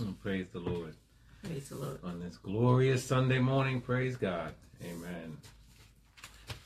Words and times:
And 0.00 0.20
praise 0.20 0.46
the 0.52 0.58
Lord. 0.58 0.96
Praise 1.44 1.68
the 1.68 1.76
Lord. 1.76 2.00
On 2.02 2.18
this 2.18 2.36
glorious 2.36 3.04
Sunday 3.04 3.38
morning, 3.38 3.80
praise 3.80 4.16
God. 4.16 4.52
Amen. 4.82 5.36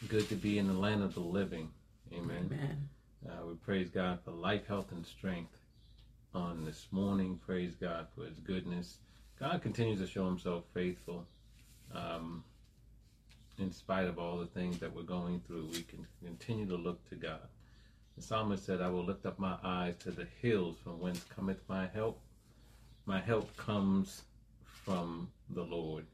Good 0.09 0.31
to 0.31 0.35
be 0.35 0.59
in 0.59 0.67
the 0.67 0.73
land 0.73 1.03
of 1.03 1.13
the 1.13 1.21
living. 1.21 1.69
Amen. 2.11 2.49
Amen. 2.51 2.89
Uh, 3.29 3.47
we 3.47 3.55
praise 3.57 3.91
God 3.91 4.21
for 4.25 4.31
life, 4.31 4.67
health, 4.67 4.93
and 4.93 5.05
strength 5.05 5.59
on 6.35 6.65
this 6.65 6.87
morning. 6.91 7.39
Praise 7.45 7.75
God 7.75 8.07
for 8.17 8.25
His 8.25 8.39
goodness. 8.39 8.97
God 9.39 9.61
continues 9.61 10.01
to 10.01 10.07
show 10.07 10.25
Himself 10.25 10.65
faithful. 10.73 11.27
Um, 11.95 12.45
in 13.59 13.73
spite 13.73 14.07
of 14.07 14.19
all 14.19 14.39
the 14.39 14.47
things 14.47 14.79
that 14.79 14.97
we're 14.97 15.03
going 15.03 15.43
through, 15.47 15.69
we 15.73 15.83
can 15.83 16.07
continue 16.25 16.67
to 16.67 16.77
look 16.77 17.07
to 17.11 17.15
God. 17.15 17.47
The 18.17 18.23
psalmist 18.23 18.65
said, 18.65 18.81
I 18.81 18.89
will 18.89 19.05
lift 19.05 19.27
up 19.27 19.39
my 19.39 19.57
eyes 19.63 19.97
to 20.01 20.13
the 20.13 20.27
hills 20.41 20.77
from 20.83 20.99
whence 20.99 21.23
cometh 21.25 21.61
my 21.69 21.89
help. 21.93 22.23
My 23.09 23.21
help 23.23 23.57
comes 23.57 24.25
from 24.85 25.31
the 25.49 25.63
Lord, 25.63 26.05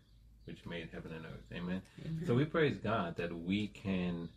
which 0.44 0.64
made 0.64 0.90
heaven 0.92 1.10
and 1.12 1.24
earth. 1.26 1.42
Amen. 1.52 1.82
Amen. 2.06 2.22
So 2.24 2.36
we 2.36 2.44
praise 2.44 2.76
God 2.78 3.16
that 3.16 3.36
we 3.36 3.66
can 3.66 4.28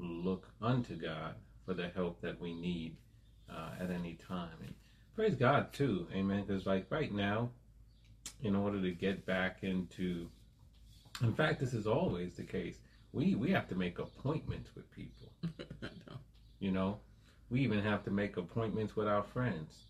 look 0.00 0.48
unto 0.60 0.96
God 0.96 1.34
for 1.64 1.74
the 1.74 1.90
help 1.94 2.20
that 2.20 2.40
we 2.40 2.54
need 2.54 2.96
uh, 3.48 3.68
at 3.80 3.92
any 3.92 4.18
time. 4.26 4.58
And 4.66 4.74
praise 5.14 5.36
God 5.36 5.72
too, 5.72 6.08
amen. 6.12 6.42
Because 6.44 6.66
like 6.66 6.86
right 6.90 7.14
now, 7.14 7.50
in 8.42 8.56
order 8.56 8.82
to 8.82 8.90
get 8.90 9.24
back 9.24 9.58
into, 9.62 10.26
in 11.22 11.32
fact, 11.32 11.60
this 11.60 11.72
is 11.72 11.86
always 11.86 12.34
the 12.34 12.42
case. 12.42 12.78
We 13.12 13.36
we 13.36 13.52
have 13.52 13.68
to 13.68 13.76
make 13.76 14.00
appointments 14.00 14.70
with 14.74 14.90
people. 14.90 15.30
You 16.58 16.70
know, 16.70 16.98
we 17.50 17.58
even 17.62 17.80
have 17.80 18.04
to 18.04 18.12
make 18.12 18.36
appointments 18.36 18.94
with 18.94 19.08
our 19.08 19.24
friends. 19.24 19.82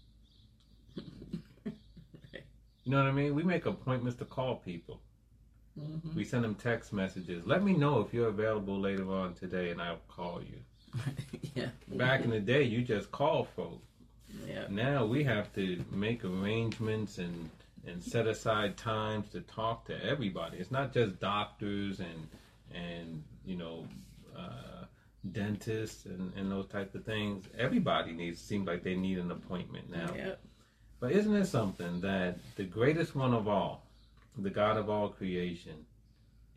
You 2.85 2.91
know 2.91 2.99
what 2.99 3.07
I 3.07 3.13
mean? 3.13 3.35
We 3.35 3.43
make 3.43 3.67
appointments 3.67 4.19
to 4.19 4.25
call 4.25 4.57
people. 4.57 5.01
Mhm. 5.79 6.15
We 6.15 6.25
send 6.25 6.45
them 6.45 6.55
text 6.55 6.93
messages. 6.93 7.47
Let 7.47 7.63
me 7.63 7.73
know 7.73 8.01
if 8.01 8.13
you're 8.13 8.29
available 8.29 8.79
later 8.79 9.11
on 9.11 9.35
today, 9.35 9.71
and 9.71 9.81
I'll 9.81 10.01
call 10.09 10.43
you. 10.43 10.59
yeah. 11.55 11.71
Back 11.89 12.23
in 12.25 12.31
the 12.31 12.41
day, 12.41 12.63
you 12.65 12.83
just 12.83 13.11
call 13.11 13.45
folks. 13.45 13.87
Yeah. 14.47 14.67
Now 14.69 15.07
we 15.07 15.25
have 15.25 15.53
to 15.55 15.85
make 15.91 16.25
arrangements 16.25 17.19
and 17.19 17.51
and 17.85 18.03
set 18.03 18.29
aside 18.29 18.77
times 18.77 19.29
to 19.31 19.41
talk 19.41 19.87
to 19.87 20.05
everybody. 20.05 20.59
It's 20.59 20.71
not 20.71 20.93
just 20.93 21.19
doctors 21.21 22.01
and 22.01 22.29
and 22.75 23.23
you 23.45 23.57
know 23.57 23.87
uh, 24.37 24.85
dentists 25.31 26.07
and, 26.07 26.33
and 26.35 26.51
those 26.51 26.67
type 26.67 26.95
of 26.95 27.05
things. 27.05 27.47
Everybody 27.59 28.13
needs 28.13 28.41
seems 28.41 28.67
like 28.67 28.83
they 28.83 28.95
need 28.95 29.19
an 29.19 29.31
appointment 29.31 29.91
now. 29.91 30.13
Yep. 30.15 30.41
But 31.03 31.11
isn't 31.11 31.35
it 31.35 31.47
something 31.47 32.01
that 32.03 32.39
the 32.55 32.63
greatest 32.63 33.17
one 33.17 33.35
of 33.35 33.49
all, 33.49 33.83
the 34.39 34.51
God 34.51 34.77
of 34.77 34.89
all 34.89 35.09
creation, 35.09 35.85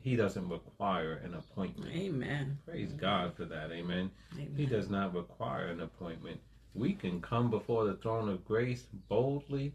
He 0.03 0.15
doesn't 0.15 0.47
require 0.47 1.19
an 1.25 1.33
appointment. 1.33 1.95
Amen. 1.95 2.59
Praise 2.63 2.91
God 2.91 3.33
for 3.35 3.45
that. 3.45 3.71
Amen. 3.71 4.11
Amen. 4.35 4.53
He 4.55 4.67
does 4.67 4.87
not 4.87 5.15
require 5.15 5.65
an 5.65 5.81
appointment. 5.81 6.39
We 6.75 6.93
can 6.93 7.21
come 7.21 7.49
before 7.49 7.85
the 7.85 7.95
throne 7.95 8.29
of 8.29 8.45
grace 8.45 8.85
boldly 9.09 9.73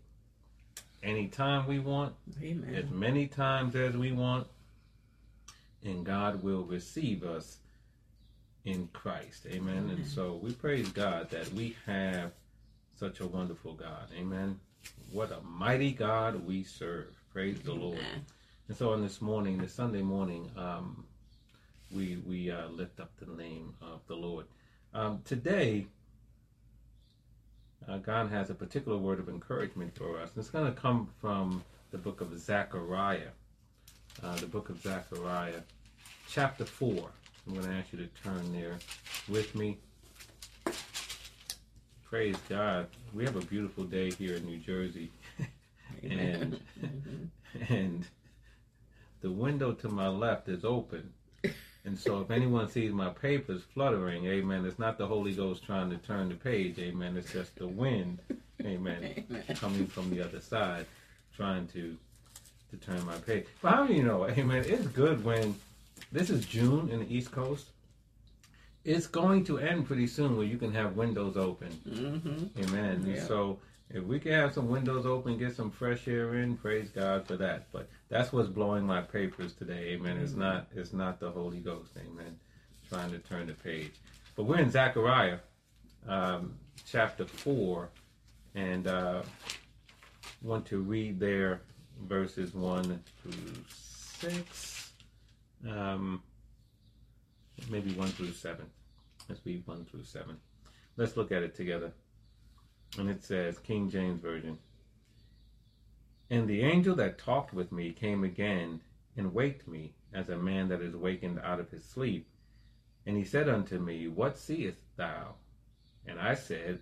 anytime 1.02 1.66
we 1.66 1.80
want, 1.80 2.14
as 2.72 2.90
many 2.90 3.26
times 3.26 3.74
as 3.74 3.96
we 3.96 4.12
want, 4.12 4.46
and 5.82 6.06
God 6.06 6.44
will 6.44 6.62
receive 6.62 7.24
us 7.24 7.56
in 8.64 8.88
Christ. 8.92 9.46
Amen. 9.46 9.78
Amen. 9.78 9.96
And 9.96 10.06
so 10.06 10.38
we 10.40 10.52
praise 10.52 10.90
God 10.90 11.28
that 11.30 11.52
we 11.54 11.74
have 11.86 12.30
such 13.00 13.20
a 13.20 13.26
wonderful 13.26 13.72
God. 13.72 14.08
Amen. 14.14 14.60
What 15.10 15.32
a 15.32 15.40
mighty 15.40 15.90
God 15.90 16.46
we 16.46 16.64
serve. 16.64 17.16
Praise 17.32 17.58
the 17.60 17.72
Lord. 17.72 17.98
And 18.68 18.76
so 18.76 18.92
on 18.92 19.00
this 19.00 19.22
morning, 19.22 19.56
this 19.56 19.72
Sunday 19.72 20.02
morning, 20.02 20.50
um, 20.54 21.06
we 21.90 22.18
we 22.26 22.50
uh, 22.50 22.68
lift 22.68 23.00
up 23.00 23.10
the 23.18 23.34
name 23.42 23.72
of 23.80 24.00
the 24.06 24.14
Lord. 24.14 24.44
Um, 24.92 25.22
today, 25.24 25.86
uh, 27.88 27.96
God 27.96 28.28
has 28.28 28.50
a 28.50 28.54
particular 28.54 28.98
word 28.98 29.18
of 29.18 29.30
encouragement 29.30 29.96
for 29.96 30.20
us. 30.20 30.28
And 30.34 30.42
it's 30.42 30.50
going 30.50 30.66
to 30.66 30.78
come 30.78 31.08
from 31.22 31.64
the 31.92 31.98
book 31.98 32.20
of 32.20 32.38
Zechariah, 32.38 33.32
uh, 34.22 34.36
the 34.36 34.46
book 34.46 34.68
of 34.68 34.78
Zechariah, 34.82 35.62
chapter 36.28 36.66
four. 36.66 37.10
I'm 37.46 37.54
going 37.54 37.66
to 37.66 37.72
ask 37.72 37.94
you 37.94 37.98
to 38.00 38.08
turn 38.22 38.52
there 38.52 38.78
with 39.26 39.54
me. 39.54 39.78
Praise 42.10 42.34
God. 42.48 42.88
We 43.14 43.24
have 43.24 43.36
a 43.36 43.40
beautiful 43.40 43.84
day 43.84 44.10
here 44.10 44.34
in 44.34 44.44
New 44.44 44.58
Jersey. 44.58 45.12
And 46.02 46.58
mm-hmm. 46.80 47.72
and 47.74 48.06
the 49.20 49.30
window 49.30 49.72
to 49.72 49.88
my 49.88 50.06
left 50.06 50.48
is 50.48 50.64
open. 50.64 51.12
And 51.84 51.98
so 51.98 52.20
if 52.20 52.30
anyone 52.30 52.68
sees 52.68 52.92
my 52.92 53.10
papers 53.10 53.62
fluttering, 53.74 54.24
amen, 54.26 54.64
it's 54.64 54.78
not 54.78 54.98
the 54.98 55.06
Holy 55.06 55.34
Ghost 55.34 55.64
trying 55.64 55.90
to 55.90 55.96
turn 55.98 56.28
the 56.28 56.36
page, 56.36 56.78
amen. 56.78 57.16
It's 57.16 57.32
just 57.32 57.56
the 57.56 57.66
wind, 57.66 58.20
amen, 58.64 59.24
Amen. 59.28 59.44
coming 59.56 59.86
from 59.88 60.10
the 60.10 60.24
other 60.24 60.40
side, 60.40 60.86
trying 61.36 61.66
to 61.68 61.96
to 62.70 62.76
turn 62.76 63.04
my 63.04 63.16
page. 63.16 63.46
But 63.60 63.74
how 63.74 63.86
do 63.86 63.92
you 63.92 64.04
know, 64.04 64.26
amen, 64.28 64.64
it's 64.66 64.86
good 64.86 65.24
when 65.24 65.56
this 66.12 66.30
is 66.30 66.46
June 66.46 66.88
in 66.88 67.00
the 67.00 67.14
East 67.14 67.32
Coast. 67.32 67.66
It's 68.84 69.06
going 69.06 69.44
to 69.44 69.58
end 69.58 69.86
pretty 69.86 70.06
soon 70.06 70.36
where 70.36 70.46
you 70.46 70.56
can 70.56 70.72
have 70.72 70.96
windows 70.96 71.36
open. 71.36 71.68
Mm-hmm. 71.88 72.62
Amen. 72.64 73.04
Yeah. 73.06 73.24
so 73.26 73.58
if 73.90 74.02
we 74.04 74.18
can 74.18 74.32
have 74.32 74.54
some 74.54 74.68
windows 74.68 75.04
open, 75.04 75.36
get 75.36 75.54
some 75.54 75.70
fresh 75.70 76.08
air 76.08 76.34
in, 76.36 76.56
praise 76.56 76.88
God 76.88 77.26
for 77.26 77.36
that. 77.36 77.66
But 77.72 77.88
that's 78.08 78.32
what's 78.32 78.48
blowing 78.48 78.86
my 78.86 79.02
papers 79.02 79.52
today. 79.52 79.90
Amen. 79.94 80.16
It's 80.18 80.32
Mm-hmm. 80.32 80.40
not 80.40 80.66
it's 80.74 80.92
not 80.92 81.20
the 81.20 81.30
Holy 81.30 81.58
Ghost. 81.58 81.90
Amen. 81.98 82.38
Trying 82.88 83.10
to 83.10 83.18
turn 83.18 83.46
the 83.48 83.52
page. 83.54 83.92
But 84.36 84.44
we're 84.44 84.58
in 84.60 84.70
Zechariah 84.70 85.38
um, 86.08 86.54
chapter 86.86 87.26
four 87.26 87.90
and 88.54 88.86
uh, 88.86 89.22
want 90.42 90.64
to 90.66 90.78
read 90.80 91.20
there 91.20 91.60
verses 92.08 92.54
one 92.54 93.02
through 93.22 93.54
six. 93.68 94.92
Um, 95.68 96.22
maybe 97.68 97.92
one 97.92 98.08
through 98.08 98.32
seven. 98.32 98.66
Let's 99.28 99.44
read 99.44 99.66
one 99.66 99.84
through 99.84 100.04
seven. 100.04 100.36
Let's 100.96 101.16
look 101.16 101.32
at 101.32 101.42
it 101.42 101.54
together. 101.54 101.92
And 102.98 103.08
it 103.08 103.22
says, 103.22 103.58
King 103.58 103.88
James 103.88 104.20
Version. 104.20 104.58
And 106.30 106.48
the 106.48 106.62
angel 106.62 106.94
that 106.96 107.18
talked 107.18 107.52
with 107.52 107.72
me 107.72 107.92
came 107.92 108.24
again 108.24 108.80
and 109.16 109.34
waked 109.34 109.66
me 109.66 109.94
as 110.12 110.28
a 110.28 110.36
man 110.36 110.68
that 110.68 110.80
is 110.80 110.94
wakened 110.94 111.40
out 111.40 111.60
of 111.60 111.70
his 111.70 111.84
sleep. 111.84 112.28
And 113.06 113.16
he 113.16 113.24
said 113.24 113.48
unto 113.48 113.78
me, 113.78 114.08
What 114.08 114.38
seest 114.38 114.82
thou? 114.96 115.34
And 116.06 116.18
I 116.20 116.34
said, 116.34 116.80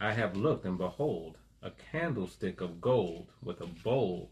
I 0.00 0.12
have 0.12 0.36
looked, 0.36 0.64
and 0.64 0.78
behold, 0.78 1.36
a 1.62 1.70
candlestick 1.70 2.60
of 2.60 2.80
gold 2.80 3.30
with 3.42 3.60
a 3.60 3.66
bowl 3.66 4.30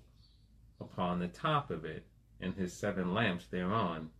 upon 0.81 1.19
the 1.19 1.29
top 1.29 1.71
of 1.71 1.85
it, 1.85 2.07
and 2.41 2.55
his 2.55 2.73
seven 2.73 3.13
lamps 3.13 3.47
thereon, 3.47 4.11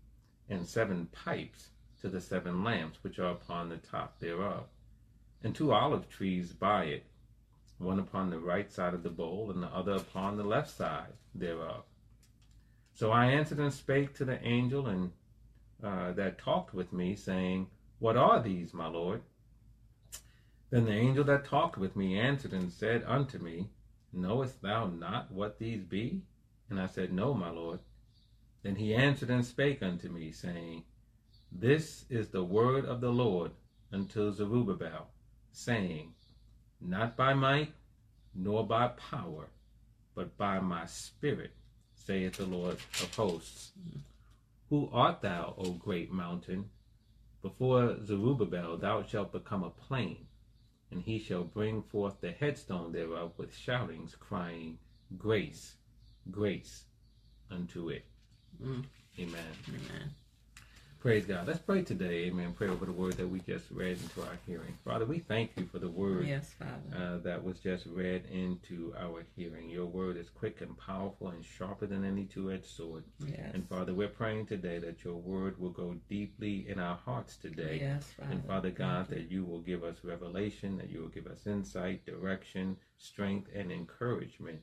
and 0.49 0.67
seven 0.67 1.07
pipes 1.13 1.69
to 2.01 2.09
the 2.09 2.21
seven 2.21 2.65
lamps 2.65 2.99
which 3.03 3.19
are 3.19 3.31
upon 3.31 3.69
the 3.69 3.77
top 3.77 4.19
thereof, 4.19 4.65
and 5.43 5.55
two 5.55 5.73
olive 5.73 6.09
trees 6.09 6.53
by 6.53 6.85
it, 6.85 7.05
one 7.79 7.99
upon 7.99 8.31
the 8.31 8.39
right 8.39 8.73
side 8.73 8.95
of 8.95 9.03
the 9.03 9.11
bowl, 9.11 9.51
and 9.51 9.63
the 9.63 9.69
other 9.69 9.93
upon 9.93 10.37
the 10.37 10.45
left 10.45 10.71
side 10.71 11.13
thereof. 11.35 11.85
So 12.95 13.13
I 13.13 13.27
answered 13.27 13.59
and 13.59 13.73
spake 13.73 14.15
to 14.15 14.25
the 14.25 14.43
angel 14.45 14.87
and 14.87 15.13
uh, 15.83 16.13
that 16.13 16.39
talked 16.39 16.75
with 16.75 16.93
me, 16.93 17.15
saying, 17.15 17.69
What 18.01 18.17
are 18.17 18.43
these, 18.43 18.75
my 18.75 18.89
lord? 18.89 19.23
Then 20.71 20.85
the 20.85 20.93
angel 20.93 21.25
that 21.25 21.45
talked 21.45 21.79
with 21.79 21.95
me 21.95 22.19
answered 22.19 22.53
and 22.53 22.73
said 22.73 23.05
unto 23.07 23.39
me, 23.39 23.69
Knowest 24.13 24.61
thou 24.63 24.87
not 24.87 25.31
what 25.31 25.59
these 25.59 25.85
be? 25.85 26.23
And 26.69 26.81
I 26.81 26.87
said, 26.87 27.13
No, 27.13 27.33
my 27.35 27.51
lord. 27.51 27.79
Then 28.69 28.77
he 28.77 28.95
answered 28.95 29.31
and 29.31 29.47
spake 29.47 29.83
unto 29.83 30.11
me, 30.11 30.31
saying, 30.31 30.85
This 31.51 32.05
is 32.11 32.29
the 32.29 32.45
word 32.45 32.85
of 32.85 33.01
the 33.01 33.11
Lord 33.11 33.53
unto 33.91 34.31
Zerubbabel, 34.31 35.09
saying, 35.51 36.13
Not 36.79 37.17
by 37.17 37.33
might, 37.33 37.73
nor 38.35 38.67
by 38.67 38.89
power, 38.89 39.49
but 40.15 40.37
by 40.37 40.61
my 40.61 40.85
spirit, 40.85 41.53
saith 41.95 42.37
the 42.37 42.45
Lord 42.45 42.75
of 43.01 43.15
hosts. 43.15 43.73
Who 44.69 44.91
art 44.93 45.23
thou, 45.23 45.55
O 45.57 45.71
great 45.71 46.13
mountain? 46.13 46.69
Before 47.41 47.97
Zerubbabel 48.05 48.77
thou 48.77 49.03
shalt 49.03 49.33
become 49.33 49.63
a 49.63 49.71
plain, 49.71 50.27
and 50.91 51.01
he 51.01 51.19
shall 51.19 51.45
bring 51.45 51.81
forth 51.81 52.21
the 52.21 52.33
headstone 52.33 52.93
thereof 52.93 53.33
with 53.39 53.57
shoutings, 53.57 54.15
crying, 54.15 54.77
Grace, 55.17 55.77
grace 56.31 56.85
unto 57.51 57.89
it. 57.89 58.05
Mm. 58.63 58.85
Amen. 59.19 59.45
Amen. 59.69 60.11
Praise 61.01 61.27
God. 61.27 61.47
Let's 61.47 61.61
pray 61.61 61.83
today. 61.83 62.25
Amen. 62.25 62.53
Pray 62.57 62.67
over 62.69 62.85
the 62.85 62.91
word 62.93 63.13
that 63.19 63.29
we 63.29 63.39
just 63.41 63.71
read 63.71 63.99
into 64.03 64.21
our 64.23 64.37
hearing. 64.49 64.75
Father, 64.85 65.05
we 65.07 65.21
thank 65.21 65.53
you 65.57 65.65
for 65.67 65.79
the 65.79 65.89
word 65.89 66.27
Yes, 66.27 66.53
Father. 66.59 66.73
uh, 67.05 67.19
that 67.19 67.45
was 67.45 67.61
just 67.61 67.87
read 67.87 68.25
into 68.33 68.93
our 68.99 69.23
hearing. 69.37 69.71
Your 69.71 69.87
word 69.87 70.17
is 70.17 70.29
quick 70.29 70.61
and 70.61 70.77
powerful 70.77 71.29
and 71.29 71.45
sharper 71.45 71.87
than 71.87 72.05
any 72.05 72.25
two 72.25 72.51
edged 72.51 72.67
sword. 72.67 73.05
yes. 73.25 73.51
And 73.55 73.69
Father, 73.69 73.95
we're 73.95 74.09
praying 74.09 74.47
today 74.47 74.81
that 74.81 75.05
your 75.05 75.15
word 75.15 75.57
will 75.61 75.71
go 75.71 75.95
deeply 76.09 76.67
in 76.69 76.81
our 76.81 76.97
hearts 76.97 77.37
today. 77.37 77.79
yes, 77.81 78.05
Father. 78.19 78.33
And 78.33 78.45
Father 78.45 78.71
God, 78.71 79.07
you. 79.09 79.15
that 79.15 79.31
you 79.31 79.45
will 79.45 79.61
give 79.61 79.85
us 79.85 79.99
revelation, 80.03 80.79
that 80.79 80.91
you 80.91 81.01
will 81.01 81.09
give 81.09 81.29
us 81.29 81.47
insight, 81.47 82.05
direction, 82.07 82.77
strength, 82.97 83.49
and 83.55 83.71
encouragement 83.71 84.59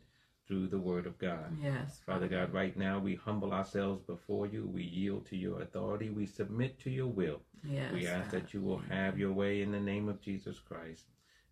through 0.47 0.67
the 0.67 0.79
word 0.79 1.05
of 1.05 1.17
God. 1.17 1.57
Yes, 1.61 1.99
Father 2.05 2.27
God, 2.27 2.53
right 2.53 2.75
now 2.77 2.99
we 2.99 3.15
humble 3.15 3.53
ourselves 3.53 4.01
before 4.01 4.47
you. 4.47 4.69
We 4.71 4.83
yield 4.83 5.25
to 5.27 5.37
your 5.37 5.61
authority. 5.61 6.09
We 6.09 6.25
submit 6.25 6.79
to 6.81 6.89
your 6.89 7.07
will. 7.07 7.41
Yes, 7.63 7.91
we 7.93 8.07
ask 8.07 8.31
God. 8.31 8.41
that 8.41 8.53
you 8.53 8.61
will 8.61 8.81
have 8.89 9.17
your 9.17 9.33
way 9.33 9.61
in 9.61 9.71
the 9.71 9.79
name 9.79 10.07
of 10.07 10.21
Jesus 10.21 10.59
Christ. 10.59 11.05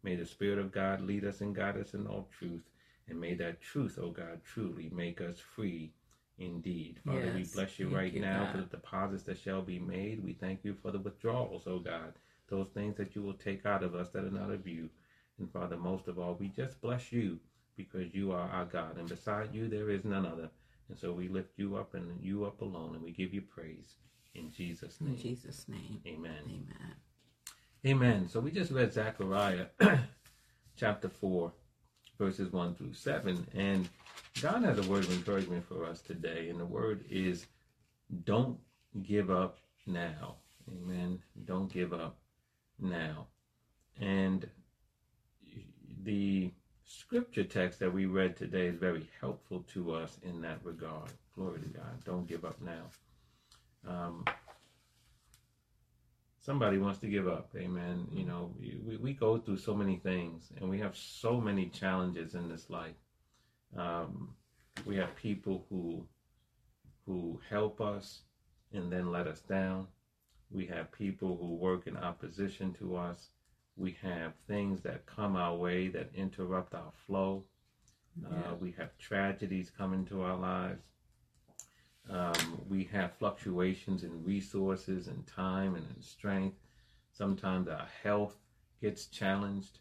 May 0.04 0.16
the 0.16 0.26
Spirit 0.26 0.60
of 0.60 0.72
God 0.72 1.02
lead 1.02 1.26
us 1.26 1.42
and 1.42 1.56
guide 1.56 1.78
us 1.78 1.94
in 1.94 2.06
all 2.06 2.28
truth. 2.38 2.64
And 3.10 3.20
may 3.20 3.34
that 3.36 3.62
truth, 3.62 3.98
oh 4.02 4.12
God, 4.12 4.42
truly 4.44 4.90
make 4.94 5.22
us 5.22 5.40
free 5.40 5.92
indeed. 6.38 7.00
Father, 7.06 7.34
we 7.36 7.46
bless 7.54 7.80
you 7.80 7.88
Thank 7.88 7.98
right 7.98 8.14
you, 8.14 8.22
now 8.22 8.50
for 8.52 8.58
the 8.60 8.64
deposits 8.64 9.24
that 9.24 9.38
shall 9.40 9.62
be 9.62 9.80
made. 9.80 10.24
We 10.24 10.34
thank 10.34 10.64
you 10.64 10.76
for 10.82 10.92
the 10.92 11.00
withdrawals, 11.00 11.64
oh 11.68 11.80
God, 11.80 12.14
those 12.48 12.68
things 12.74 12.96
that 12.98 13.16
you 13.16 13.22
will 13.22 13.34
take 13.34 13.66
out 13.66 13.84
of 13.84 13.96
us 13.96 14.10
that 14.10 14.24
are 14.24 14.32
not 14.32 14.52
of 14.52 14.68
you. 14.68 14.90
And 15.40 15.52
Father, 15.52 15.78
most 15.78 16.08
of 16.08 16.20
all, 16.20 16.38
we 16.40 16.48
just 16.50 16.80
bless 16.82 17.12
you 17.12 17.40
because 17.76 18.14
you 18.14 18.32
are 18.32 18.50
our 18.50 18.66
God. 18.66 18.98
And 18.98 19.08
beside 19.08 19.54
you, 19.54 19.68
there 19.68 19.90
is 19.90 20.06
none 20.06 20.26
other. 20.26 20.50
And 20.90 20.98
so 20.98 21.12
we 21.12 21.28
lift 21.28 21.58
you 21.58 21.76
up 21.78 21.94
and 21.94 22.22
you 22.22 22.46
up 22.46 22.62
alone, 22.62 22.96
and 22.96 23.04
we 23.04 23.12
give 23.12 23.34
you 23.34 23.42
praise 23.42 23.96
in 24.36 24.52
Jesus' 24.52 25.00
name. 25.02 25.14
In. 25.14 25.20
Jesus' 25.20 25.66
name. 25.68 26.02
Amen. 26.06 26.44
Amen. 26.46 26.96
Amen. 27.86 28.28
So 28.28 28.40
we 28.40 28.52
just 28.52 28.72
read 28.72 28.94
Zechariah 28.94 29.66
chapter 30.78 31.10
4, 31.10 31.52
verses 32.18 32.52
1 32.52 32.76
through 32.76 32.94
7. 32.94 33.48
And 33.56 33.90
God 34.42 34.64
has 34.64 34.78
a 34.80 34.90
word 34.90 35.04
of 35.06 35.12
encouragement 35.12 35.66
for 35.68 35.86
us 35.86 36.02
today. 36.02 36.50
And 36.50 36.60
the 36.60 36.66
word 36.66 37.04
is 37.10 37.46
don't 38.24 38.58
give 39.02 39.30
up 39.30 39.58
now. 39.86 40.36
Amen. 40.70 41.20
Don't 41.46 41.72
give 41.72 41.94
up 41.94 42.18
now. 42.80 43.28
And 44.00 44.48
the 46.04 46.52
scripture 46.86 47.44
text 47.44 47.80
that 47.80 47.94
we 47.94 48.06
read 48.06 48.36
today 48.36 48.68
is 48.68 48.78
very 48.78 49.10
helpful 49.20 49.66
to 49.74 49.94
us 49.94 50.18
in 50.24 50.42
that 50.42 50.60
regard. 50.64 51.12
Glory 51.36 51.60
to 51.62 51.68
God. 51.68 52.04
Don't 52.06 52.28
give 52.28 52.46
up 52.46 52.62
now. 52.62 52.84
Um, 53.88 54.26
somebody 56.44 56.78
wants 56.78 57.00
to 57.00 57.08
give 57.08 57.28
up 57.28 57.50
amen 57.56 58.06
you 58.12 58.26
know 58.26 58.54
we, 58.60 58.98
we 58.98 59.14
go 59.14 59.38
through 59.38 59.58
so 59.58 59.74
many 59.74 59.96
things 59.98 60.52
and 60.60 60.70
we 60.70 60.78
have 60.78 60.96
so 60.96 61.40
many 61.40 61.68
challenges 61.68 62.36
in 62.36 62.50
this 62.50 62.70
life 62.70 62.96
um, 63.78 64.30
we 64.86 64.98
have 64.98 65.16
people 65.16 65.66
who 65.70 66.06
who 67.06 67.40
help 67.50 67.80
us 67.80 68.22
and 68.74 68.92
then 68.92 69.10
let 69.10 69.26
us 69.26 69.40
down 69.40 69.88
we 70.52 70.66
have 70.66 70.92
people 70.92 71.38
who 71.40 71.56
work 71.56 71.88
in 71.88 71.96
opposition 71.96 72.74
to 72.74 72.98
us 72.98 73.30
we 73.76 73.98
have 74.02 74.34
things 74.48 74.82
that 74.82 75.06
come 75.06 75.36
our 75.36 75.56
way 75.56 75.88
that 75.88 76.10
interrupt 76.16 76.74
our 76.74 76.92
flow 77.08 77.44
Yeah. 78.22 78.28
uh, 78.52 78.56
we 78.60 78.72
have 78.72 78.98
tragedies 78.98 79.72
come 79.78 79.94
into 79.94 80.22
our 80.22 80.38
lives 80.38 80.84
um, 82.10 82.62
we 82.70 82.84
have 82.86 83.14
fluctuations 83.14 84.04
in 84.04 84.24
resources 84.24 85.08
and 85.08 85.26
time 85.26 85.76
and 85.76 85.86
in 85.96 86.02
strength. 86.02 86.58
Sometimes 87.12 87.68
our 87.68 87.88
health 88.04 88.36
gets 88.82 89.06
challenged. 89.08 89.80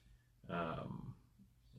Um, 0.49 1.15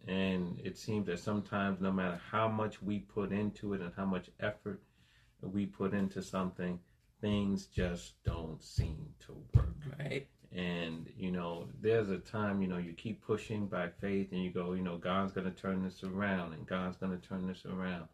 and 0.08 0.60
it 0.64 0.78
seems 0.78 1.06
that 1.08 1.20
sometimes, 1.20 1.80
no 1.80 1.92
matter 1.92 2.20
how 2.30 2.50
much 2.50 2.82
we 2.82 3.00
put 3.00 3.32
into 3.32 3.74
it 3.74 3.82
and 3.82 3.94
how 3.96 4.06
much 4.06 4.30
effort 4.42 4.82
we 5.42 5.66
put 5.66 5.94
into 5.94 6.22
something, 6.22 6.80
things 7.22 7.68
just 7.68 8.22
don't 8.26 8.62
seem 8.62 9.08
to 9.26 9.34
work. 9.56 9.76
Right. 9.98 10.28
And, 10.56 11.10
you 11.18 11.32
know, 11.32 11.68
there's 11.82 12.10
a 12.10 12.20
time, 12.20 12.62
you 12.62 12.68
know, 12.68 12.78
you 12.78 12.94
keep 12.94 13.26
pushing 13.26 13.66
by 13.66 13.90
faith 13.90 14.32
and 14.32 14.44
you 14.44 14.52
go, 14.52 14.74
you 14.74 14.84
know, 14.84 14.98
God's 14.98 15.34
going 15.34 15.52
to 15.52 15.62
turn 15.62 15.84
this 15.84 16.04
around 16.04 16.54
and 16.54 16.68
God's 16.68 16.98
going 16.98 17.20
to 17.20 17.28
turn 17.28 17.48
this 17.48 17.66
around. 17.66 18.08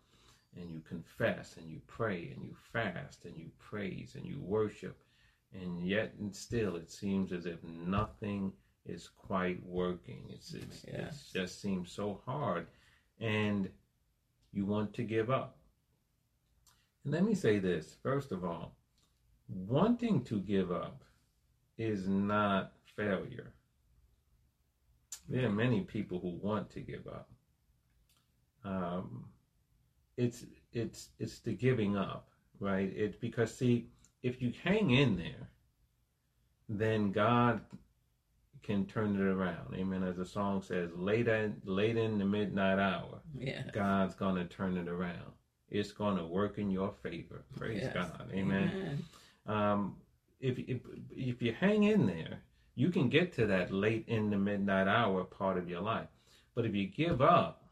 And 0.56 0.72
you 0.72 0.80
confess 0.88 1.58
and 1.58 1.70
you 1.70 1.82
pray 1.88 2.32
and 2.34 2.44
you 2.44 2.56
fast 2.72 3.26
and 3.26 3.36
you 3.38 3.48
praise 3.60 4.16
and 4.16 4.26
you 4.26 4.40
worship. 4.40 4.98
And 5.54 5.86
yet 5.86 6.14
and 6.20 6.34
still 6.34 6.76
it 6.78 6.90
seems 6.90 7.34
as 7.34 7.46
if 7.46 7.62
nothing 7.64 8.54
is 8.86 9.10
quite 9.10 9.62
working. 9.66 10.24
It's, 10.30 10.54
it's 10.54 10.86
Yes. 10.88 11.30
it 11.34 11.40
just 11.40 11.62
seems 11.62 11.92
so 11.92 12.22
hard. 12.26 12.68
And 13.20 13.70
you 14.54 14.66
want 14.66 14.94
to 14.94 15.04
give 15.04 15.30
up. 15.30 15.58
And 17.04 17.14
let 17.14 17.24
me 17.26 17.36
say 17.36 17.60
this 17.60 17.98
first 18.02 18.32
of 18.32 18.46
all 18.46 18.76
wanting 19.48 20.24
to 20.24 20.40
give 20.40 20.72
up 20.72 21.04
is 21.80 22.08
not 22.08 22.74
failure 22.96 23.52
there 25.28 25.46
are 25.48 25.52
many 25.52 25.82
people 25.82 26.20
who 26.20 26.38
want 26.48 26.70
to 26.70 26.80
give 26.82 27.08
up 27.08 27.30
um, 28.64 29.26
it's 30.18 30.46
it's 30.74 31.10
it's 31.20 31.40
the 31.40 31.54
giving 31.54 31.96
up, 31.98 32.30
right? 32.60 32.92
It's 32.96 33.16
because 33.16 33.56
see, 33.56 33.88
if 34.22 34.42
you 34.42 34.54
hang 34.64 34.92
in 34.92 35.18
there, 35.18 35.50
then 36.68 37.12
God 37.12 37.62
can 38.62 38.86
turn 38.86 39.16
it 39.16 39.22
around. 39.22 39.74
Amen. 39.76 40.04
As 40.04 40.18
the 40.18 40.26
song 40.26 40.62
says, 40.62 40.92
late 40.94 41.28
in, 41.28 41.56
late 41.64 41.98
in 41.98 42.20
the 42.20 42.26
midnight 42.26 42.80
hour, 42.80 43.22
Yeah. 43.38 43.64
God's 43.74 44.14
gonna 44.14 44.46
turn 44.46 44.78
it 44.78 44.90
around. 44.90 45.32
It's 45.70 45.92
gonna 45.94 46.28
work 46.28 46.58
in 46.58 46.70
your 46.70 46.92
favor. 47.02 47.46
Praise 47.58 47.84
Yes. 47.84 47.94
God. 47.94 48.30
Amen. 48.34 49.04
Um, 49.48 49.96
if, 50.40 50.58
if 50.58 50.82
if 51.12 51.42
you 51.42 51.54
hang 51.54 51.84
in 51.84 52.08
there, 52.08 52.42
you 52.76 52.90
can 52.90 53.10
get 53.10 53.34
to 53.34 53.46
that 53.48 53.72
late 53.72 54.06
in 54.08 54.30
the 54.30 54.38
midnight 54.38 54.88
hour 54.88 55.24
part 55.24 55.58
of 55.58 55.70
your 55.70 55.82
life. 55.82 56.08
But 56.56 56.66
if 56.66 56.74
you 56.74 56.88
give 56.88 57.22
up, 57.22 57.70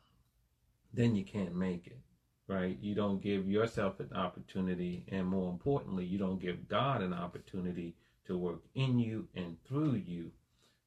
then 0.94 1.16
you 1.16 1.24
can't 1.24 1.56
make 1.56 1.88
it, 1.88 2.00
right? 2.48 2.78
You 2.82 2.96
don't 2.96 3.22
give 3.22 3.50
yourself 3.50 4.00
an 4.00 4.12
opportunity, 4.14 5.06
and 5.10 5.26
more 5.28 5.50
importantly, 5.50 6.06
you 6.06 6.18
don't 6.18 6.42
give 6.42 6.68
God 6.68 7.02
an 7.02 7.14
opportunity 7.14 7.96
to 8.26 8.38
work 8.38 8.62
in 8.76 9.00
you 9.00 9.28
and 9.36 9.58
through 9.66 9.96
you 10.06 10.32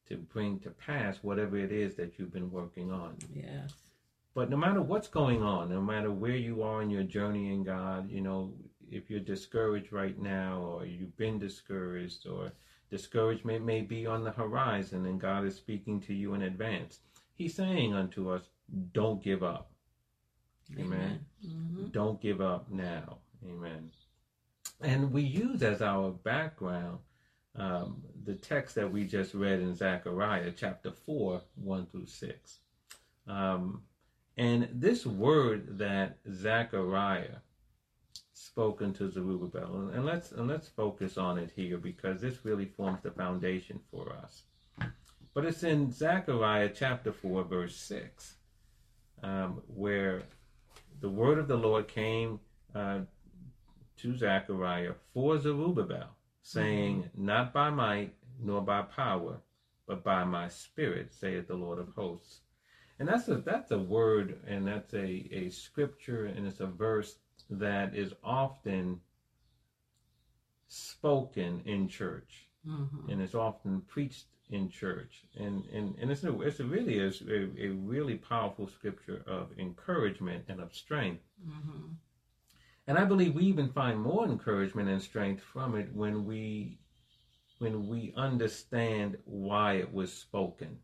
to 0.08 0.16
bring 0.16 0.58
to 0.60 0.70
pass 0.70 1.18
whatever 1.22 1.56
it 1.56 1.72
is 1.72 1.94
that 1.94 2.18
you've 2.18 2.32
been 2.32 2.50
working 2.50 2.90
on. 2.90 3.16
Yes. 3.32 3.72
But 4.34 4.50
no 4.50 4.56
matter 4.56 4.82
what's 4.82 5.08
going 5.08 5.42
on, 5.42 5.70
no 5.70 5.80
matter 5.80 6.10
where 6.10 6.36
you 6.36 6.62
are 6.62 6.82
in 6.82 6.90
your 6.90 7.02
journey 7.02 7.52
in 7.52 7.64
God, 7.64 8.10
you 8.10 8.20
know, 8.20 8.52
if 8.90 9.08
you're 9.08 9.20
discouraged 9.20 9.92
right 9.92 10.18
now, 10.18 10.58
or 10.60 10.84
you've 10.84 11.16
been 11.16 11.38
discouraged, 11.38 12.26
or 12.26 12.52
discouragement 12.90 13.64
may 13.64 13.80
be 13.80 14.06
on 14.06 14.24
the 14.24 14.32
horizon, 14.32 15.06
and 15.06 15.20
God 15.20 15.44
is 15.46 15.56
speaking 15.56 16.00
to 16.02 16.14
you 16.14 16.34
in 16.34 16.42
advance, 16.42 17.00
He's 17.34 17.54
saying 17.54 17.94
unto 17.94 18.30
us, 18.30 18.42
Don't 18.92 19.22
give 19.22 19.42
up. 19.42 19.70
Amen. 20.78 21.24
hmm 21.42 21.86
Don't 21.86 22.20
give 22.20 22.40
up 22.40 22.70
now. 22.70 23.18
Amen. 23.48 23.90
And 24.80 25.12
we 25.12 25.22
use 25.22 25.62
as 25.62 25.82
our 25.82 26.10
background 26.10 26.98
um, 27.56 28.02
the 28.24 28.34
text 28.34 28.74
that 28.76 28.90
we 28.90 29.04
just 29.04 29.34
read 29.34 29.60
in 29.60 29.74
Zechariah 29.74 30.52
chapter 30.56 30.92
4, 30.92 31.40
1 31.56 31.86
through 31.86 32.06
6. 32.06 32.58
Um, 33.26 33.82
and 34.36 34.68
this 34.72 35.04
word 35.04 35.78
that 35.78 36.18
Zechariah 36.30 37.38
spoken 38.40 38.92
to 38.94 39.10
Zerubbabel, 39.10 39.90
and 39.94 40.04
let's 40.04 40.32
and 40.32 40.48
let's 40.48 40.68
focus 40.68 41.18
on 41.18 41.38
it 41.38 41.52
here 41.54 41.78
because 41.78 42.20
this 42.20 42.44
really 42.44 42.66
forms 42.66 43.02
the 43.02 43.10
foundation 43.10 43.80
for 43.90 44.12
us. 44.12 44.42
But 45.34 45.44
it's 45.44 45.62
in 45.62 45.92
Zechariah 45.92 46.70
chapter 46.74 47.12
4, 47.12 47.44
verse 47.44 47.76
6, 47.76 48.34
um, 49.22 49.62
where 49.68 50.22
the 51.00 51.08
word 51.08 51.38
of 51.38 51.46
the 51.46 51.56
Lord 51.56 51.86
came 51.86 52.40
uh, 52.74 53.00
to 53.98 54.16
Zechariah 54.16 54.94
for 55.14 55.38
Zerubbabel, 55.38 56.08
saying, 56.42 57.10
Not 57.16 57.52
by 57.52 57.70
might 57.70 58.14
nor 58.42 58.60
by 58.60 58.82
power, 58.82 59.40
but 59.86 60.02
by 60.02 60.24
my 60.24 60.48
spirit, 60.48 61.12
saith 61.12 61.46
the 61.46 61.54
Lord 61.54 61.78
of 61.78 61.94
hosts. 61.94 62.40
And 62.98 63.08
that's 63.08 63.28
a 63.28 63.36
that's 63.36 63.70
a 63.70 63.78
word 63.78 64.40
and 64.46 64.66
that's 64.66 64.92
a, 64.92 65.28
a 65.32 65.48
scripture 65.50 66.26
and 66.26 66.46
it's 66.46 66.60
a 66.60 66.66
verse 66.66 67.16
that 67.50 67.94
is 67.94 68.12
often 68.22 69.00
spoken 70.68 71.62
in 71.64 71.88
church 71.88 72.46
hmm 72.64 72.84
and 73.10 73.20
it's 73.20 73.34
often 73.34 73.80
preached 73.82 74.26
in 74.50 74.68
church 74.68 75.24
and 75.36 75.64
and, 75.72 75.96
and 76.00 76.10
it's 76.12 76.22
a, 76.24 76.40
it's 76.42 76.60
a 76.60 76.64
really 76.64 76.98
is 76.98 77.22
a, 77.22 77.48
a 77.60 77.68
really 77.70 78.16
powerful 78.16 78.68
scripture 78.68 79.22
of 79.26 79.48
encouragement 79.58 80.44
and 80.48 80.60
of 80.60 80.74
strength 80.74 81.24
hmm 81.44 81.94
And 82.86 82.98
I 82.98 83.04
believe 83.04 83.34
we 83.34 83.44
even 83.44 83.68
find 83.70 84.00
more 84.00 84.24
encouragement 84.26 84.88
and 84.88 85.00
strength 85.02 85.42
from 85.42 85.76
it 85.76 85.88
when 85.94 86.24
we 86.24 86.78
when 87.58 87.86
we 87.88 88.12
understand 88.16 89.18
why 89.24 89.74
it 89.74 89.92
was 89.92 90.12
spoken. 90.12 90.78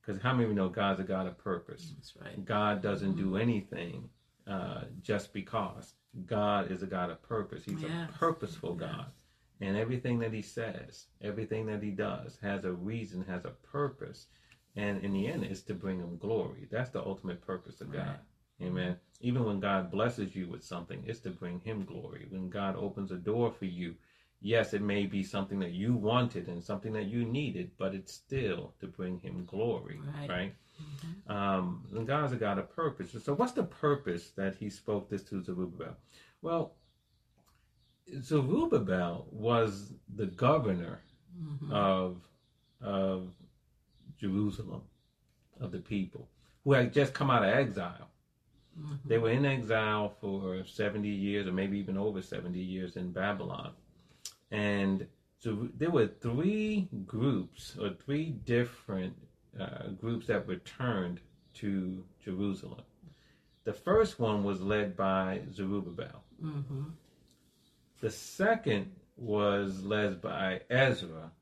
Because 0.00 0.20
how 0.22 0.32
many 0.32 0.44
of 0.44 0.50
you 0.50 0.56
know 0.56 0.68
God's 0.68 1.00
a 1.00 1.04
God 1.04 1.26
of 1.26 1.36
purpose? 1.38 1.92
That's 1.96 2.14
right. 2.16 2.44
God 2.44 2.82
doesn't 2.82 3.16
do 3.16 3.36
anything 3.36 4.08
uh, 4.46 4.82
just 5.02 5.32
because. 5.32 5.94
God 6.24 6.70
is 6.70 6.82
a 6.82 6.86
God 6.86 7.10
of 7.10 7.20
purpose. 7.22 7.64
He's 7.64 7.82
Yes. 7.82 8.08
a 8.08 8.12
purposeful 8.12 8.76
Yes. 8.80 8.90
God. 8.90 9.12
And 9.60 9.76
everything 9.76 10.18
that 10.20 10.32
he 10.32 10.42
says, 10.42 11.06
everything 11.20 11.66
that 11.66 11.82
he 11.82 11.90
does 11.90 12.38
has 12.38 12.64
a 12.64 12.72
reason, 12.72 13.24
has 13.24 13.44
a 13.44 13.50
purpose. 13.50 14.28
And 14.74 15.02
in 15.04 15.12
the 15.12 15.26
end, 15.26 15.44
it's 15.44 15.62
to 15.62 15.74
bring 15.74 15.98
him 15.98 16.16
glory. 16.18 16.68
That's 16.70 16.90
the 16.90 17.04
ultimate 17.04 17.40
purpose 17.40 17.80
of 17.80 17.90
God. 17.92 18.18
Right. 18.60 18.66
Amen. 18.68 18.96
Even 19.20 19.44
when 19.44 19.60
God 19.60 19.90
blesses 19.90 20.34
you 20.34 20.48
with 20.48 20.62
something, 20.64 21.02
it's 21.06 21.20
to 21.20 21.30
bring 21.30 21.60
him 21.60 21.84
glory. 21.84 22.26
When 22.30 22.48
God 22.48 22.76
opens 22.76 23.10
a 23.10 23.16
door 23.16 23.50
for 23.50 23.64
you, 23.66 23.94
yes, 24.40 24.72
it 24.74 24.82
may 24.82 25.06
be 25.06 25.22
something 25.22 25.58
that 25.60 25.72
you 25.72 25.94
wanted 25.94 26.48
and 26.48 26.62
something 26.62 26.92
that 26.94 27.06
you 27.06 27.24
needed, 27.24 27.70
but 27.78 27.94
it's 27.94 28.12
still 28.12 28.74
to 28.80 28.86
bring 28.86 29.18
him 29.18 29.44
glory. 29.46 30.00
Right. 30.20 30.28
right? 30.30 30.54
Um, 31.26 31.84
and 31.94 32.06
God's 32.06 32.32
a 32.32 32.36
God 32.36 32.58
of 32.58 32.70
purpose. 32.74 33.12
So, 33.24 33.34
what's 33.34 33.52
the 33.52 33.64
purpose 33.64 34.30
that 34.36 34.54
He 34.56 34.70
spoke 34.70 35.08
this 35.10 35.22
to 35.24 35.42
Zerubbabel? 35.42 35.96
Well, 36.42 36.74
Zerubbabel 38.20 39.26
was 39.30 39.92
the 40.14 40.26
governor 40.26 41.00
Mhm. 41.38 41.72
of 41.72 42.28
of 42.80 43.32
Jerusalem, 44.18 44.82
of 45.58 45.72
the 45.72 45.78
people 45.80 46.28
who 46.62 46.72
had 46.74 46.92
just 46.92 47.14
come 47.14 47.30
out 47.30 47.42
of 47.42 47.48
exile. 47.48 48.10
Mhm. 48.78 48.98
They 49.06 49.18
were 49.18 49.30
in 49.30 49.46
exile 49.46 50.10
for 50.10 50.62
70 50.64 51.08
years, 51.08 51.46
or 51.46 51.52
maybe 51.52 51.78
even 51.78 51.96
over 51.96 52.20
70 52.20 52.60
years 52.60 52.96
in 52.96 53.12
Babylon. 53.12 53.74
And 54.50 55.08
so 55.38 55.68
there 55.74 55.90
were 55.90 56.06
three 56.06 56.88
groups, 57.06 57.76
or 57.78 57.94
three 57.94 58.30
different 58.30 59.16
uh, 59.58 59.88
groups 60.00 60.26
that 60.26 60.46
returned 60.46 61.20
to 61.54 62.04
Jerusalem. 62.24 62.82
The 63.64 63.72
first 63.72 64.18
one 64.20 64.44
was 64.44 64.60
led 64.60 64.96
by 64.96 65.42
Zerubbabel. 65.50 66.22
Mhm. 66.42 66.92
The 68.00 68.10
second 68.10 68.94
was 69.16 69.82
led 69.82 70.20
by 70.20 70.62
Ezra, 70.68 71.32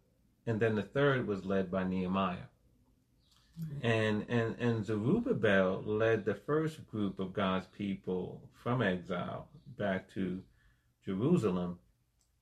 and 0.46 0.60
then 0.60 0.74
the 0.74 0.82
third 0.82 1.26
was 1.26 1.44
led 1.44 1.70
by 1.70 1.84
Nehemiah. 1.84 2.48
And 3.82 4.24
and 4.28 4.56
and 4.58 4.84
Zerubbabel 4.84 5.82
led 5.82 6.24
the 6.24 6.34
first 6.34 6.86
group 6.88 7.18
of 7.18 7.32
God's 7.32 7.66
people 7.68 8.48
from 8.52 8.82
exile 8.82 9.48
back 9.76 10.08
to 10.14 10.42
Jerusalem, 11.04 11.78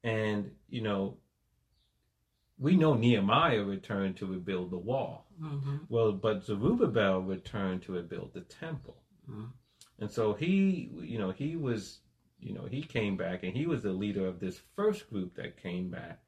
and 0.04 0.54
you 0.68 0.80
know, 0.80 1.18
we 2.62 2.76
know 2.76 2.94
Nehemiah 2.94 3.64
returned 3.64 4.16
to 4.18 4.26
rebuild 4.26 4.70
the 4.70 4.78
wall. 4.78 5.26
Mhm. 5.40 5.86
Well, 5.88 6.12
but 6.12 6.44
Zerubbabel 6.44 7.20
returned 7.22 7.82
to 7.82 7.92
rebuild 7.92 8.32
the 8.32 8.42
temple. 8.42 9.02
Mhm. 9.28 9.50
And 9.98 10.10
so 10.10 10.34
he, 10.34 10.90
you 11.00 11.18
know, 11.18 11.32
he 11.32 11.56
was, 11.56 12.00
you 12.38 12.54
know, 12.54 12.66
he 12.66 12.82
came 12.82 13.16
back 13.16 13.42
and 13.42 13.56
he 13.56 13.66
was 13.66 13.82
the 13.82 13.92
leader 13.92 14.26
of 14.26 14.38
this 14.38 14.58
first 14.76 15.10
group 15.10 15.34
that 15.34 15.56
came 15.56 15.90
back. 15.90 16.22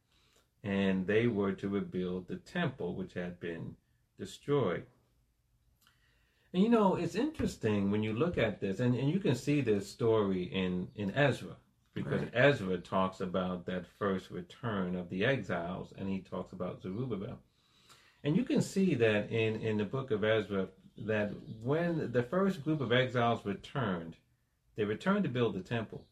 And 0.65 1.07
they 1.07 1.27
were 1.29 1.53
to 1.53 1.69
rebuild 1.69 2.27
the 2.27 2.39
temple, 2.39 2.97
which 2.97 3.15
had 3.15 3.39
been 3.39 3.77
destroyed. 4.19 4.87
And 6.53 6.63
you 6.63 6.69
know, 6.69 6.95
it's 6.97 7.15
interesting 7.17 7.91
when 7.91 8.03
you 8.03 8.13
look 8.13 8.39
at 8.39 8.61
this, 8.61 8.81
and, 8.81 8.95
and 8.95 9.11
you 9.11 9.21
can 9.21 9.35
see 9.35 9.61
this 9.61 9.91
story 9.91 10.45
in, 10.45 10.89
in 10.95 11.11
Ezra, 11.15 11.57
because 11.95 12.23
Right. 12.23 12.31
Ezra 12.35 12.79
talks 12.79 13.21
about 13.21 13.67
that 13.67 13.87
first 13.87 14.31
return 14.31 14.97
of 14.97 15.09
the 15.09 15.25
exiles, 15.25 15.93
and 15.97 16.09
he 16.09 16.21
talks 16.21 16.53
about 16.53 16.83
Zerubbabel. 16.83 17.39
And 18.23 18.37
you 18.37 18.45
can 18.45 18.61
see 18.61 18.95
that 18.97 19.31
in, 19.31 19.61
in 19.61 19.77
the 19.79 19.85
book 19.85 20.11
of 20.11 20.25
Ezra, 20.25 20.69
that 20.99 21.33
when 21.63 22.13
the 22.13 22.23
first 22.23 22.65
group 22.65 22.81
of 22.81 22.93
exiles 22.93 23.45
returned, 23.45 24.17
they 24.77 24.85
returned 24.85 25.25
to 25.25 25.31
build 25.31 25.55
the 25.55 25.61
temple. 25.61 26.05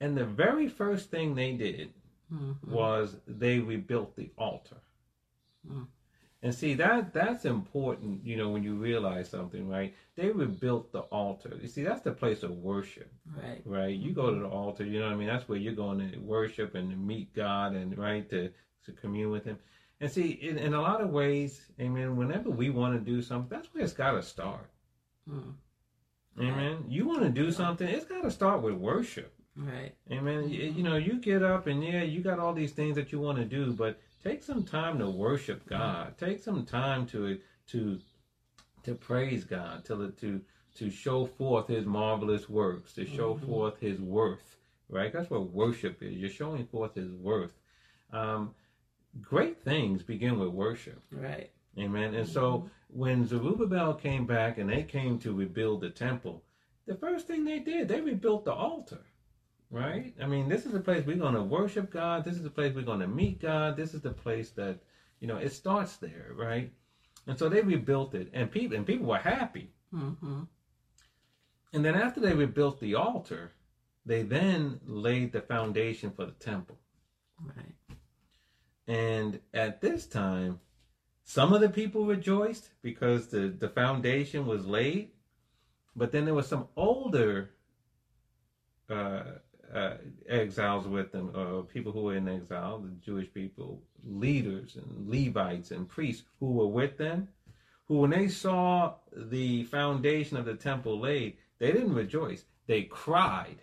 And 0.00 0.16
the 0.16 0.24
very 0.24 0.68
first 0.68 1.10
thing 1.10 1.34
they 1.34 1.52
did 1.52 1.92
Mhm. 2.32 2.62
was 2.68 3.16
they 3.26 3.58
rebuilt 3.58 4.14
the 4.14 4.30
altar. 4.36 4.76
Mm. 5.66 5.86
And 6.40 6.54
see 6.54 6.74
that 6.74 7.12
that's 7.12 7.44
important, 7.44 8.24
you 8.24 8.36
know, 8.36 8.48
when 8.50 8.62
you 8.62 8.74
realize 8.76 9.28
something, 9.28 9.68
right? 9.68 9.92
They 10.14 10.28
rebuilt 10.30 10.92
the 10.92 11.00
altar. 11.00 11.58
You 11.60 11.66
see, 11.66 11.82
that's 11.82 12.02
the 12.02 12.12
place 12.12 12.44
of 12.44 12.52
worship, 12.58 13.12
Right. 13.36 13.60
right? 13.64 13.96
You 13.96 14.12
go 14.12 14.32
to 14.32 14.38
the 14.40 14.46
altar, 14.46 14.84
you 14.84 15.00
know 15.00 15.06
what 15.06 15.14
I 15.14 15.16
mean? 15.16 15.26
That's 15.26 15.48
where 15.48 15.58
you're 15.58 15.74
going 15.74 15.98
to 16.12 16.18
worship 16.18 16.76
and 16.76 16.90
to 16.90 16.96
meet 16.96 17.34
God 17.34 17.72
and 17.74 17.98
right 17.98 18.28
to, 18.30 18.50
to 18.84 18.92
commune 18.92 19.32
with 19.32 19.44
him. 19.44 19.58
And 20.00 20.08
see, 20.08 20.28
in, 20.30 20.58
in 20.58 20.74
a 20.74 20.80
lot 20.80 21.00
of 21.00 21.10
ways, 21.10 21.60
amen, 21.80 22.16
whenever 22.16 22.50
we 22.50 22.70
want 22.70 22.94
to 22.94 23.00
do 23.00 23.20
something, 23.20 23.48
that's 23.50 23.74
where 23.74 23.82
it's 23.82 23.92
gotta 23.92 24.22
start. 24.22 24.70
Mm. 25.28 25.54
Amen. 26.40 26.84
You 26.88 27.04
want 27.08 27.22
to 27.22 27.30
do 27.30 27.50
something, 27.50 27.88
it's 27.88 28.04
gotta 28.04 28.30
start 28.30 28.62
with 28.62 28.74
worship. 28.74 29.34
Right. 29.56 29.92
Amen. 30.12 30.48
You, 30.48 30.70
you 30.70 30.82
know, 30.84 30.96
you 30.96 31.18
get 31.20 31.42
up 31.42 31.66
and 31.66 31.82
yeah, 31.82 32.04
you 32.04 32.20
got 32.20 32.38
all 32.38 32.52
these 32.54 32.70
things 32.70 32.94
that 32.94 33.10
you 33.10 33.18
want 33.18 33.38
to 33.38 33.44
do, 33.44 33.72
but 33.72 34.00
take 34.22 34.42
some 34.42 34.64
time 34.64 34.98
to 34.98 35.08
worship 35.08 35.66
God. 35.68 36.16
Take 36.18 36.40
some 36.40 36.64
time 36.64 37.06
to 37.08 37.38
to 37.68 37.98
to 38.84 38.94
praise 38.94 39.44
God, 39.44 39.84
to 39.86 40.10
to 40.20 40.40
to 40.76 40.90
show 40.90 41.26
forth 41.26 41.68
His 41.68 41.86
marvelous 41.86 42.48
works, 42.48 42.92
to 42.94 43.04
show 43.04 43.34
Mhm. 43.34 43.46
forth 43.46 43.78
His 43.80 44.00
worth. 44.00 44.56
Right? 44.88 45.12
That's 45.12 45.28
what 45.30 45.50
worship 45.50 46.02
is. 46.02 46.16
You're 46.16 46.30
showing 46.30 46.66
forth 46.66 46.94
His 46.94 47.12
worth. 47.12 47.58
Um, 48.10 48.54
great 49.20 49.62
things 49.62 50.02
begin 50.02 50.38
with 50.38 50.50
worship. 50.50 51.02
Right. 51.10 51.50
Amen. 51.78 52.14
And 52.14 52.26
so 52.28 52.70
when 52.88 53.26
Zerubbabel 53.26 53.94
came 53.94 54.26
back 54.26 54.58
and 54.58 54.68
they 54.70 54.82
came 54.82 55.18
to 55.20 55.34
rebuild 55.34 55.80
the 55.82 55.90
temple, 55.90 56.42
the 56.86 56.94
first 56.96 57.26
thing 57.26 57.44
they 57.44 57.58
did, 57.58 57.86
they 57.88 58.00
rebuilt 58.00 58.44
the 58.44 58.52
altar. 58.52 59.04
Right? 59.70 60.14
I 60.22 60.26
mean, 60.26 60.48
this 60.48 60.64
is 60.64 60.72
the 60.72 60.80
place 60.80 61.04
we're 61.04 61.16
going 61.16 61.34
to 61.34 61.42
worship 61.42 61.90
God. 61.90 62.24
This 62.24 62.36
is 62.36 62.42
the 62.42 62.50
place 62.50 62.74
we're 62.74 62.82
going 62.82 63.00
to 63.00 63.08
meet 63.08 63.40
God. 63.40 63.76
This 63.76 63.92
is 63.92 64.00
the 64.00 64.12
place 64.12 64.50
that, 64.52 64.78
you 65.20 65.28
know, 65.28 65.36
it 65.36 65.52
starts 65.52 65.96
there, 65.96 66.32
right? 66.34 66.72
And 67.26 67.38
so 67.38 67.50
they 67.50 67.60
rebuilt 67.60 68.14
it, 68.14 68.30
and 68.32 68.50
people 68.50 68.76
and 68.76 68.86
people 68.86 69.06
were 69.06 69.18
happy. 69.18 69.70
Mm-hmm. 69.94 70.44
And 71.74 71.84
then 71.84 71.94
after 71.94 72.20
they 72.20 72.32
rebuilt 72.32 72.80
the 72.80 72.94
altar, 72.94 73.52
they 74.06 74.22
then 74.22 74.80
laid 74.86 75.32
the 75.32 75.42
foundation 75.42 76.10
for 76.10 76.24
the 76.24 76.32
temple. 76.32 76.78
Right. 77.44 77.74
And 78.86 79.40
at 79.52 79.82
this 79.82 80.06
time, 80.06 80.60
some 81.24 81.52
of 81.52 81.60
the 81.60 81.68
people 81.68 82.06
rejoiced 82.06 82.70
because 82.80 83.26
the, 83.26 83.48
the 83.48 83.68
foundation 83.68 84.46
was 84.46 84.64
laid, 84.64 85.10
but 85.94 86.10
then 86.10 86.24
there 86.24 86.32
were 86.32 86.42
some 86.42 86.68
older 86.74 87.50
uh, 88.88 89.24
uh, 89.74 89.94
exiles 90.28 90.86
with 90.86 91.12
them, 91.12 91.30
uh, 91.34 91.62
people 91.62 91.92
who 91.92 92.02
were 92.02 92.16
in 92.16 92.28
exile, 92.28 92.78
the 92.78 92.90
Jewish 93.04 93.32
people, 93.32 93.82
leaders 94.04 94.76
and 94.76 95.08
Levites 95.08 95.70
and 95.70 95.88
priests 95.88 96.24
who 96.40 96.52
were 96.52 96.66
with 96.66 96.96
them, 96.98 97.28
who 97.86 97.98
when 97.98 98.10
they 98.10 98.28
saw 98.28 98.94
the 99.14 99.64
foundation 99.64 100.36
of 100.36 100.44
the 100.44 100.54
temple 100.54 101.00
laid, 101.00 101.36
they 101.58 101.72
didn't 101.72 101.94
rejoice. 101.94 102.44
They 102.66 102.82
cried. 102.82 103.58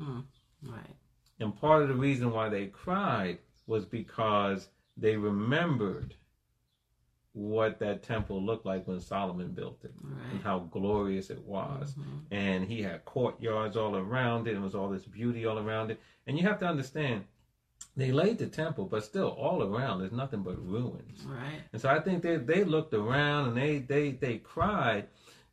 Mm. 0.00 0.24
Right. 0.62 0.96
And 1.40 1.58
part 1.58 1.82
of 1.82 1.88
the 1.88 1.94
reason 1.94 2.32
why 2.32 2.48
they 2.48 2.66
cried 2.66 3.38
was 3.66 3.84
because 3.84 4.68
they 4.96 5.16
remembered 5.16 6.14
what 7.34 7.78
that 7.78 8.02
temple 8.02 8.42
looked 8.42 8.66
like 8.66 8.86
when 8.86 9.00
Solomon 9.00 9.52
built 9.52 9.84
it 9.84 9.94
and 10.30 10.42
how 10.42 10.58
glorious 10.70 11.30
it 11.30 11.42
was. 11.44 11.94
Mhm. 11.94 12.20
And 12.30 12.64
he 12.66 12.82
had 12.82 13.04
courtyards 13.06 13.76
all 13.76 13.96
around 13.96 14.46
it, 14.48 14.54
and 14.54 14.62
was 14.62 14.74
all 14.74 14.90
this 14.90 15.06
beauty 15.06 15.46
all 15.46 15.58
around 15.58 15.90
it. 15.90 15.98
And 16.26 16.36
you 16.36 16.46
have 16.46 16.58
to 16.58 16.66
understand, 16.66 17.24
they 17.96 18.12
laid 18.12 18.38
the 18.38 18.48
temple, 18.48 18.84
but 18.84 19.02
still 19.04 19.28
all 19.28 19.62
around 19.62 20.00
there's 20.00 20.12
nothing 20.12 20.42
but 20.42 20.62
ruins. 20.62 21.24
Right. 21.24 21.62
And 21.72 21.80
so 21.80 21.88
I 21.88 22.00
think 22.00 22.22
they, 22.22 22.36
they 22.36 22.64
looked 22.64 22.92
around 22.92 23.48
and 23.48 23.56
they, 23.56 23.78
they, 23.78 24.12
they 24.12 24.36
cried 24.38 25.08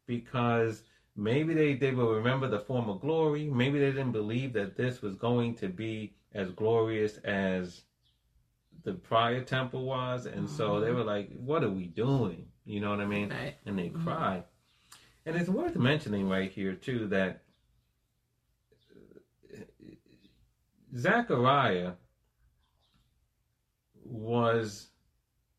because 0.05 0.83
maybe 1.15 1.53
they, 1.53 1.75
they 1.75 1.91
will 1.91 2.13
remember 2.13 2.47
the 2.47 2.59
former 2.59 2.95
glory. 2.95 3.45
Maybe 3.45 3.79
they 3.79 3.91
didn't 3.91 4.11
believe 4.11 4.53
that 4.53 4.75
this 4.75 5.01
was 5.01 5.15
going 5.15 5.55
to 5.55 5.69
be 5.69 6.13
as 6.33 6.51
glorious 6.51 7.17
as 7.19 7.83
the 8.83 8.93
prior 8.93 9.43
temple 9.43 9.85
was. 9.85 10.25
And 10.25 10.49
so 10.49 10.79
they 10.79 10.91
were 10.91 11.03
like, 11.03 11.31
what 11.33 11.63
are 11.63 11.69
we 11.69 11.85
doing? 11.85 12.47
You 12.65 12.79
know 12.81 12.89
what 12.89 12.99
I 13.01 13.05
mean? 13.05 13.29
Right. 13.29 13.55
And 13.65 13.77
they 13.77 13.89
Mhm. 13.89 14.03
cried. 14.03 14.43
And 15.25 15.35
it's 15.35 15.49
worth 15.49 15.75
mentioning 15.75 16.29
right 16.29 16.51
here, 16.51 16.75
too, 16.75 17.07
that 17.07 17.43
Zechariah 20.95 21.93
was 24.03 24.87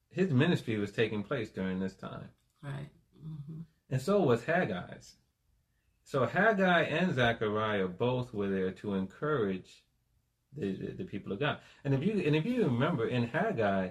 his 0.08 0.32
ministry 0.32 0.76
was 0.76 0.90
taking 0.90 1.22
place 1.22 1.50
during 1.50 1.78
this 1.78 1.94
time, 1.94 2.30
Right. 2.62 2.88
Mm-hmm. 3.24 3.60
and 3.90 4.00
so 4.02 4.20
was 4.22 4.44
Haggai's. 4.44 5.16
So 6.02 6.26
Haggai 6.26 6.82
and 6.82 7.14
Zechariah 7.14 7.86
both 7.86 8.34
were 8.34 8.48
there 8.48 8.72
to 8.72 8.94
encourage 8.94 9.84
the, 10.56 10.72
the, 10.76 10.92
the 10.98 11.04
people 11.04 11.32
of 11.32 11.40
God. 11.40 11.58
And 11.84 11.94
if 11.94 12.02
you 12.02 12.22
and 12.26 12.34
if 12.34 12.44
you 12.44 12.64
remember 12.64 13.06
in 13.08 13.24
Haggai, 13.26 13.90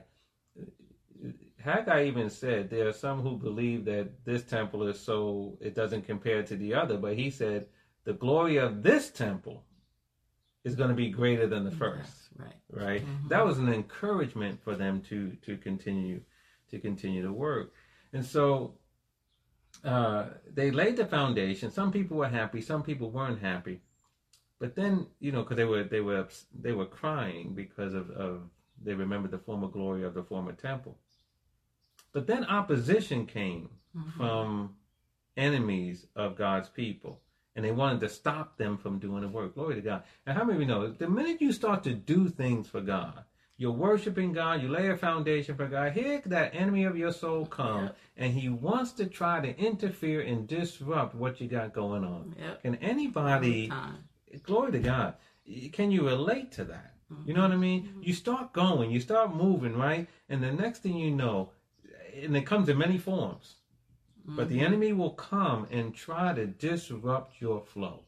Haggai 1.62 2.06
even 2.06 2.30
said 2.30 2.70
there 2.70 2.88
are 2.88 2.94
some 2.94 3.22
who 3.22 3.38
believe 3.38 3.86
that 3.86 4.26
this 4.26 4.44
temple 4.44 4.88
is 4.88 5.00
so 5.00 5.58
it 5.62 5.76
doesn't 5.76 6.04
compare 6.06 6.44
to 6.44 6.56
the 6.56 6.74
other, 6.74 6.98
but 6.98 7.18
he 7.18 7.30
said 7.30 7.68
the 8.06 8.14
glory 8.14 8.58
of 8.58 8.82
this 8.84 9.10
temple 9.10 9.64
is 10.64 10.76
going 10.76 10.90
to 10.90 10.96
be 10.96 11.10
greater 11.10 11.48
than 11.48 11.64
the 11.64 11.72
first. 11.72 12.12
Yes, 12.12 12.30
right. 12.38 12.86
Right? 12.86 13.02
Mhm. 13.06 13.30
That 13.30 13.46
was 13.46 13.58
an 13.60 13.72
encouragement 13.74 14.62
for 14.64 14.76
them 14.76 15.02
to 15.10 15.36
to 15.46 15.58
continue 15.58 16.22
to 16.72 16.80
continue 16.80 17.24
to 17.24 17.32
work. 17.34 17.74
And 18.14 18.26
so 18.26 18.76
uh, 19.84 20.26
they 20.54 20.72
laid 20.72 20.98
the 20.98 21.06
foundation. 21.06 21.72
Some 21.72 21.92
people 21.92 22.18
were 22.18 22.28
happy, 22.28 22.62
some 22.62 22.84
people 22.84 23.12
weren't 23.12 23.42
happy. 23.42 23.82
But 24.60 24.76
then, 24.76 25.08
you 25.20 25.32
know, 25.32 25.42
because 25.44 25.58
they 25.58 25.66
were 25.66 25.84
they 25.84 26.02
were 26.02 26.28
they 26.54 26.74
were 26.74 26.86
crying 26.86 27.54
because 27.54 27.94
of, 27.94 28.10
of 28.12 28.42
they 28.84 28.94
remembered 28.94 29.32
the 29.32 29.38
former 29.40 29.68
glory 29.68 30.04
of 30.04 30.14
the 30.14 30.24
former 30.24 30.52
temple. 30.54 30.98
But 32.12 32.28
then 32.28 32.44
opposition 32.46 33.26
came 33.26 33.70
Mhm. 33.98 34.12
from 34.18 34.76
enemies 35.38 36.06
of 36.16 36.36
God's 36.36 36.70
people. 36.70 37.22
And 37.56 37.66
they 37.66 37.72
wanted 37.72 38.00
to 38.02 38.10
stop 38.10 38.58
them 38.58 38.78
from 38.78 39.00
doing 39.00 39.22
the 39.22 39.28
work. 39.28 39.56
Glory 39.56 39.76
to 39.76 39.82
God. 39.82 40.04
And 40.26 40.38
how 40.38 40.44
many 40.44 40.56
of 40.58 40.62
you 40.62 40.68
know 40.68 40.92
the 40.92 41.10
minute 41.10 41.42
you 41.42 41.52
start 41.52 41.84
to 41.84 41.94
do 41.94 42.30
things 42.30 42.70
for 42.70 42.80
God, 42.80 43.26
you're 43.58 43.72
worshiping 43.72 44.32
God, 44.32 44.62
you 44.62 44.70
lay 44.70 44.88
a 44.90 44.96
foundation 44.96 45.56
for 45.56 45.68
God, 45.68 45.92
here 45.94 46.22
that 46.28 46.56
enemy 46.56 46.86
of 46.86 46.96
your 46.98 47.12
soul 47.12 47.46
come 47.46 47.86
Yep. 47.86 47.98
and 48.18 48.34
he 48.34 48.48
wants 48.50 48.94
to 48.94 49.08
try 49.08 49.42
to 49.42 49.58
interfere 49.60 50.22
and 50.22 50.48
disrupt 50.48 51.16
what 51.16 51.42
you 51.42 51.48
got 51.48 51.74
going 51.74 52.04
on. 52.06 52.36
Yep. 52.40 52.62
Can 52.62 52.76
anybody. 52.76 53.70
Glory 54.44 54.72
to 54.74 54.80
God. 54.80 55.16
Can 55.72 55.92
you 55.92 56.08
relate 56.08 56.52
to 56.54 56.64
that? 56.66 56.94
You 57.26 57.34
know 57.34 57.42
what 57.42 57.52
I 57.52 57.54
mm-hmm. 57.54 57.62
mean? 57.62 57.96
You 58.02 58.14
start 58.14 58.54
going, 58.54 58.92
you 58.92 59.00
start 59.00 59.36
moving, 59.36 59.76
right? 59.76 60.08
And 60.30 60.44
the 60.44 60.52
next 60.52 60.80
thing 60.84 60.96
you 60.96 61.10
know, 61.12 61.50
and 62.16 62.38
it 62.38 62.46
comes 62.46 62.70
in 62.70 62.78
many 62.78 62.98
forms, 62.98 63.56
but 64.26 64.48
the 64.48 64.58
mm-hmm. 64.58 64.66
enemy 64.66 64.94
will 64.94 65.12
come 65.12 65.68
and 65.72 65.96
try 65.96 66.34
to 66.34 66.46
disrupt 66.46 67.42
your 67.42 67.62
flow. 67.62 68.04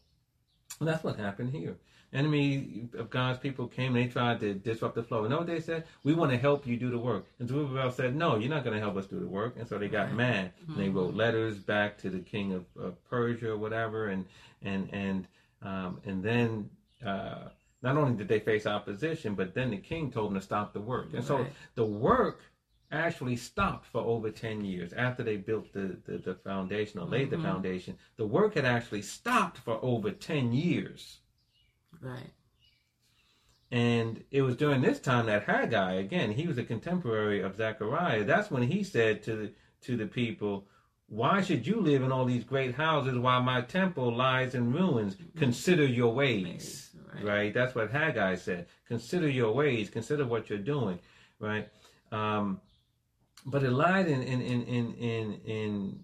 And 0.79 0.87
that's 0.87 1.03
what 1.03 1.17
happened 1.17 1.51
here. 1.51 1.77
Enemy 2.13 2.89
of 2.97 3.09
God's 3.09 3.39
people 3.39 3.67
came, 3.67 3.95
and 3.95 4.05
they 4.05 4.11
tried 4.11 4.41
to 4.41 4.53
disrupt 4.53 4.95
the 4.95 5.03
flow. 5.03 5.21
And 5.21 5.29
know 5.29 5.37
what 5.37 5.47
they 5.47 5.61
said? 5.61 5.85
We 6.03 6.13
want 6.13 6.31
to 6.31 6.37
help 6.37 6.67
you 6.67 6.75
do 6.75 6.91
the 6.91 6.97
work. 6.97 7.25
And 7.39 7.47
Zerubbabel 7.47 7.89
said, 7.91 8.15
No, 8.15 8.35
you're 8.35 8.49
not 8.49 8.65
going 8.65 8.75
to 8.75 8.81
help 8.81 8.97
us 8.97 9.05
do 9.05 9.19
the 9.19 9.27
work. 9.27 9.55
And 9.57 9.67
so 9.67 9.77
they 9.77 9.87
got 9.87 10.07
Right. 10.07 10.15
mad. 10.15 10.51
And 10.67 10.77
they 10.77 10.89
wrote 10.89 11.09
mm-hmm. 11.09 11.19
letters 11.19 11.57
back 11.57 11.97
to 11.99 12.09
the 12.09 12.19
king 12.19 12.51
of, 12.51 12.65
of 12.77 13.01
Persia 13.05 13.51
or 13.51 13.57
whatever. 13.57 14.09
And 14.09 14.25
and 14.61 14.89
and 14.91 15.27
um, 15.61 15.99
and 16.05 16.23
then 16.23 16.69
uh, 17.05 17.49
not 17.81 17.97
only 17.97 18.15
did 18.17 18.27
they 18.27 18.39
face 18.39 18.65
opposition, 18.65 19.35
but 19.35 19.53
then 19.53 19.71
the 19.71 19.77
king 19.77 20.11
told 20.11 20.29
them 20.31 20.39
to 20.39 20.45
stop 20.45 20.73
the 20.73 20.79
work. 20.81 21.13
And 21.13 21.23
so 21.23 21.37
Right. 21.37 21.53
the 21.75 21.85
work 21.85 22.41
actually 22.91 23.37
stopped 23.37 23.85
for 23.87 24.01
over 24.01 24.29
10 24.29 24.65
years 24.65 24.91
after 24.93 25.23
they 25.23 25.37
built 25.37 25.71
the, 25.73 25.97
the, 26.05 26.17
the 26.17 26.35
foundation 26.35 26.99
or 26.99 27.05
laid 27.07 27.29
the 27.29 27.37
Mhm. 27.37 27.43
foundation. 27.43 27.97
The 28.17 28.27
work 28.27 28.55
had 28.55 28.65
actually 28.65 29.01
stopped 29.01 29.57
for 29.59 29.79
over 29.81 30.11
10 30.11 30.51
years. 30.51 31.19
Right. 32.01 32.31
And 33.71 34.23
it 34.31 34.41
was 34.41 34.57
during 34.57 34.81
this 34.81 34.99
time 34.99 35.27
that 35.27 35.43
Haggai, 35.43 35.93
again, 35.93 36.31
he 36.31 36.45
was 36.45 36.57
a 36.57 36.63
contemporary 36.63 37.39
of 37.41 37.55
Zechariah. 37.55 38.25
That's 38.25 38.51
when 38.51 38.63
he 38.63 38.83
said 38.83 39.23
to 39.23 39.35
the, 39.37 39.53
to 39.81 39.95
the 39.95 40.07
people, 40.07 40.67
Why 41.11 41.41
should 41.41 41.67
you 41.67 41.81
live 41.81 42.03
in 42.03 42.11
all 42.13 42.23
these 42.23 42.45
great 42.45 42.73
houses 42.73 43.17
while 43.17 43.41
my 43.43 43.59
temple 43.63 44.15
lies 44.15 44.55
in 44.55 44.71
ruins? 44.71 45.17
Consider 45.35 45.85
your 45.85 46.13
ways. 46.13 46.89
Right. 47.13 47.25
right. 47.25 47.53
That's 47.53 47.75
what 47.75 47.91
Haggai 47.91 48.35
said. 48.35 48.67
Consider 48.87 49.27
your 49.27 49.51
ways. 49.53 49.89
Consider 49.89 50.25
what 50.25 50.49
you're 50.49 50.57
doing. 50.75 50.99
Right. 51.37 51.67
Um, 52.13 52.61
but 53.45 53.61
it 53.63 53.71
lied 53.71 54.07
in, 54.07 54.21
in, 54.21 54.39
in, 54.41 54.63
in, 54.63 54.93
in, 54.93 55.33
in, 55.43 55.99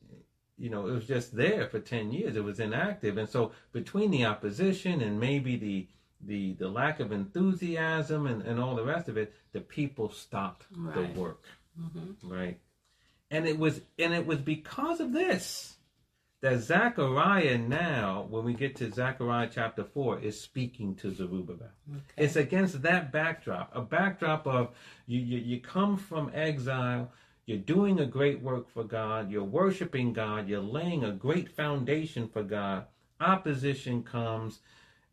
you 0.58 0.70
know, 0.70 0.88
it 0.88 0.92
was 0.92 1.08
just 1.08 1.34
there 1.34 1.68
for 1.70 1.80
10 1.80 2.12
years. 2.12 2.36
It 2.36 2.44
was 2.44 2.60
inactive. 2.60 3.18
And 3.18 3.30
so 3.30 3.54
between 3.72 4.12
the 4.12 4.26
opposition 4.26 5.00
and 5.00 5.18
maybe 5.18 5.56
the, 5.56 5.88
the, 6.26 6.54
the 6.56 6.68
lack 6.68 7.00
of 7.00 7.14
enthusiasm 7.14 8.28
and, 8.28 8.42
and 8.42 8.60
all 8.60 8.76
the 8.76 8.84
rest 8.84 9.08
of 9.08 9.16
it, 9.16 9.34
the 9.54 9.62
people 9.62 10.12
stopped 10.12 10.66
Right. 10.76 11.14
the 11.16 11.18
work. 11.18 11.46
hmm 11.80 12.12
Right. 12.24 12.60
And 13.30 13.48
it 13.48 13.58
was 13.58 13.82
and 14.00 14.14
it 14.14 14.26
was 14.26 14.40
because 14.40 15.00
of 15.00 15.12
this 15.12 15.78
that 16.42 16.60
Zechariah 16.60 17.58
now, 17.58 18.28
when 18.30 18.44
we 18.44 18.54
get 18.54 18.76
to 18.76 18.92
Zechariah 18.92 19.50
chapter 19.52 19.84
four, 19.84 20.20
is 20.20 20.40
speaking 20.40 20.96
to 20.96 21.12
Zerubbabel. 21.12 21.70
Okay. 21.90 22.02
It's 22.16 22.36
against 22.36 22.84
that 22.84 23.12
backdrop, 23.12 23.76
a 23.76 23.82
backdrop 23.82 24.46
of 24.46 24.70
you, 25.08 25.20
you, 25.20 25.40
you 25.40 25.62
come 25.62 25.98
from 25.98 26.32
exile, 26.34 27.12
you're 27.48 27.58
doing 27.58 28.00
a 28.00 28.06
great 28.06 28.42
work 28.42 28.70
for 28.70 28.84
God, 28.84 29.32
you're 29.32 29.44
worshiping 29.44 30.14
God, 30.14 30.48
you're 30.48 30.60
laying 30.60 31.04
a 31.04 31.12
great 31.12 31.50
foundation 31.50 32.28
for 32.28 32.44
God. 32.44 32.86
Opposition 33.20 34.04
comes, 34.04 34.60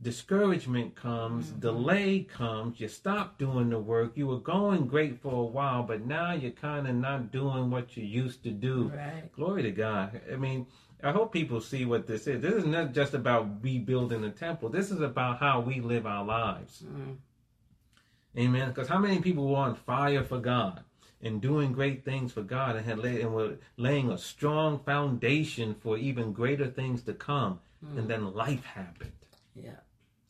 discouragement 0.03 0.95
comes, 0.95 1.51
delay 1.51 2.21
comes, 2.21 2.81
you 2.81 2.89
stop 2.89 3.39
doing 3.39 3.71
the 3.71 3.79
work. 3.79 4.13
You 4.17 4.27
were 4.27 4.39
going 4.39 4.87
great 4.87 5.21
for 5.21 5.33
a 5.33 5.47
while, 5.47 5.83
but 5.83 6.05
now 6.07 6.33
you're 6.33 6.51
kind 6.51 6.87
of 6.87 6.95
not 6.95 7.33
doing 7.33 7.71
what 7.71 7.97
you 7.97 8.05
used 8.05 8.43
to 8.45 8.51
do. 8.51 8.93
Right. 8.95 9.33
Glory 9.33 9.63
to 9.63 9.71
God. 9.71 10.21
I 10.33 10.37
mean, 10.37 10.67
I 11.03 11.13
hope 11.13 11.33
people 11.33 11.61
see 11.61 11.85
what 11.85 12.07
this 12.07 12.27
is. 12.27 12.43
This 12.43 12.55
is 12.55 12.67
not 12.67 12.93
just 12.93 13.15
about 13.15 13.63
rebuilding 13.63 14.23
the 14.23 14.31
temple. 14.31 14.69
This 14.69 14.91
is 14.91 15.01
about 15.01 15.39
how 15.39 15.61
we 15.61 15.81
live 15.81 16.07
our 16.07 16.25
lives. 16.25 16.83
Mm. 16.83 17.17
Amen. 18.37 18.69
Because 18.69 18.89
how 18.89 18.99
many 18.99 19.21
people 19.21 19.49
were 19.49 19.59
on 19.59 19.75
fire 19.75 20.25
for 20.25 20.39
God 20.39 20.83
and 21.23 21.41
doing 21.41 21.73
great 21.73 22.05
things 22.05 22.33
for 22.33 22.43
God 22.43 22.77
and 22.77 22.85
had 22.85 22.99
laid 22.99 23.21
and 23.21 23.35
were 23.35 23.57
laying 23.77 24.11
a 24.11 24.19
strong 24.19 24.81
foundation 24.81 25.75
for 25.75 25.97
even 25.97 26.33
greater 26.33 26.67
things 26.67 27.03
to 27.03 27.15
come, 27.15 27.61
and 27.97 28.09
then 28.09 28.35
life 28.35 28.65
happened. 28.65 29.13
Yeah. 29.55 29.81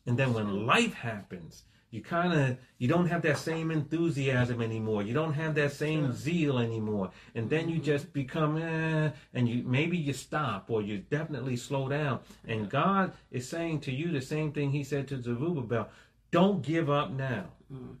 And 0.05 0.17
then 0.17 0.33
when 0.33 0.65
life 0.65 0.93
happens, 0.93 1.63
you 1.95 2.01
kind 2.01 2.33
of 2.33 2.57
you 2.77 2.87
don't 2.87 3.07
have 3.07 3.21
that 3.21 3.37
same 3.37 3.71
enthusiasm 3.71 4.61
anymore. 4.61 5.01
You 5.01 5.13
don't 5.13 5.33
have 5.33 5.55
that 5.55 5.71
same 5.71 6.07
Sure. 6.07 6.13
zeal 6.13 6.59
anymore. 6.59 7.11
And 7.33 7.49
then 7.49 7.69
you 7.69 7.79
just 7.79 8.11
become 8.11 8.57
eh, 8.57 9.11
and 9.33 9.47
you 9.47 9.63
maybe 9.63 9.97
you 9.97 10.13
stop 10.13 10.69
or 10.69 10.81
you 10.81 10.97
definitely 10.97 11.55
slow 11.55 11.87
down. 11.87 12.19
And 12.45 12.69
God 12.69 13.13
is 13.31 13.47
saying 13.47 13.79
to 13.81 13.91
you 13.91 14.11
the 14.11 14.21
same 14.21 14.51
thing 14.51 14.71
he 14.71 14.83
said 14.83 15.07
to 15.07 15.21
Zerubbabel, 15.21 15.89
don't 16.31 16.61
give 16.61 16.89
up 16.89 17.11
now. 17.11 17.45
Mm. 17.71 17.95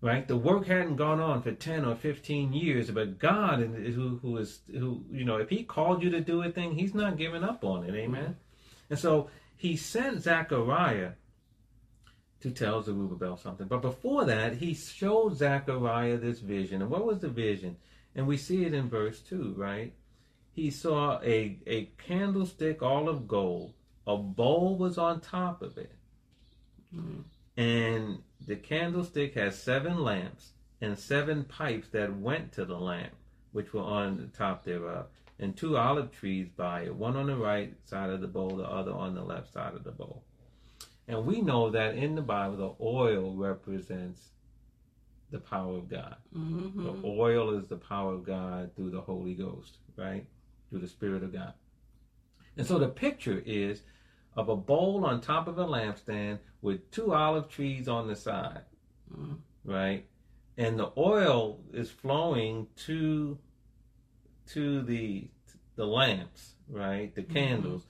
Right? 0.00 0.28
The 0.28 0.36
work 0.36 0.68
hadn't 0.68 0.94
gone 0.94 1.18
on 1.18 1.42
for 1.42 1.50
10 1.50 1.84
or 1.84 1.96
15 1.96 2.52
years, 2.52 2.92
but 2.92 3.18
God 3.18 3.58
who 3.58 4.18
who 4.22 4.36
is 4.36 4.60
who 4.70 5.04
you 5.10 5.24
know, 5.24 5.38
if 5.38 5.50
he 5.50 5.64
called 5.64 6.02
you 6.02 6.10
to 6.10 6.20
do 6.20 6.42
a 6.42 6.50
thing, 6.52 6.74
he's 6.74 6.94
not 6.94 7.18
giving 7.18 7.42
up 7.42 7.64
on 7.64 7.82
it. 7.84 7.94
Amen. 7.96 8.36
And 8.88 8.98
so 8.98 9.28
he 9.58 9.76
sent 9.76 10.22
Zechariah 10.22 11.12
to 12.40 12.50
tell 12.52 12.80
Zerubbabel 12.80 13.36
something. 13.36 13.66
But 13.66 13.82
before 13.82 14.24
that, 14.24 14.54
he 14.54 14.72
showed 14.72 15.36
Zechariah 15.36 16.16
this 16.16 16.38
vision. 16.38 16.80
And 16.80 16.90
what 16.90 17.04
was 17.04 17.18
the 17.18 17.28
vision? 17.28 17.76
And 18.14 18.26
we 18.28 18.36
see 18.36 18.64
it 18.64 18.72
in 18.72 18.88
verse 18.88 19.20
2, 19.20 19.54
right? 19.56 19.92
He 20.52 20.70
saw 20.70 21.20
a, 21.22 21.58
a 21.66 21.90
candlestick 21.98 22.82
all 22.82 23.08
of 23.08 23.26
gold. 23.26 23.74
A 24.06 24.16
bowl 24.16 24.78
was 24.78 24.96
on 24.96 25.20
top 25.20 25.60
of 25.60 25.76
it. 25.76 25.92
Mm. 26.94 27.24
And 27.56 28.22
the 28.46 28.56
candlestick 28.56 29.34
has 29.34 29.60
seven 29.60 30.02
lamps 30.02 30.52
and 30.80 30.96
seven 30.96 31.42
pipes 31.42 31.88
that 31.88 32.16
went 32.16 32.52
to 32.52 32.64
the 32.64 32.78
lamp, 32.78 33.12
which 33.50 33.72
were 33.72 33.82
on 33.82 34.16
the 34.16 34.26
top 34.26 34.64
thereof, 34.64 35.06
and 35.38 35.56
two 35.56 35.76
olive 35.76 36.10
trees 36.10 36.48
by 36.56 36.82
it, 36.82 36.94
one 36.94 37.16
on 37.16 37.26
the 37.26 37.36
right 37.36 37.74
side 37.84 38.10
of 38.10 38.20
the 38.20 38.26
bowl, 38.26 38.56
the 38.56 38.64
other 38.64 38.92
on 38.92 39.14
the 39.14 39.22
left 39.22 39.52
side 39.52 39.74
of 39.74 39.84
the 39.84 39.90
bowl. 39.92 40.24
And 41.06 41.24
we 41.24 41.40
know 41.40 41.70
that 41.70 41.94
in 41.96 42.14
the 42.14 42.22
Bible, 42.22 42.56
the 42.56 42.84
oil 42.84 43.34
represents 43.34 44.20
the 45.30 45.38
power 45.38 45.76
of 45.76 45.88
God. 45.88 46.16
hmm 46.32 46.82
The 46.82 47.06
oil 47.06 47.56
is 47.58 47.66
the 47.68 47.76
power 47.76 48.14
of 48.14 48.24
God 48.24 48.74
through 48.74 48.90
the 48.90 49.00
Holy 49.00 49.34
Ghost, 49.34 49.78
right? 49.96 50.26
Through 50.70 50.80
the 50.80 50.88
Spirit 50.88 51.22
of 51.22 51.32
God. 51.32 51.52
And 52.56 52.66
so 52.66 52.78
the 52.78 52.88
picture 52.88 53.42
is 53.46 53.82
of 54.36 54.48
a 54.48 54.56
bowl 54.56 55.04
on 55.04 55.20
top 55.20 55.48
of 55.48 55.58
a 55.58 55.64
lampstand 55.64 56.38
with 56.60 56.90
two 56.90 57.14
olive 57.14 57.48
trees 57.48 57.88
on 57.88 58.08
the 58.08 58.16
side, 58.16 58.62
Mm. 59.16 59.38
right? 59.64 60.06
And 60.58 60.78
the 60.78 60.90
oil 60.96 61.60
is 61.72 61.90
flowing 61.90 62.66
to 62.86 63.38
to 64.48 64.82
the 64.82 65.28
the 65.76 65.86
lamps, 65.86 66.54
right? 66.68 67.14
The 67.14 67.22
candles, 67.22 67.86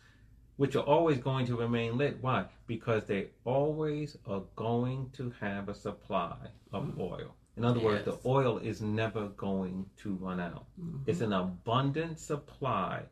which 0.57 0.77
are 0.77 0.83
always 0.85 1.18
going 1.18 1.47
to 1.47 1.57
remain 1.57 1.97
lit. 1.97 2.18
Why? 2.21 2.47
Because 2.66 3.05
they 3.07 3.29
always 3.44 4.16
are 4.27 4.42
going 4.57 5.11
to 5.14 5.33
have 5.40 5.68
a 5.68 5.75
supply 5.75 6.37
of 6.73 6.99
oil. 7.01 7.35
In 7.57 7.64
other 7.64 7.81
words, 7.81 8.05
the 8.05 8.18
oil 8.25 8.59
is 8.59 8.81
never 8.81 9.29
going 9.29 9.87
to 10.03 10.14
run 10.14 10.38
out. 10.38 10.66
Mhm. 10.81 11.03
It's 11.07 11.21
an 11.23 11.33
abundant 11.33 12.21
supply 12.21 13.05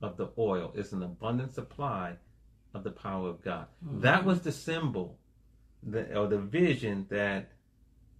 of 0.00 0.16
the 0.16 0.30
oil. 0.38 0.72
It's 0.74 0.92
an 0.92 1.02
abundant 1.02 1.54
supply 1.54 2.16
of 2.74 2.82
the 2.84 2.90
power 2.90 3.28
of 3.28 3.42
God. 3.42 3.66
Mhm. 3.84 4.00
That 4.00 4.24
was 4.24 4.40
the 4.42 4.50
symbol, 4.52 5.18
the, 5.82 6.18
or 6.18 6.26
the 6.26 6.38
vision 6.40 7.06
that 7.10 7.52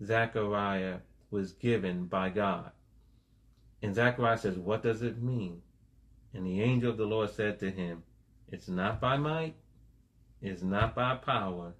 Zechariah 0.05 1.01
was 1.31 1.53
given 1.53 2.07
by 2.07 2.29
God. 2.31 2.71
And 3.83 3.95
Zechariah 3.95 4.38
says, 4.38 4.57
What 4.57 4.83
does 4.83 5.03
it 5.03 5.21
mean? 5.23 5.62
And 6.35 6.47
the 6.47 6.62
angel 6.62 6.90
of 6.90 6.97
the 6.97 7.05
Lord 7.05 7.31
said 7.31 7.59
to 7.61 7.71
him, 7.71 8.03
It's 8.51 8.68
not 8.68 9.01
by 9.01 9.16
might, 9.16 9.55
it's 10.40 10.62
not 10.62 10.95
by 10.95 11.16
power, 11.16 11.75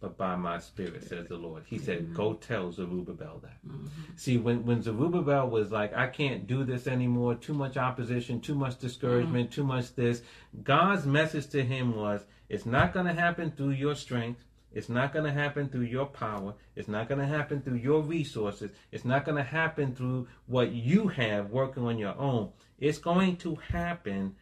but 0.00 0.16
by 0.16 0.34
my 0.36 0.58
spirit, 0.58 1.06
says 1.06 1.26
the 1.28 1.36
Lord. 1.36 1.64
He 1.66 1.78
said, 1.78 1.98
Amen. 1.98 2.12
Go 2.14 2.34
tell 2.34 2.72
Zerubbabel 2.72 3.40
that. 3.42 3.58
Mhm. 3.66 3.88
See, 4.16 4.38
when, 4.38 4.64
when 4.64 4.82
Zerubbabel 4.82 5.50
was 5.50 5.70
like, 5.70 5.94
I 5.94 6.06
can't 6.06 6.46
do 6.46 6.64
this 6.64 6.86
anymore, 6.86 7.34
too 7.34 7.52
much 7.52 7.76
opposition, 7.76 8.40
too 8.40 8.54
much 8.54 8.78
discouragement, 8.78 9.50
too 9.52 9.64
much 9.64 9.94
this, 9.94 10.22
God's 10.62 11.04
message 11.04 11.48
to 11.48 11.62
him 11.62 11.94
was, 11.94 12.24
it's 12.48 12.64
not 12.64 12.94
going 12.94 13.06
to 13.06 13.12
happen 13.12 13.50
through 13.50 13.70
your 13.70 13.94
strength. 13.94 14.42
It's 14.72 14.88
not 14.88 15.12
going 15.12 15.24
to 15.24 15.32
happen 15.32 15.68
through 15.68 15.82
your 15.82 16.06
power. 16.06 16.54
It's 16.76 16.88
not 16.88 17.08
going 17.08 17.20
to 17.20 17.26
happen 17.26 17.60
through 17.60 17.78
your 17.78 18.02
resources. 18.02 18.70
It's 18.92 19.04
not 19.04 19.24
going 19.24 19.36
to 19.36 19.42
happen 19.42 19.94
through 19.94 20.28
what 20.46 20.72
you 20.72 21.08
have 21.08 21.50
working 21.50 21.84
on 21.84 21.98
your 21.98 22.16
own. 22.16 22.50
It's 22.78 22.98
going 22.98 23.36
to 23.38 23.56
happen 23.56 24.36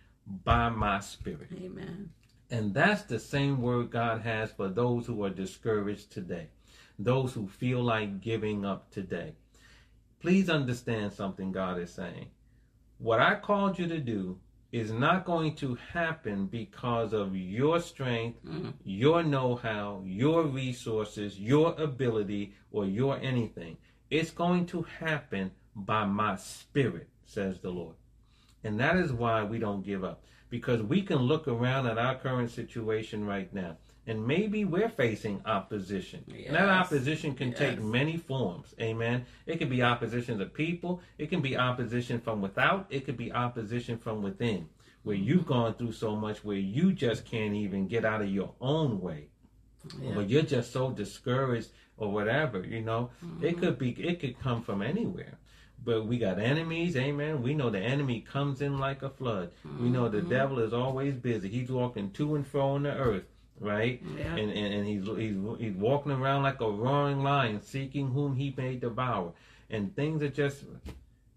by 0.44 0.68
my 0.68 1.00
spirit. 1.00 1.48
Amen. 1.62 2.10
And 2.50 2.74
that's 2.74 3.02
the 3.02 3.18
same 3.18 3.60
word 3.60 3.90
God 3.90 4.22
has 4.22 4.50
for 4.50 4.68
those 4.68 5.06
who 5.06 5.22
are 5.24 5.30
discouraged 5.30 6.10
today, 6.10 6.48
those 6.98 7.32
who 7.32 7.48
feel 7.48 7.82
like 7.82 8.20
giving 8.20 8.64
up 8.64 8.90
today. 8.90 9.34
Please 10.20 10.48
understand 10.50 11.12
something 11.12 11.52
God 11.52 11.78
is 11.78 11.92
saying. 11.92 12.26
What 12.98 13.20
I 13.20 13.36
called 13.36 13.78
you 13.78 13.86
to 13.88 13.98
do 13.98 14.38
is 14.70 14.92
not 14.92 15.24
going 15.24 15.54
to 15.56 15.74
happen 15.92 16.46
because 16.46 17.12
of 17.12 17.34
your 17.34 17.80
strength, 17.80 18.44
Mhm. 18.44 18.74
your 18.84 19.22
know 19.22 19.56
how, 19.56 20.02
your 20.04 20.42
resources, 20.44 21.40
your 21.40 21.74
ability, 21.80 22.52
or 22.70 22.84
your 22.84 23.18
anything. 23.18 23.78
It's 24.10 24.30
going 24.30 24.66
to 24.66 24.82
happen 24.82 25.52
by 25.74 26.04
my 26.04 26.36
spirit, 26.36 27.08
says 27.24 27.60
the 27.60 27.70
Lord. 27.70 27.96
And 28.62 28.78
that 28.80 28.96
is 28.96 29.12
why 29.12 29.42
we 29.44 29.58
don't 29.58 29.84
give 29.84 30.04
up. 30.04 30.22
Because 30.50 30.82
we 30.82 31.02
can 31.02 31.18
look 31.18 31.46
around 31.46 31.86
at 31.86 31.98
our 31.98 32.16
current 32.16 32.50
situation 32.50 33.24
right 33.24 33.52
now, 33.52 33.76
and 34.08 34.26
maybe 34.26 34.64
we're 34.64 34.88
facing 34.88 35.42
opposition. 35.44 36.24
And 36.46 36.56
that 36.56 36.68
opposition 36.68 37.34
can 37.34 37.52
take 37.52 37.80
many 37.80 38.16
forms. 38.16 38.74
Amen. 38.80 39.26
It 39.46 39.58
can 39.58 39.68
be 39.68 39.82
opposition 39.82 40.38
to 40.38 40.46
people, 40.46 41.02
it 41.18 41.28
can 41.28 41.42
be 41.42 41.56
opposition 41.56 42.20
from 42.20 42.40
without, 42.40 42.86
it 42.90 43.04
could 43.04 43.18
be 43.18 43.30
opposition 43.32 43.98
from 43.98 44.22
within, 44.22 44.68
where 45.02 45.16
you've 45.16 45.46
gone 45.46 45.74
through 45.74 45.92
so 45.92 46.16
much 46.16 46.42
where 46.42 46.56
you 46.56 46.92
just 46.92 47.26
can't 47.26 47.54
even 47.54 47.86
get 47.86 48.04
out 48.04 48.22
of 48.22 48.30
your 48.30 48.54
own 48.60 49.00
way 49.00 49.28
Yeah. 50.00 50.14
but 50.14 50.28
you're 50.28 50.42
just 50.42 50.72
so 50.72 50.90
discouraged 50.90 51.70
or 51.96 52.10
whatever, 52.10 52.64
you 52.64 52.80
know. 52.80 53.10
It 53.22 53.26
mm-hmm. 53.26 53.60
could 53.60 53.78
be 53.78 53.90
it 53.90 54.20
could 54.20 54.38
come 54.40 54.62
from 54.62 54.82
anywhere. 54.82 55.38
But 55.84 56.06
we 56.06 56.18
got 56.18 56.38
enemies, 56.38 56.96
amen. 56.96 57.42
We 57.42 57.54
know 57.54 57.70
the 57.70 57.78
enemy 57.78 58.20
comes 58.20 58.60
in 58.60 58.78
like 58.78 59.02
a 59.02 59.10
flood. 59.10 59.52
We 59.80 59.88
know 59.88 60.08
the 60.08 60.18
mm-hmm. 60.18 60.28
devil 60.28 60.58
is 60.58 60.72
always 60.72 61.14
busy. 61.14 61.48
He's 61.48 61.70
walking 61.70 62.10
to 62.12 62.34
and 62.34 62.46
fro 62.46 62.70
on 62.70 62.82
the 62.82 62.94
earth, 62.94 63.24
right? 63.60 64.02
Yeah. 64.16 64.36
And, 64.36 64.50
and 64.50 64.74
and 64.74 64.86
he's 64.86 65.06
he's 65.06 65.36
he's 65.58 65.74
walking 65.74 66.12
around 66.12 66.42
like 66.42 66.60
a 66.60 66.70
roaring 66.70 67.22
lion, 67.22 67.60
seeking 67.62 68.08
whom 68.10 68.36
he 68.36 68.54
may 68.56 68.76
devour. 68.76 69.32
And 69.70 69.94
things 69.94 70.22
are 70.22 70.28
just 70.30 70.64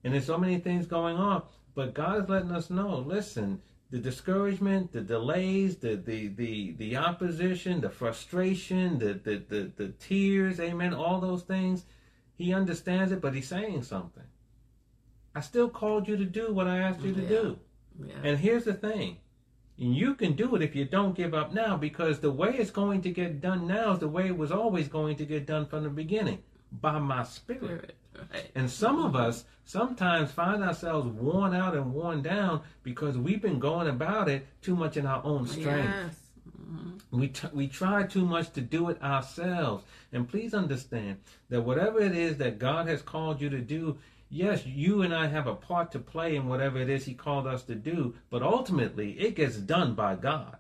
and 0.04 0.14
there's 0.14 0.26
so 0.26 0.38
many 0.38 0.60
things 0.60 0.88
going 0.88 1.18
on. 1.18 1.44
But 1.76 1.94
God 1.94 2.24
is 2.24 2.30
letting 2.30 2.52
us 2.52 2.70
know, 2.70 2.98
listen, 3.00 3.62
the 3.92 3.98
discouragement, 4.00 4.92
the 4.92 5.02
delays, 5.02 5.78
the 5.78 5.96
the 5.96 6.28
the, 6.30 6.72
the 6.78 6.98
opposition, 6.98 7.82
the 7.82 7.90
frustration, 7.90 9.00
the, 9.00 9.14
the 9.14 9.44
the 9.48 9.72
the 9.76 9.88
tears, 10.00 10.60
amen, 10.60 10.94
all 10.94 11.20
those 11.20 11.44
things, 11.44 11.86
he 12.36 12.54
understands 12.54 13.12
it, 13.12 13.22
but 13.22 13.34
he's 13.34 13.48
saying 13.48 13.84
something. 13.84 14.24
I 15.34 15.40
still 15.42 15.70
called 15.70 16.08
you 16.10 16.18
to 16.18 16.26
do 16.26 16.54
what 16.54 16.68
I 16.68 16.80
asked 16.80 17.02
you 17.02 17.14
to 17.14 17.22
Yeah. 17.22 17.28
do. 17.30 17.60
yeah. 18.06 18.14
And 18.24 18.38
here's 18.38 18.66
the 18.66 18.74
thing. 18.74 19.18
And 19.78 19.96
you 19.96 20.14
can 20.16 20.34
do 20.34 20.56
it 20.56 20.62
if 20.62 20.76
you 20.76 20.86
don't 20.86 21.16
give 21.16 21.34
up 21.34 21.54
now 21.54 21.76
because 21.76 22.20
the 22.20 22.32
way 22.32 22.56
it's 22.56 22.72
going 22.72 23.02
to 23.02 23.10
get 23.10 23.42
done 23.42 23.68
now 23.68 23.94
is 23.94 24.00
the 24.00 24.08
way 24.08 24.28
it 24.28 24.38
was 24.38 24.52
always 24.52 24.88
going 24.88 25.16
to 25.18 25.26
get 25.26 25.46
done 25.48 25.66
from 25.66 25.84
the 25.84 25.90
beginning 25.90 26.40
by 26.72 27.00
my 27.00 27.24
spirit. 27.24 27.96
Right. 28.32 28.52
And 28.56 28.70
some 28.70 29.04
of 29.04 29.16
us 29.16 29.46
sometimes 29.66 30.32
find 30.32 30.64
ourselves 30.64 31.08
worn 31.08 31.56
out 31.56 31.76
and 31.76 31.94
worn 31.94 32.22
down 32.22 32.62
because 32.84 33.18
we've 33.18 33.42
been 33.42 33.60
going 33.60 33.88
about 33.88 34.30
it 34.30 34.46
too 34.62 34.76
much 34.76 34.98
in 34.98 35.06
our 35.06 35.24
own 35.26 35.48
strength. 35.48 35.90
Yes. 35.90 36.16
Mhm. 36.60 37.00
We, 37.12 37.28
t- 37.30 37.48
we 37.54 37.68
try 37.68 38.04
too 38.04 38.26
much 38.26 38.52
to 38.54 38.62
do 38.62 38.90
it 38.90 39.02
ourselves. 39.02 39.84
And 40.12 40.28
please 40.28 40.54
understand 40.54 41.18
that 41.50 41.62
whatever 41.62 42.00
it 42.02 42.16
is 42.16 42.38
that 42.38 42.60
God 42.60 42.88
has 42.88 43.02
called 43.02 43.42
you 43.42 43.50
to 43.50 43.62
do, 43.62 43.98
yes, 44.32 44.66
you 44.66 45.04
and 45.04 45.14
I 45.14 45.28
have 45.28 45.46
a 45.46 45.54
part 45.54 45.92
to 45.92 46.00
play 46.00 46.36
in 46.36 46.48
whatever 46.48 46.80
it 46.80 46.90
is 46.90 47.06
He 47.06 47.14
called 47.14 47.46
us 47.46 47.64
to 47.64 47.76
do, 47.76 48.16
but 48.32 48.42
ultimately 48.42 49.12
it 49.20 49.36
gets 49.36 49.58
done 49.58 49.94
by 49.94 50.16
God. 50.16 50.58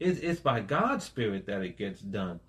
It's, 0.00 0.18
it's 0.20 0.40
by 0.40 0.60
God's 0.60 1.04
Spirit 1.04 1.46
that 1.46 1.62
it 1.62 1.78
gets 1.78 2.00
done. 2.00 2.40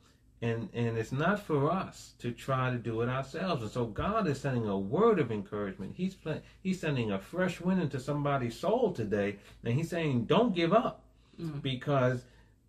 And, 0.42 0.70
and 0.74 0.98
it's 0.98 1.12
not 1.12 1.40
for 1.40 1.72
us 1.72 2.14
to 2.20 2.32
try 2.32 2.72
to 2.72 2.78
do 2.78 3.02
it 3.02 3.10
ourselves. 3.10 3.62
And 3.62 3.72
so 3.72 3.86
God 3.86 4.28
is 4.28 4.42
sending 4.42 4.68
a 4.68 4.78
word 4.80 5.20
of 5.20 5.32
encouragement. 5.32 5.94
He's, 5.96 6.16
pla- 6.16 6.40
he's 6.64 6.80
sending 6.80 7.12
a 7.12 7.20
fresh 7.20 7.62
wind 7.62 7.80
into 7.80 8.00
somebody's 8.00 8.58
soul 8.58 8.92
today. 8.92 9.38
And 9.64 9.76
He's 9.76 9.90
saying, 9.90 10.26
don't 10.26 10.56
give 10.56 10.74
up 10.74 11.04
Mm. 11.40 11.62
because 11.62 12.24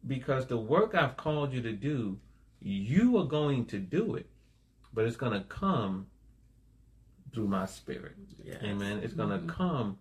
because 0.06 0.46
the 0.46 0.56
work 0.56 0.94
I've 0.94 1.16
called 1.16 1.52
you 1.52 1.62
to 1.62 1.72
do, 1.72 2.18
you 2.60 3.16
are 3.18 3.24
going 3.24 3.66
to 3.66 3.78
do 3.78 4.16
it, 4.16 4.26
but 4.92 5.04
it's 5.04 5.16
going 5.16 5.32
to 5.32 5.46
come 5.46 6.06
through 7.32 7.48
my 7.48 7.66
spirit. 7.66 8.16
Yes. 8.44 8.62
Amen. 8.62 9.00
It's 9.02 9.14
going 9.14 9.30
to 9.30 9.38
Mhm. 9.38 9.48
come 9.48 9.98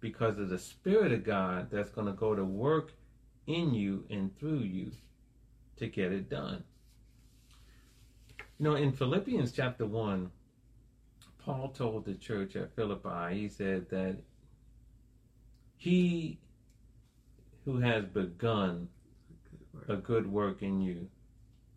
because 0.00 0.38
of 0.38 0.48
the 0.50 0.58
spirit 0.58 1.12
of 1.12 1.24
God 1.24 1.70
that's 1.70 1.90
going 1.90 2.06
to 2.06 2.12
go 2.12 2.34
to 2.34 2.44
work 2.44 2.92
in 3.46 3.74
you 3.74 4.06
and 4.10 4.36
through 4.36 4.58
you 4.58 4.92
to 5.76 5.88
get 5.88 6.12
it 6.12 6.28
done. 6.28 6.62
You 8.58 8.64
know, 8.64 8.74
in 8.74 8.92
Philippians 8.92 9.52
chapter 9.52 9.86
1, 9.86 10.30
Paul 11.38 11.68
told 11.70 12.04
the 12.04 12.14
church 12.14 12.56
at 12.56 12.74
Philippi, 12.74 13.34
he 13.34 13.48
said 13.48 13.88
that 13.90 14.22
he 15.76 16.38
who 17.64 17.78
has 17.78 18.04
begun 18.06 18.88
a 19.88 19.96
good 19.96 20.30
work 20.30 20.62
in 20.62 20.80
you, 20.80 21.10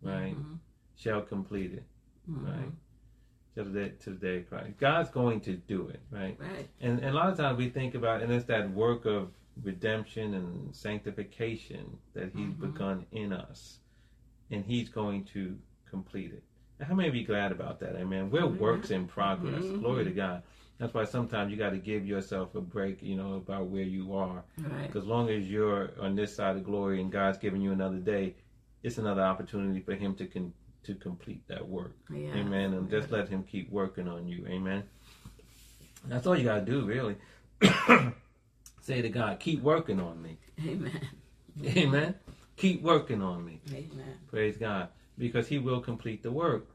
right, 0.02 0.36
Mhm. 0.36 0.58
shall 0.96 1.22
complete 1.22 1.72
it, 1.72 1.84
Mhm. 2.28 2.44
right? 2.46 2.72
To 3.54 3.64
the, 3.64 3.70
day, 3.70 3.92
to 4.04 4.10
the 4.10 4.16
day 4.16 4.36
of 4.38 4.48
Christ. 4.48 4.78
God's 4.78 5.10
going 5.10 5.40
to 5.40 5.54
do 5.54 5.88
it, 5.88 5.98
right? 6.12 6.36
Right. 6.38 6.68
And, 6.80 7.00
and 7.00 7.08
a 7.08 7.12
lot 7.12 7.28
of 7.28 7.36
times 7.36 7.58
we 7.58 7.68
think 7.70 7.96
about, 7.96 8.22
and 8.22 8.32
it's 8.32 8.44
that 8.46 8.70
work 8.70 9.04
of 9.04 9.30
redemption 9.64 10.34
and 10.34 10.72
sanctification 10.76 11.96
that 12.14 12.30
He's 12.34 12.50
Mhm. 12.50 12.60
begun 12.60 13.06
in 13.10 13.32
us, 13.32 13.80
and 14.50 14.64
He's 14.64 14.88
going 14.88 15.24
to 15.34 15.58
complete 15.90 16.32
it. 16.32 16.44
How 16.84 16.94
many 16.94 17.08
of 17.08 17.16
you 17.16 17.26
glad 17.26 17.50
about 17.50 17.80
that? 17.80 17.96
Amen. 17.96 18.30
We're 18.30 18.42
Mhm. 18.42 18.58
works 18.58 18.90
in 18.92 19.08
progress. 19.08 19.64
Mhm. 19.64 19.80
Glory 19.80 20.04
to 20.04 20.12
God. 20.12 20.44
That's 20.78 20.94
why 20.94 21.02
sometimes 21.04 21.50
you 21.50 21.56
got 21.56 21.70
to 21.70 21.78
give 21.78 22.06
yourself 22.06 22.54
a 22.54 22.60
break, 22.60 23.02
you 23.02 23.16
know, 23.16 23.34
about 23.34 23.66
where 23.66 23.82
you 23.82 24.14
are. 24.14 24.44
Right. 24.58 24.86
Because 24.86 25.04
long 25.04 25.28
as 25.30 25.50
you're 25.50 25.90
on 26.00 26.14
this 26.14 26.32
side 26.36 26.56
of 26.56 26.62
glory 26.62 27.00
and 27.00 27.10
God's 27.10 27.38
giving 27.38 27.60
you 27.60 27.72
another 27.72 27.98
day, 27.98 28.36
it's 28.84 28.98
another 28.98 29.22
opportunity 29.22 29.80
for 29.80 29.94
Him 29.96 30.14
to 30.14 30.26
con- 30.28 30.52
to 30.84 30.94
complete 30.94 31.46
that 31.48 31.66
work. 31.66 31.96
Yeah. 32.10 32.34
Amen. 32.34 32.74
And 32.74 32.90
just 32.90 33.10
let 33.10 33.28
Him 33.28 33.42
keep 33.42 33.70
working 33.70 34.08
on 34.08 34.28
you. 34.28 34.46
Amen. 34.46 34.82
That's 36.06 36.26
all 36.26 36.36
you 36.36 36.44
got 36.44 36.64
to 36.64 36.72
do, 36.72 36.84
really. 36.84 37.16
Say 38.80 39.02
to 39.02 39.08
God, 39.08 39.40
keep 39.40 39.62
working 39.62 40.00
on 40.00 40.22
me. 40.22 40.38
Amen. 40.66 41.08
Amen. 41.66 42.14
Keep 42.56 42.82
working 42.82 43.22
on 43.22 43.44
me. 43.44 43.60
Amen. 43.70 44.18
Praise 44.30 44.56
God. 44.56 44.88
Because 45.18 45.48
He 45.48 45.58
will 45.58 45.80
complete 45.80 46.22
the 46.22 46.30
work. 46.30 46.68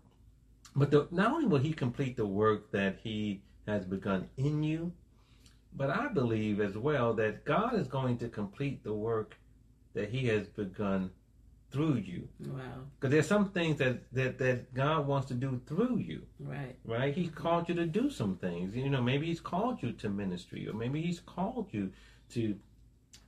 But 0.75 0.91
the, 0.91 1.07
not 1.11 1.31
only 1.31 1.45
will 1.45 1.59
He 1.59 1.73
complete 1.73 2.17
the 2.17 2.25
work 2.25 2.71
that 2.71 2.99
He 3.03 3.41
has 3.67 3.85
begun 3.85 4.29
in 4.37 4.63
you, 4.63 4.91
but 5.75 5.89
I 5.89 6.07
believe 6.09 6.59
as 6.61 6.77
well 6.77 7.13
that 7.15 7.45
God 7.45 7.75
is 7.75 7.87
going 7.87 8.17
to 8.19 8.29
complete 8.29 8.83
the 8.83 8.93
work 8.93 9.35
that 9.93 10.09
He 10.09 10.27
has 10.27 10.47
begun 10.47 11.11
through 11.73 11.95
you. 11.95 12.29
Wow. 12.45 12.61
Because 12.99 13.11
there's 13.11 13.27
some 13.27 13.49
things 13.49 13.79
that, 13.79 14.03
that, 14.13 14.37
that 14.37 14.73
God 14.73 15.07
wants 15.07 15.27
to 15.29 15.33
do 15.33 15.59
through 15.65 15.97
you, 15.97 16.21
Right. 16.39 16.75
right? 16.85 17.13
He's 17.13 17.31
called 17.31 17.67
you 17.67 17.75
to 17.75 17.85
do 17.85 18.09
some 18.09 18.37
things. 18.37 18.75
You 18.75 18.89
know, 18.89 19.01
maybe 19.01 19.25
He's 19.25 19.41
called 19.41 19.81
you 19.83 19.91
to 19.93 20.09
ministry, 20.09 20.69
or 20.69 20.73
maybe 20.73 21.01
He's 21.01 21.19
called 21.19 21.67
you 21.71 21.91
to 22.33 22.55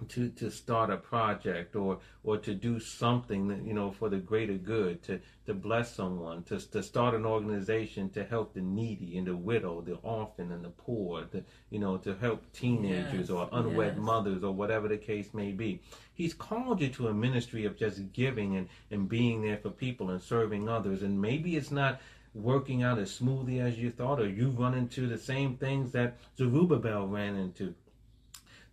to 0.10 0.30
to 0.30 0.52
start 0.52 0.90
a 0.90 0.98
project 0.98 1.76
or 1.76 2.00
or 2.24 2.38
to 2.38 2.54
do 2.54 2.80
something 2.80 3.48
that, 3.48 3.64
you 3.64 3.74
know 3.74 3.92
for 3.92 4.10
the 4.10 4.18
greater 4.18 4.54
good 4.56 5.02
to 5.04 5.20
to 5.46 5.54
bless 5.54 5.96
someone 5.96 6.44
to 6.44 6.60
to 6.60 6.84
start 6.84 7.16
an 7.16 7.26
organization 7.26 8.10
to 8.10 8.24
help 8.24 8.54
the 8.54 8.62
needy 8.62 9.18
and 9.18 9.28
the 9.28 9.36
widow 9.36 9.82
the 9.82 9.96
orphan 10.04 10.52
and 10.52 10.66
the 10.66 10.70
poor 10.70 11.24
the, 11.32 11.44
you 11.70 11.80
know 11.80 11.98
to 11.98 12.14
help 12.16 12.44
teenagers 12.54 13.14
Yes, 13.14 13.30
or 13.30 13.50
unwed 13.52 13.96
yes. 13.96 13.98
mothers 13.98 14.44
or 14.44 14.52
whatever 14.54 14.88
the 14.88 14.98
case 14.98 15.34
may 15.34 15.52
be. 15.52 15.82
He's 16.14 16.34
called 16.34 16.82
you 16.82 16.90
to 16.90 17.08
a 17.08 17.14
ministry 17.14 17.66
of 17.66 17.78
just 17.78 18.12
giving 18.14 18.56
and 18.56 18.70
and 18.92 19.08
being 19.08 19.42
there 19.42 19.58
for 19.58 19.70
people 19.70 20.10
and 20.10 20.22
serving 20.22 20.70
others. 20.70 21.04
And 21.04 21.20
maybe 21.22 21.56
it's 21.56 21.72
not 21.72 22.02
working 22.34 22.84
out 22.84 23.00
as 23.00 23.12
smoothly 23.14 23.60
as 23.62 23.78
you 23.78 23.90
thought 23.92 24.20
or 24.20 24.28
you 24.28 24.50
run 24.50 24.74
into 24.74 25.08
the 25.08 25.18
same 25.18 25.56
things 25.56 25.92
that 25.94 26.18
Zerubbabel 26.38 27.08
ran 27.08 27.36
into 27.36 27.74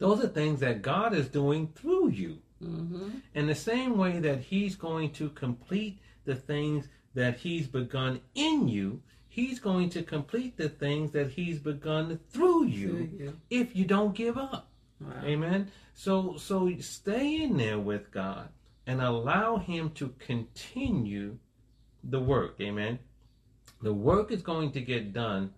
those 0.03 0.25
are 0.25 0.27
things 0.27 0.59
that 0.59 0.83
God 0.83 1.15
is 1.15 1.29
doing 1.29 1.69
through 1.77 2.09
you. 2.09 2.39
Mm-hmm. 2.61 3.11
In 3.37 3.47
the 3.47 3.55
same 3.55 3.97
way 3.97 4.19
that 4.19 4.41
He's 4.41 4.75
going 4.75 5.13
to 5.13 5.29
complete 5.29 6.01
the 6.25 6.35
things 6.35 6.89
that 7.15 7.37
He's 7.37 7.69
begun 7.69 8.21
in 8.35 8.67
you, 8.67 9.01
He's 9.29 9.61
going 9.61 9.91
to 9.91 10.03
complete 10.03 10.57
the 10.57 10.69
things 10.69 11.13
that 11.13 11.31
He's 11.31 11.61
begun 11.61 12.19
through 12.31 12.65
you 12.65 13.33
if 13.49 13.77
you 13.77 13.85
don't 13.85 14.13
give 14.13 14.37
up. 14.37 14.69
Wow. 15.01 15.13
Amen. 15.23 15.71
So 15.95 16.37
so 16.37 16.73
stay 16.81 17.41
in 17.41 17.57
there 17.57 17.79
with 17.79 18.11
God 18.11 18.49
and 18.89 19.01
allow 19.01 19.59
him 19.59 19.91
to 19.91 20.09
continue 20.19 21.39
the 22.03 22.19
work. 22.19 22.57
Amen. 22.61 22.99
The 23.83 23.95
work 23.95 24.33
is 24.33 24.43
going 24.43 24.73
to 24.73 24.81
get 24.81 25.13
done 25.13 25.55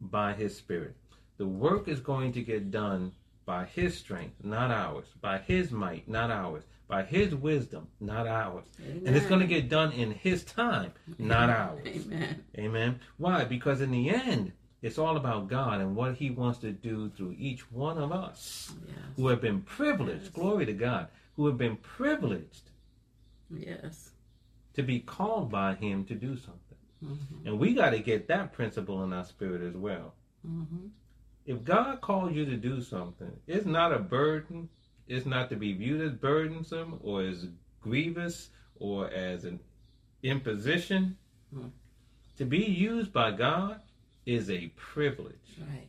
by 0.00 0.32
his 0.32 0.56
spirit. 0.56 0.96
The 1.38 1.46
work 1.46 1.86
is 1.86 2.00
going 2.00 2.32
to 2.32 2.42
get 2.42 2.72
done 2.72 3.12
by 3.46 3.64
his 3.64 3.96
strength, 3.96 4.44
not 4.44 4.70
ours. 4.70 5.06
By 5.20 5.38
his 5.38 5.70
might, 5.70 6.08
not 6.08 6.30
ours. 6.30 6.64
By 6.88 7.02
his 7.04 7.34
wisdom, 7.34 7.88
not 8.00 8.26
ours. 8.26 8.66
And 8.78 9.16
it's 9.16 9.26
going 9.26 9.40
to 9.40 9.46
get 9.46 9.68
done 9.68 9.92
in 9.92 10.10
his 10.12 10.44
time, 10.44 10.92
not 11.18 11.48
ours. 11.48 11.80
Amen. 11.86 12.44
Amen. 12.58 13.00
Why? 13.16 13.44
Because 13.44 13.80
in 13.80 13.90
the 13.90 14.10
end, 14.10 14.52
it's 14.82 14.98
all 14.98 15.16
about 15.16 15.48
God 15.48 15.80
and 15.80 15.96
what 15.96 16.14
He 16.14 16.30
wants 16.30 16.58
to 16.60 16.70
do 16.70 17.08
through 17.16 17.34
each 17.38 17.72
one 17.72 17.98
of 17.98 18.12
us 18.12 18.72
Yes. 18.86 18.96
who 19.16 19.28
have 19.28 19.40
been 19.40 19.62
privileged, 19.62 20.24
Yes. 20.24 20.32
glory 20.32 20.66
to 20.66 20.72
God, 20.74 21.08
who 21.34 21.46
have 21.46 21.56
been 21.56 21.76
privileged 21.76 22.70
Yes. 23.50 24.10
to 24.74 24.82
be 24.82 25.00
called 25.00 25.50
by 25.50 25.74
Him 25.74 26.04
to 26.04 26.14
do 26.14 26.36
something. 26.36 26.78
Mm-hmm. 27.02 27.46
And 27.48 27.58
we 27.58 27.74
got 27.74 27.90
to 27.90 27.98
get 27.98 28.28
that 28.28 28.52
principle 28.52 29.02
in 29.02 29.12
our 29.12 29.24
spirit 29.24 29.62
as 29.62 29.74
well. 29.74 30.14
Mm-hmm. 30.46 30.86
If 31.46 31.64
God 31.64 32.00
calls 32.00 32.32
you 32.32 32.44
to 32.44 32.56
do 32.56 32.82
something, 32.82 33.30
it's 33.46 33.66
not 33.66 33.92
a 33.92 33.98
burden. 33.98 34.68
It's 35.08 35.26
not 35.26 35.48
to 35.50 35.56
be 35.56 35.72
viewed 35.72 36.00
as 36.00 36.12
burdensome 36.12 36.98
or 37.02 37.22
as 37.22 37.46
grievous 37.80 38.50
or 38.74 39.08
as 39.10 39.44
an 39.44 39.60
imposition. 40.22 41.16
Hmm. 41.54 41.68
To 42.38 42.44
be 42.44 42.64
used 42.64 43.12
by 43.12 43.30
God 43.30 43.80
is 44.26 44.50
a 44.50 44.68
privilege. 44.76 45.58
Right. 45.60 45.88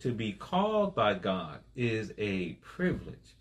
to 0.00 0.12
be 0.12 0.32
called 0.32 0.94
by 0.96 1.14
God 1.14 1.60
is 1.76 2.12
a 2.18 2.54
privilege. 2.54 3.36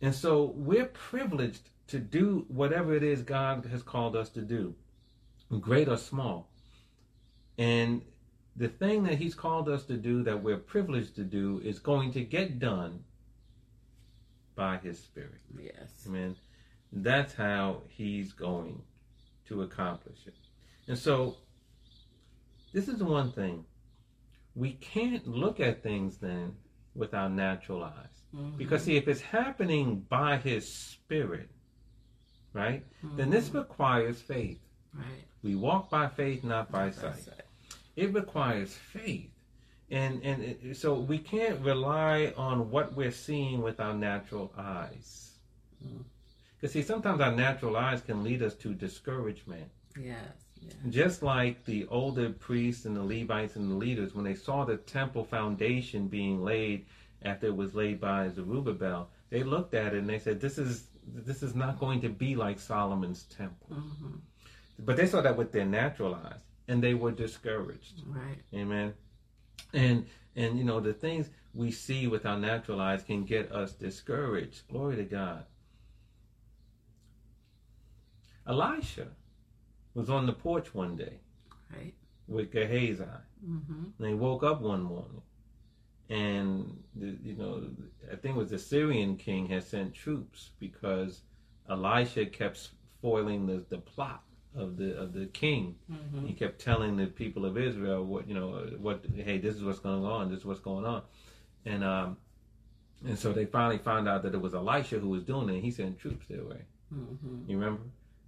And 0.00 0.12
so 0.14 0.52
we're 0.56 0.86
privileged 0.86 1.70
to 1.88 1.98
do 2.00 2.44
whatever 2.48 2.94
it 2.94 3.04
is 3.04 3.22
God 3.22 3.66
has 3.66 3.82
called 3.84 4.16
us 4.16 4.28
to 4.30 4.42
do, 4.42 4.74
great 5.60 5.88
or 5.88 5.96
small. 5.96 6.50
And 7.56 8.02
the 8.56 8.68
thing 8.68 9.02
that 9.04 9.16
He's 9.16 9.34
called 9.34 9.68
us 9.68 9.84
to 9.84 9.96
do 9.96 10.22
that 10.24 10.42
we're 10.42 10.56
privileged 10.56 11.14
to 11.16 11.24
do 11.24 11.60
is 11.64 11.78
going 11.78 12.12
to 12.12 12.22
get 12.22 12.58
done 12.58 13.04
by 14.54 14.78
His 14.78 14.98
Spirit. 14.98 15.40
Yes. 15.58 15.90
Amen. 16.06 16.36
That's 16.92 17.34
how 17.34 17.82
He's 17.88 18.32
going 18.32 18.82
to 19.48 19.62
accomplish 19.62 20.18
it. 20.26 20.34
And 20.88 20.98
so, 20.98 21.36
this 22.72 22.88
is 22.88 23.02
one 23.02 23.32
thing. 23.32 23.64
We 24.54 24.72
can't 24.72 25.26
look 25.28 25.60
at 25.60 25.82
things 25.82 26.16
then 26.18 26.54
with 26.94 27.12
our 27.12 27.28
natural 27.28 27.84
eyes. 27.84 28.22
Mhm. 28.34 28.56
Because, 28.56 28.84
see, 28.84 28.96
if 28.96 29.06
it's 29.06 29.20
happening 29.20 30.00
by 30.08 30.38
His 30.38 30.72
Spirit, 30.72 31.50
right, 32.54 32.84
then 33.02 33.28
this 33.30 33.50
Mhm. 33.50 33.54
requires 33.60 34.22
faith. 34.22 34.60
Right. 34.94 35.24
We 35.42 35.54
walk 35.56 35.90
by 35.90 36.08
faith, 36.08 36.42
not 36.42 36.72
by 36.72 36.86
By 36.86 36.90
sight. 36.92 37.18
sight. 37.18 37.45
It 37.96 38.12
requires 38.12 38.74
faith. 38.74 39.30
And, 39.90 40.22
and 40.22 40.42
it, 40.42 40.76
so 40.76 40.94
we 40.94 41.18
can't 41.18 41.60
rely 41.60 42.32
on 42.36 42.70
what 42.70 42.94
we're 42.94 43.12
seeing 43.12 43.62
with 43.62 43.80
our 43.80 43.94
natural 43.94 44.52
eyes. 44.58 45.32
Mm. 45.84 46.04
Because, 46.56 46.72
see, 46.72 46.82
sometimes 46.82 47.20
our 47.20 47.32
natural 47.32 47.76
eyes 47.76 48.00
can 48.00 48.24
lead 48.24 48.42
us 48.42 48.54
to 48.54 48.74
discouragement. 48.74 49.70
Yes. 49.98 50.18
Yeah. 50.60 50.72
Just 50.88 51.22
like 51.22 51.64
the 51.64 51.86
older 51.86 52.30
priests 52.30 52.86
and 52.86 52.96
the 52.96 53.02
Levites 53.02 53.56
and 53.56 53.70
the 53.70 53.74
leaders, 53.74 54.14
when 54.14 54.24
they 54.24 54.34
saw 54.34 54.64
the 54.64 54.78
temple 54.78 55.24
foundation 55.24 56.08
being 56.08 56.42
laid 56.42 56.86
after 57.22 57.46
it 57.48 57.56
was 57.56 57.74
laid 57.74 58.00
by 58.00 58.28
Zerubbabel, 58.30 59.08
they 59.30 59.42
looked 59.42 59.74
at 59.74 59.94
it 59.94 59.98
and 59.98 60.08
they 60.08 60.18
said, 60.18 60.40
"This 60.40 60.58
is 60.58 60.86
this 61.06 61.42
is 61.42 61.54
not 61.54 61.78
going 61.78 62.00
to 62.00 62.08
be 62.08 62.34
like 62.36 62.58
Solomon's 62.58 63.24
temple." 63.24 63.68
Mm-hmm. 63.72 64.16
But 64.80 64.96
they 64.96 65.06
saw 65.06 65.20
that 65.20 65.36
with 65.36 65.52
their 65.52 65.64
natural 65.64 66.14
eyes, 66.14 66.40
and 66.68 66.82
they 66.82 66.94
were 66.94 67.12
discouraged. 67.12 68.02
Right. 68.06 68.38
Amen. 68.54 68.94
And 69.72 70.06
and 70.34 70.58
you 70.58 70.64
know 70.64 70.80
the 70.80 70.92
things 70.92 71.30
we 71.54 71.70
see 71.70 72.06
with 72.06 72.26
our 72.26 72.38
natural 72.38 72.80
eyes 72.80 73.02
can 73.02 73.24
get 73.24 73.50
us 73.52 73.72
discouraged. 73.72 74.68
Glory 74.68 74.96
to 74.96 75.04
God. 75.04 75.44
Elisha 78.46 79.08
was 79.94 80.08
on 80.10 80.26
the 80.26 80.32
porch 80.32 80.74
one 80.74 80.96
day 80.96 81.18
Right. 81.74 81.94
with 82.28 82.52
Gehazi. 82.52 83.04
Mm-hmm. 83.44 83.84
And 83.84 83.92
they 83.98 84.14
woke 84.14 84.42
up 84.44 84.60
one 84.60 84.82
morning, 84.82 85.22
and 86.08 86.82
the, 86.94 87.16
you 87.24 87.34
know, 87.36 87.64
I 88.10 88.16
think 88.16 88.36
it 88.36 88.38
was 88.38 88.50
the 88.50 88.58
Syrian 88.58 89.16
king 89.16 89.46
had 89.48 89.64
sent 89.64 89.94
troops 89.94 90.50
because 90.60 91.22
Elisha 91.68 92.26
kept 92.26 92.68
foiling 93.02 93.46
the, 93.46 93.64
the 93.68 93.78
plot 93.78 94.22
of 94.56 94.76
the 94.76 94.96
of 94.96 95.12
the 95.12 95.26
king. 95.26 95.76
Mm-hmm. 95.90 96.26
He 96.26 96.32
kept 96.32 96.60
telling 96.60 96.96
the 96.96 97.06
people 97.06 97.44
of 97.44 97.58
Israel 97.58 98.04
what 98.04 98.28
you 98.28 98.34
know 98.34 98.68
what 98.78 99.04
hey 99.14 99.38
this 99.38 99.54
is 99.56 99.62
what's 99.62 99.78
going 99.78 100.04
on, 100.04 100.30
this 100.30 100.40
is 100.40 100.44
what's 100.44 100.60
going 100.60 100.86
on, 100.86 101.02
and 101.64 101.84
um, 101.84 102.16
and 103.04 103.18
so 103.18 103.32
they 103.32 103.44
finally 103.44 103.78
found 103.78 104.08
out 104.08 104.22
that 104.22 104.34
it 104.34 104.40
was 104.40 104.54
Elisha 104.54 104.98
who 104.98 105.08
was 105.08 105.22
doing 105.22 105.48
it. 105.50 105.60
He 105.60 105.70
sent 105.70 105.98
troops 105.98 106.26
their 106.28 106.44
way. 106.44 106.62
Mm-hmm. 106.94 107.50
You 107.50 107.58
remember? 107.58 107.82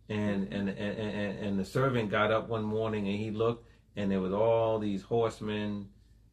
And 0.08 0.52
and, 0.52 0.68
and 0.68 0.98
and 0.98 1.38
and 1.38 1.58
the 1.58 1.64
servant 1.64 2.10
got 2.10 2.30
up 2.30 2.48
one 2.48 2.64
morning 2.64 3.08
and 3.08 3.18
he 3.18 3.30
looked 3.30 3.66
and 3.96 4.10
there 4.10 4.20
was 4.20 4.32
all 4.32 4.78
these 4.78 5.02
horsemen 5.02 5.88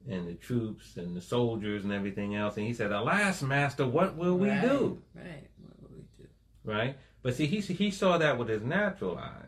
and 0.08 0.28
the 0.28 0.34
troops 0.36 0.98
and 0.98 1.16
the 1.16 1.22
soldiers 1.22 1.84
and 1.84 1.92
everything 1.92 2.36
else 2.36 2.58
and 2.58 2.66
he 2.66 2.74
said, 2.74 2.92
"Alas, 2.92 3.42
master, 3.42 3.86
what 3.86 4.16
will 4.16 4.38
we 4.38 4.50
right. 4.50 4.62
do?" 4.62 5.02
Right. 5.14 5.48
What 5.58 5.82
will 5.82 5.98
we 5.98 6.04
do? 6.18 6.30
Right? 6.64 6.98
But 7.22 7.36
see, 7.36 7.48
he 7.48 7.60
he 7.60 7.92
saw 7.92 8.18
that 8.18 8.38
with 8.38 8.50
his 8.50 8.62
natural 8.62 9.18
eyes. 9.18 9.45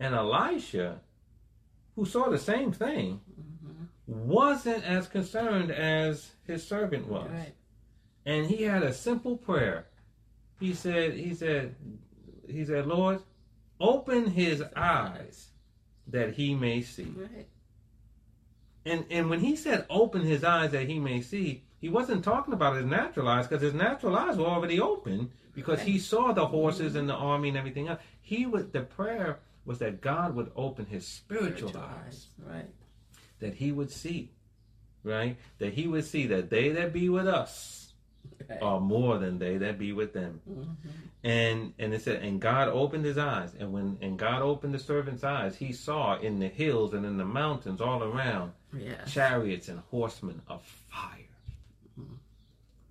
And 0.00 0.14
Elisha, 0.14 1.00
who 1.94 2.04
saw 2.04 2.28
the 2.30 2.38
same 2.38 2.72
thing, 2.72 3.20
Mm-hmm. 4.08 4.28
wasn't 4.28 4.84
as 4.84 5.08
concerned 5.08 5.70
as 5.72 6.30
his 6.46 6.64
servant 6.66 7.08
was. 7.08 7.28
Right. 7.30 7.54
and 8.24 8.46
he 8.46 8.62
had 8.62 8.82
a 8.84 8.92
simple 8.94 9.36
prayer. 9.36 9.86
He 10.60 10.74
said, 10.74 11.14
he 11.14 11.34
said, 11.34 11.74
he 12.48 12.64
said, 12.64 12.86
Lord, 12.86 13.20
open 13.80 14.30
his 14.30 14.62
eyes 14.76 15.48
that 16.06 16.34
he 16.34 16.54
may 16.54 16.82
see. 16.82 17.12
Right. 17.16 17.48
And 18.84 19.04
and 19.10 19.28
when 19.28 19.40
he 19.40 19.56
said 19.56 19.84
open 19.90 20.22
his 20.22 20.44
eyes 20.44 20.70
that 20.70 20.88
he 20.88 20.98
may 21.00 21.20
see, 21.20 21.64
he 21.80 21.88
wasn't 21.88 22.22
talking 22.24 22.54
about 22.54 22.76
his 22.76 22.86
natural 22.86 23.26
eyes 23.28 23.46
because 23.48 23.62
his 23.62 23.74
natural 23.74 24.16
eyes 24.16 24.36
were 24.36 24.46
already 24.46 24.80
open 24.80 25.30
because 25.54 25.80
he 25.80 25.98
saw 25.98 26.32
the 26.32 26.46
horses 26.46 26.94
and 26.94 27.08
the 27.08 27.14
army 27.14 27.48
and 27.48 27.58
everything 27.58 27.88
else. 27.88 28.00
He 28.20 28.46
would 28.46 28.72
the 28.72 28.82
prayer 28.82 29.40
was 29.66 29.78
that 29.80 30.00
God 30.00 30.34
would 30.36 30.50
open 30.56 30.86
his 30.86 31.06
spiritual, 31.06 31.76
eyes 31.76 32.28
Right. 32.38 32.70
that 33.40 33.54
he 33.54 33.72
would 33.72 33.90
see. 33.90 34.30
Right? 35.02 35.36
That 35.58 35.74
he 35.74 35.86
would 35.86 36.04
see 36.04 36.26
that 36.28 36.48
they 36.50 36.70
that 36.70 36.92
be 36.92 37.08
with 37.08 37.26
us 37.28 37.92
Right. 38.48 38.60
are 38.62 38.80
more 38.80 39.18
than 39.18 39.38
they 39.38 39.56
that 39.58 39.78
be 39.78 39.92
with 39.92 40.12
them. 40.12 40.40
Mm-hmm. 40.48 40.72
And 41.24 41.74
and 41.78 41.94
it 41.94 42.02
said, 42.02 42.22
and 42.22 42.40
God 42.40 42.68
opened 42.68 43.04
his 43.04 43.18
eyes, 43.18 43.54
and 43.58 43.72
when 43.72 43.98
and 44.00 44.18
God 44.18 44.42
opened 44.42 44.74
the 44.74 44.78
servant's 44.78 45.22
eyes, 45.24 45.56
he 45.56 45.72
saw 45.72 46.18
in 46.18 46.38
the 46.40 46.48
hills 46.48 46.92
and 46.94 47.04
in 47.06 47.16
the 47.18 47.24
mountains 47.24 47.80
all 47.80 48.02
around 48.02 48.52
Yes. 48.76 49.12
chariots 49.12 49.68
and 49.68 49.80
horsemen 49.90 50.42
of 50.48 50.62
fire. 50.90 51.12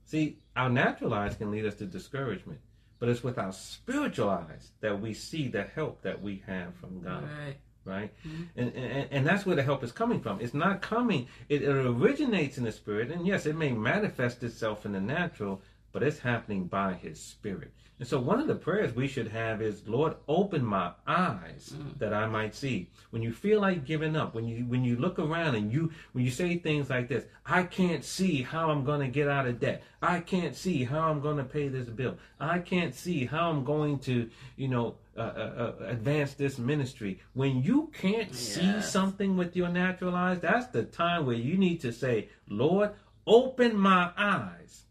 See, 0.06 0.38
our 0.56 0.70
natural 0.70 1.14
eyes 1.14 1.36
can 1.36 1.52
lead 1.52 1.66
us 1.66 1.76
to 1.76 1.86
discouragement, 1.86 2.60
but 3.00 3.10
it's 3.10 3.24
with 3.24 3.38
our 3.38 3.52
spiritual 3.52 4.30
eyes 4.30 4.72
that 4.82 5.00
we 5.02 5.14
see 5.14 5.48
the 5.48 5.64
help 5.64 6.02
that 6.02 6.22
we 6.22 6.44
have 6.48 6.74
from 6.76 7.02
God. 7.02 7.24
Right. 7.24 7.56
right? 7.84 8.12
Mhm. 8.26 8.48
And, 8.56 8.74
and 8.74 9.08
and 9.12 9.28
that's 9.28 9.46
where 9.46 9.56
the 9.56 9.64
help 9.64 9.84
is 9.84 9.92
coming 9.92 10.20
from. 10.22 10.40
It's 10.42 10.54
not 10.54 10.82
coming. 10.82 11.28
It, 11.50 11.62
it 11.62 11.70
originates 11.70 12.58
in 12.58 12.64
the 12.64 12.72
spirit, 12.72 13.12
and 13.12 13.28
yes, 13.28 13.46
it 13.46 13.56
may 13.56 13.72
manifest 13.72 14.44
itself 14.44 14.86
in 14.86 14.94
the 14.94 15.02
natural, 15.02 15.62
but 15.92 16.04
it's 16.04 16.20
happening 16.20 16.66
by 16.66 16.94
His 16.94 17.20
Spirit. 17.22 17.74
And 17.98 18.08
so, 18.08 18.20
one 18.20 18.42
of 18.42 18.48
the 18.48 18.56
prayers 18.56 18.94
we 18.94 19.08
should 19.08 19.30
have 19.30 19.62
is, 19.62 19.88
Lord, 19.88 20.16
open 20.28 20.66
my 20.66 20.92
eyes 21.08 21.74
that 21.98 22.14
I 22.14 22.28
might 22.28 22.54
see. 22.54 22.90
When 23.12 23.22
you 23.22 23.32
feel 23.32 23.62
like 23.62 23.86
giving 23.86 24.18
up, 24.18 24.36
when 24.36 24.46
you 24.46 24.66
when 24.66 24.84
you 24.84 24.98
look 24.98 25.18
around 25.18 25.56
and 25.56 25.72
you 25.72 25.92
when 26.12 26.26
you 26.26 26.32
say 26.32 26.58
things 26.58 26.90
like 26.90 27.08
this, 27.08 27.24
I 27.46 27.64
can't 27.64 28.04
see 28.04 28.42
how 28.42 28.70
I'm 28.70 28.84
going 28.84 29.00
to 29.00 29.08
get 29.08 29.30
out 29.30 29.48
of 29.48 29.62
debt. 29.62 29.82
I 30.02 30.20
can't 30.20 30.56
see 30.56 30.84
how 30.84 31.10
I'm 31.10 31.22
going 31.22 31.38
to 31.38 31.46
pay 31.46 31.70
this 31.70 31.88
bill. 31.88 32.18
I 32.38 32.60
can't 32.60 32.94
see 32.94 33.26
how 33.26 33.50
I'm 33.50 33.64
going 33.64 34.00
to, 34.00 34.30
you 34.58 34.68
know, 34.68 34.96
uh, 35.16 35.22
uh, 35.22 35.74
uh, 35.82 35.86
advance 35.86 36.34
this 36.34 36.58
ministry. 36.58 37.22
When 37.34 37.64
you 37.64 37.92
can't 37.94 38.36
see 38.36 38.82
something 38.82 39.38
with 39.38 39.56
your 39.56 39.70
natural 39.70 40.16
eyes, 40.16 40.42
that's 40.42 40.68
the 40.68 40.84
time 40.84 41.26
where 41.26 41.38
you 41.38 41.58
need 41.58 41.80
to 41.82 41.94
say, 41.94 42.28
Lord, 42.50 42.92
open 43.26 43.78
my 43.78 44.12
eyes 44.18 44.84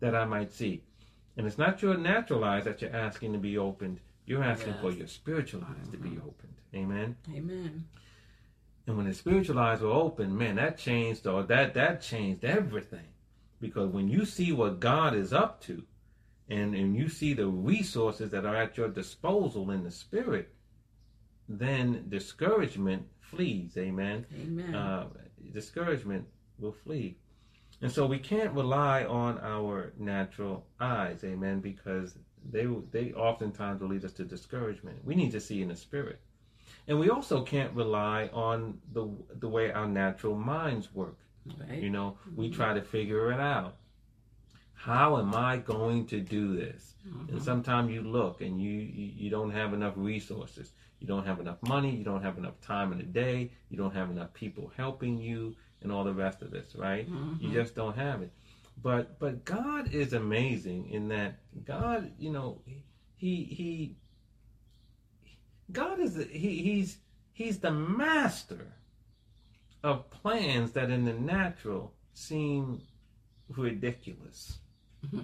that 0.00 0.16
I 0.16 0.24
might 0.24 0.52
see. 0.52 0.82
And 1.36 1.46
it's 1.46 1.58
not 1.58 1.82
your 1.82 1.96
natural 1.96 2.44
eyes 2.44 2.64
that 2.64 2.80
you're 2.80 2.94
asking 2.94 3.32
to 3.32 3.38
be 3.38 3.58
opened. 3.58 4.00
You're 4.26 4.44
asking 4.44 4.74
Yes. 4.74 4.80
for 4.80 4.90
your 4.92 5.06
spiritual 5.06 5.64
eyes 5.64 5.88
to 5.90 5.96
be 5.98 6.16
opened. 6.18 6.54
Amen. 6.74 7.16
Amen. 7.34 7.84
And 8.86 8.96
when 8.96 9.06
the 9.06 9.14
spiritual 9.14 9.58
eyes 9.58 9.80
were 9.80 9.90
open, 9.90 10.36
man, 10.36 10.56
that 10.56 10.78
changed 10.78 11.26
or 11.26 11.42
that 11.44 11.74
that 11.74 12.02
changed 12.02 12.44
everything. 12.44 13.06
Because 13.60 13.90
when 13.90 14.08
you 14.08 14.24
see 14.26 14.52
what 14.52 14.80
God 14.80 15.14
is 15.14 15.32
up 15.32 15.60
to, 15.62 15.84
and 16.48 16.74
and 16.74 16.94
you 16.96 17.08
see 17.08 17.32
the 17.32 17.46
resources 17.46 18.30
that 18.32 18.44
are 18.44 18.56
at 18.56 18.76
your 18.76 18.88
disposal 18.88 19.70
in 19.70 19.82
the 19.84 19.90
spirit, 19.90 20.54
then 21.48 22.04
discouragement 22.08 23.06
flees. 23.20 23.76
Amen 23.76 24.26
Amen. 24.42 24.74
uh, 24.74 25.08
discouragement 25.52 26.26
will 26.58 26.72
flee. 26.72 27.16
And 27.82 27.90
so 27.90 28.06
we 28.06 28.18
can't 28.18 28.52
rely 28.52 29.04
on 29.04 29.38
our 29.40 29.92
natural 29.98 30.66
eyes, 30.80 31.24
amen, 31.24 31.60
because 31.60 32.16
they 32.50 32.66
they 32.90 33.12
oftentimes 33.12 33.80
will 33.80 33.88
lead 33.88 34.04
us 34.04 34.12
to 34.14 34.24
discouragement. 34.24 35.04
We 35.04 35.14
need 35.14 35.32
to 35.32 35.40
see 35.40 35.62
in 35.62 35.68
the 35.68 35.76
spirit. 35.76 36.20
And 36.86 36.98
we 36.98 37.10
also 37.10 37.42
can't 37.42 37.72
rely 37.74 38.30
on 38.32 38.78
the 38.92 39.08
the 39.40 39.48
way 39.48 39.72
our 39.72 39.88
natural 39.88 40.36
minds 40.36 40.94
work. 40.94 41.18
right. 41.68 41.82
You 41.82 41.90
know, 41.90 42.18
we 42.34 42.46
mm-hmm. 42.46 42.56
try 42.56 42.74
to 42.74 42.82
figure 42.82 43.32
it 43.32 43.40
out. 43.40 43.76
How 44.74 45.18
am 45.18 45.34
I 45.34 45.56
going 45.58 46.06
to 46.08 46.20
do 46.20 46.56
this? 46.56 46.94
And 47.04 47.28
mm-hmm. 47.28 47.38
sometimes 47.38 47.90
you 47.90 48.02
look 48.02 48.40
and 48.40 48.60
you, 48.60 48.72
you 48.72 49.12
you 49.16 49.30
don't 49.30 49.50
have 49.50 49.72
enough 49.72 49.94
resources. 49.96 50.72
You 51.00 51.06
don't 51.06 51.26
have 51.26 51.40
enough 51.40 51.58
money. 51.62 51.94
You 51.94 52.04
don't 52.04 52.22
have 52.22 52.38
enough 52.38 52.60
time 52.60 52.92
in 52.92 52.98
the 52.98 53.04
day. 53.04 53.50
You 53.68 53.76
don't 53.76 53.94
have 53.94 54.10
enough 54.10 54.32
people 54.32 54.72
helping 54.76 55.18
you, 55.18 55.54
and 55.84 55.92
all 55.92 56.02
the 56.02 56.12
rest 56.12 56.42
of 56.42 56.50
this. 56.50 56.74
Right? 56.74 57.06
You 57.40 57.52
just 57.52 57.74
don't 57.76 57.96
have 57.96 58.20
it. 58.22 58.32
But 58.82 59.18
but 59.20 59.44
God 59.44 59.94
is 59.94 60.12
amazing 60.14 60.90
in 60.90 61.08
that 61.08 61.38
God, 61.64 62.10
you 62.18 62.32
know, 62.32 62.60
he 63.16 63.44
he 63.44 63.96
God 65.70 66.00
is 66.00 66.14
the- 66.14 66.24
he 66.24 66.62
he's 66.62 66.98
he's 67.32 67.58
the 67.58 67.70
master 67.70 68.72
of 69.82 70.10
plans 70.10 70.72
that 70.72 70.90
in 70.90 71.04
the 71.04 71.12
natural 71.12 71.92
seem 72.14 72.80
ridiculous. 73.48 74.58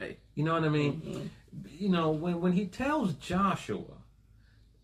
Right. 0.00 0.18
You 0.34 0.42
know 0.44 0.54
what 0.54 0.64
I 0.64 0.68
mean? 0.70 1.00
Mhm. 1.02 1.28
you 1.78 1.88
know 1.90 2.10
when 2.10 2.40
when 2.40 2.52
he 2.52 2.66
tells 2.66 3.12
Joshua, 3.14 4.01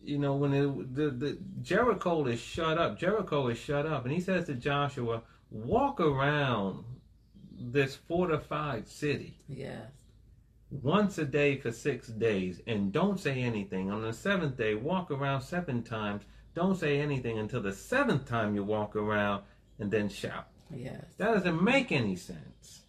you 0.01 0.17
know 0.17 0.35
when 0.35 0.53
it, 0.53 0.95
the 0.95 1.09
the 1.11 1.37
Jericho 1.61 2.25
is 2.25 2.39
shut 2.39 2.77
up, 2.77 2.97
Jericho 2.97 3.47
is 3.47 3.57
shut 3.57 3.85
up, 3.85 4.05
and 4.05 4.13
he 4.13 4.19
says 4.21 4.45
to 4.45 4.53
Joshua, 4.55 5.21
walk 5.51 5.99
around 5.99 6.83
this 7.61 7.95
fortified 7.95 8.87
city 8.87 9.37
Yes. 9.49 9.91
once 10.71 11.17
a 11.17 11.25
day 11.25 11.57
for 11.57 11.71
six 11.71 12.07
days, 12.07 12.61
and 12.67 12.91
don't 12.93 13.19
say 13.19 13.41
anything. 13.41 13.91
On 13.91 14.01
the 14.01 14.13
seventh 14.13 14.55
day, 14.57 14.75
walk 14.75 15.11
around 15.11 15.41
seven 15.41 15.83
times. 15.83 16.23
Don't 16.55 16.77
say 16.77 16.99
anything 16.99 17.37
until 17.39 17.61
the 17.61 17.73
seventh 17.73 18.25
time 18.25 18.55
you 18.55 18.63
walk 18.63 18.95
around, 18.95 19.43
and 19.79 19.91
then 19.91 20.09
shout. 20.09 20.47
Yes. 20.73 21.03
That 21.17 21.33
doesn't 21.33 21.63
make 21.63 21.91
any 21.91 22.15
sense 22.15 22.81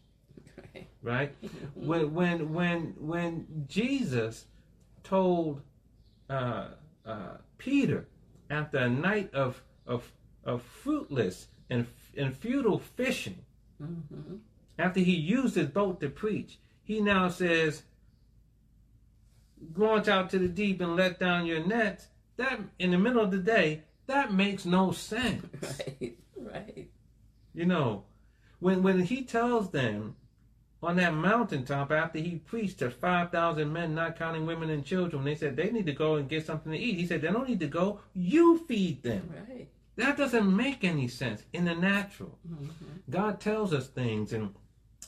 Right. 0.74 0.88
right? 1.02 1.34
when 1.74 2.12
when 2.14 2.52
when 2.52 2.94
when 2.98 3.64
Jesus 3.68 4.44
told 5.02 5.62
uh, 6.28 6.68
uh, 7.06 7.36
Peter 7.58 8.06
after 8.50 8.78
a 8.78 8.88
night 8.88 9.32
of 9.34 9.62
of 9.86 10.12
of 10.44 10.62
fruitless 10.62 11.48
and 11.68 11.86
and 12.16 12.36
futile 12.36 12.78
fishing, 12.78 13.44
Mm-hmm. 13.82 14.36
after 14.78 15.00
he 15.00 15.14
used 15.14 15.54
his 15.54 15.68
boat 15.68 16.00
to 16.00 16.10
preach, 16.10 16.58
he 16.82 17.00
now 17.00 17.28
says, 17.30 17.82
"Launch 19.76 20.08
out 20.08 20.30
to 20.30 20.38
the 20.38 20.48
deep 20.48 20.80
and 20.80 20.96
let 20.96 21.18
down 21.18 21.46
your 21.46 21.64
nets." 21.64 22.08
That 22.36 22.60
in 22.78 22.90
the 22.90 22.98
middle 22.98 23.22
of 23.22 23.30
the 23.30 23.38
day, 23.38 23.82
that 24.06 24.32
makes 24.32 24.64
no 24.64 24.92
sense. 24.92 25.46
Right. 26.00 26.16
Right. 26.36 26.90
You 27.54 27.66
know, 27.66 28.04
when 28.60 28.82
when 28.82 29.00
he 29.00 29.24
tells 29.24 29.70
them 29.70 30.16
on 30.82 30.96
that 30.96 31.14
mountaintop 31.14 31.92
after 31.92 32.18
he 32.18 32.36
preached 32.36 32.78
to 32.78 32.90
five 32.90 33.30
thousand 33.30 33.72
men, 33.72 33.94
not 33.94 34.18
counting 34.18 34.46
women 34.46 34.70
and 34.70 34.84
children, 34.84 35.24
they 35.24 35.34
said 35.34 35.56
they 35.56 35.70
need 35.70 35.86
to 35.86 35.92
go 35.92 36.16
and 36.16 36.28
get 36.28 36.46
something 36.46 36.72
to 36.72 36.78
eat. 36.78 36.98
He 36.98 37.06
said 37.06 37.20
they 37.20 37.28
don't 37.28 37.48
need 37.48 37.60
to 37.60 37.66
go. 37.66 38.00
You 38.14 38.58
feed 38.66 39.02
them. 39.02 39.32
Right. 39.48 39.68
That 39.96 40.16
doesn't 40.16 40.56
make 40.56 40.82
any 40.82 41.08
sense 41.08 41.42
in 41.52 41.66
the 41.66 41.74
natural. 41.74 42.38
Mm-hmm. 42.48 43.10
God 43.10 43.40
tells 43.40 43.72
us 43.72 43.88
things 43.88 44.32
and. 44.32 44.54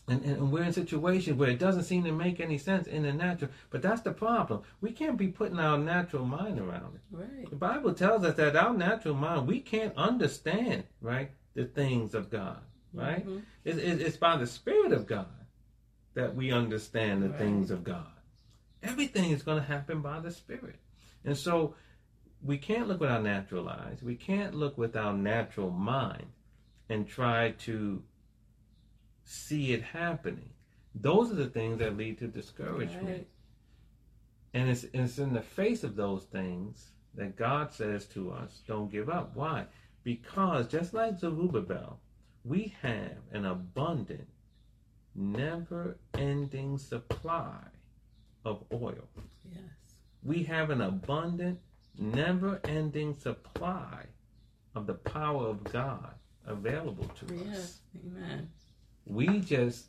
And, 0.09 0.25
and 0.25 0.51
we're 0.51 0.65
in 0.65 0.73
situations 0.73 1.37
where 1.37 1.51
it 1.51 1.61
doesn't 1.61 1.85
seem 1.85 2.03
to 2.05 2.11
make 2.11 2.41
any 2.41 2.59
sense 2.59 2.89
in 2.89 3.05
the 3.05 3.13
natural. 3.13 3.53
But 3.71 3.83
that's 3.83 4.01
the 4.01 4.11
problem. 4.11 4.63
We 4.81 4.91
can't 4.91 5.17
be 5.17 5.29
putting 5.29 5.61
our 5.61 5.79
natural 5.79 6.25
mind 6.25 6.59
around 6.59 6.97
it. 6.97 7.01
Right. 7.13 7.49
The 7.49 7.55
Bible 7.55 7.95
tells 7.95 8.25
us 8.25 8.35
that 8.35 8.57
our 8.57 8.75
natural 8.75 9.15
mind, 9.15 9.47
we 9.47 9.61
can't 9.61 9.97
understand, 9.97 10.85
right, 11.01 11.31
the 11.55 11.67
things 11.67 12.15
of 12.15 12.31
God, 12.31 12.59
right? 12.93 13.25
Mhm. 13.25 13.43
It's, 13.65 13.79
it's 13.79 14.03
it's 14.03 14.17
by 14.17 14.37
the 14.37 14.47
Spirit 14.47 14.93
of 14.93 15.07
God 15.07 15.29
that 16.15 16.35
we 16.35 16.53
understand 16.53 17.23
the 17.23 17.29
Right. 17.31 17.39
things 17.39 17.71
of 17.71 17.85
God. 17.85 18.07
Everything 18.83 19.31
is 19.31 19.43
going 19.43 19.59
to 19.59 19.67
happen 19.67 20.03
by 20.03 20.21
the 20.21 20.31
Spirit. 20.31 20.77
And 21.25 21.37
so 21.37 21.75
we 22.43 22.59
can't 22.59 22.89
look 22.89 23.01
with 23.01 23.11
our 23.11 23.23
natural 23.23 23.69
eyes. 23.69 24.03
We 24.03 24.17
can't 24.17 24.55
look 24.55 24.77
with 24.77 24.97
our 24.97 25.13
natural 25.13 25.71
mind 25.71 26.27
and 26.89 27.07
try 27.07 27.53
to 27.53 28.03
see 29.25 29.73
it 29.73 29.83
happening. 29.83 30.51
Those 30.95 31.31
are 31.31 31.37
the 31.37 31.47
things 31.47 31.79
that 31.79 31.97
lead 31.97 32.19
to 32.19 32.27
discouragement. 32.27 33.09
Right. 33.09 33.29
And 34.53 34.69
it's, 34.69 34.85
it's 34.93 35.19
in 35.19 35.33
the 35.33 35.41
face 35.41 35.85
of 35.85 35.97
those 35.97 36.25
things 36.25 36.91
that 37.15 37.37
God 37.37 37.73
says 37.73 38.05
to 38.07 38.33
us, 38.33 38.61
don't 38.67 38.91
give 38.91 39.09
up. 39.09 39.35
Why? 39.35 39.67
Because 40.03 40.67
just 40.67 40.93
like 40.93 41.19
Zerubbabel, 41.19 42.01
we 42.45 42.75
have 42.83 43.19
an 43.31 43.47
abundant, 43.47 44.29
never 45.15 45.97
ending 46.15 46.79
supply 46.79 47.59
of 48.45 48.65
oil. 48.73 49.09
Yes. 49.51 49.61
We 50.23 50.43
have 50.45 50.71
an 50.71 50.81
abundant, 50.81 51.61
never 51.99 52.61
ending 52.65 53.17
supply 53.19 54.07
of 54.75 54.87
the 54.87 54.95
power 54.95 55.47
of 55.49 55.65
God 55.65 56.15
available 56.47 57.09
to 57.27 57.51
us. 57.51 57.79
Amen. 58.07 58.49
We 59.07 59.41
just, 59.41 59.87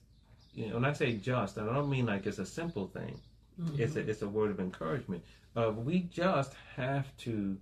you 0.53 0.67
know, 0.67 0.75
when 0.75 0.85
I 0.85 0.93
say 0.93 1.13
just, 1.13 1.57
I 1.57 1.65
don't 1.65 1.89
mean 1.89 2.05
like 2.05 2.25
it's 2.25 2.39
a 2.39 2.45
simple 2.45 2.87
thing. 2.87 3.19
Mhm. 3.61 3.79
It's 3.79 3.95
a, 3.95 3.99
it's 3.99 4.21
a 4.23 4.29
word 4.29 4.51
of 4.51 4.59
encouragement. 4.59 5.23
Uh, 5.55 5.71
we 5.75 5.99
just 6.01 6.53
have 6.75 7.15
to 7.17 7.57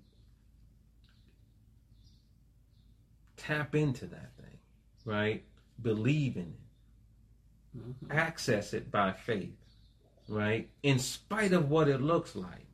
tap 3.38 3.76
into 3.76 4.06
that 4.08 4.32
thing, 4.38 4.58
right? 5.06 5.44
Believe 5.82 6.36
in 6.38 6.44
it, 6.44 6.60
Mhm. 7.78 8.12
access 8.12 8.74
it 8.74 8.92
by 8.92 9.14
faith, 9.14 9.56
right? 10.28 10.70
In 10.84 11.00
spite 11.00 11.54
of 11.54 11.70
what 11.70 11.88
it 11.88 12.02
looks 12.02 12.36
like. 12.36 12.66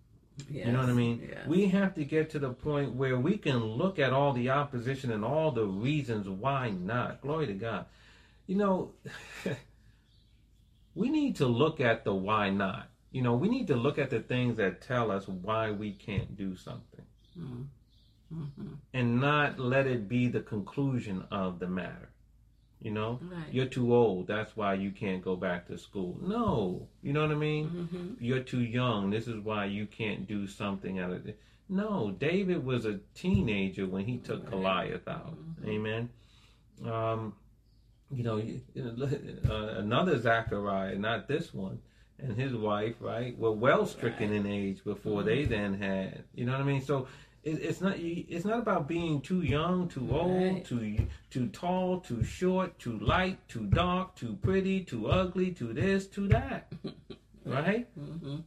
Yes. 0.50 0.68
You 0.68 0.72
know 0.74 0.80
what 0.82 0.90
I 0.90 0.94
mean? 0.94 1.28
Yes. 1.30 1.48
We 1.48 1.68
have 1.70 1.96
to 1.96 2.06
get 2.06 2.30
to 2.32 2.40
the 2.40 2.52
point 2.54 2.94
where 2.94 3.18
we 3.20 3.38
can 3.38 3.58
look 3.64 3.98
at 4.00 4.14
all 4.14 4.34
the 4.34 4.50
opposition 4.52 5.12
and 5.12 5.26
all 5.26 5.52
the 5.52 5.66
reasons 5.66 6.30
why 6.30 6.70
not. 6.70 7.22
Glory 7.22 7.48
to 7.48 7.54
God. 7.54 7.86
You 8.46 8.56
know, 8.56 8.94
we 10.96 11.10
need 11.10 11.36
to 11.38 11.48
look 11.48 11.80
at 11.80 12.04
the 12.04 12.14
why 12.14 12.50
not. 12.50 12.90
You 13.12 13.22
know, 13.22 13.36
we 13.36 13.50
need 13.50 13.68
to 13.68 13.76
look 13.76 13.98
at 13.98 14.10
the 14.10 14.20
things 14.20 14.58
that 14.58 14.82
tell 14.82 15.12
us 15.12 15.28
why 15.28 15.72
we 15.72 15.92
can't 15.94 16.36
do 16.36 16.56
something 16.56 17.06
Mhm. 17.38 17.68
Mhm. 18.34 18.78
and 18.94 19.20
not 19.22 19.60
let 19.60 19.88
it 19.88 20.08
be 20.08 20.28
the 20.28 20.42
conclusion 20.42 21.24
of 21.32 21.60
the 21.60 21.68
matter. 21.68 22.10
You 22.88 22.94
know, 22.94 23.20
Right. 23.22 23.52
you're 23.54 23.66
too 23.66 23.94
old. 23.94 24.28
That's 24.28 24.56
why 24.56 24.76
you 24.76 24.92
can't 24.92 25.22
go 25.22 25.36
back 25.36 25.68
to 25.68 25.78
school. 25.78 26.18
No, 26.22 26.88
you 27.04 27.12
know 27.12 27.22
what 27.24 27.32
I 27.32 27.36
mean? 27.36 27.68
Mhm. 27.92 28.16
you're 28.22 28.40
too 28.54 28.62
young. 28.62 29.10
This 29.10 29.28
is 29.28 29.40
why 29.44 29.66
you 29.66 29.86
can't 29.88 30.26
do 30.26 30.48
something. 30.48 30.98
out 31.00 31.12
of 31.12 31.28
it. 31.28 31.38
No, 31.68 32.12
David 32.18 32.64
was 32.64 32.86
a 32.86 33.00
teenager 33.14 33.86
when 33.86 34.06
he 34.06 34.20
took 34.20 34.44
Right. 34.44 34.52
Goliath 34.52 35.06
out. 35.10 35.36
Mhm. 35.38 35.68
Amen. 35.68 36.10
Um, 36.86 37.34
you 38.10 38.24
know, 38.24 38.38
uh, 38.38 39.54
another 39.84 40.18
Zachariah, 40.18 40.98
not 40.98 41.28
this 41.28 41.54
one, 41.54 41.80
and 42.20 42.32
his 42.38 42.56
wife, 42.56 42.96
right, 43.02 43.38
were 43.38 43.52
well 43.52 43.86
stricken 43.86 44.30
Right. 44.30 44.40
in 44.40 44.46
age 44.48 44.82
before 44.86 45.24
they 45.24 45.44
then 45.44 45.74
had. 45.74 46.24
You 46.34 46.46
know 46.46 46.54
what 46.54 46.62
I 46.62 46.64
mean? 46.64 46.80
So 46.82 47.08
it, 47.48 47.62
it's 47.62 47.82
not 47.82 47.96
it's 47.98 48.46
not 48.46 48.60
about 48.60 48.88
being 48.88 49.22
too 49.22 49.42
young, 49.42 49.88
too 49.88 50.08
old, 50.12 50.54
Right. 50.54 50.66
too 50.66 50.98
too 51.30 51.48
tall, 51.48 52.00
too 52.02 52.24
short, 52.24 52.78
too 52.80 52.98
light, 53.00 53.38
too 53.48 53.66
dark, 53.68 54.16
too 54.16 54.38
pretty, 54.42 54.82
too 54.84 55.08
ugly, 55.08 55.52
too 55.52 55.74
this, 55.74 56.08
too 56.08 56.28
that. 56.30 56.72
right? 57.46 57.88
Mm-hmm. 57.98 58.38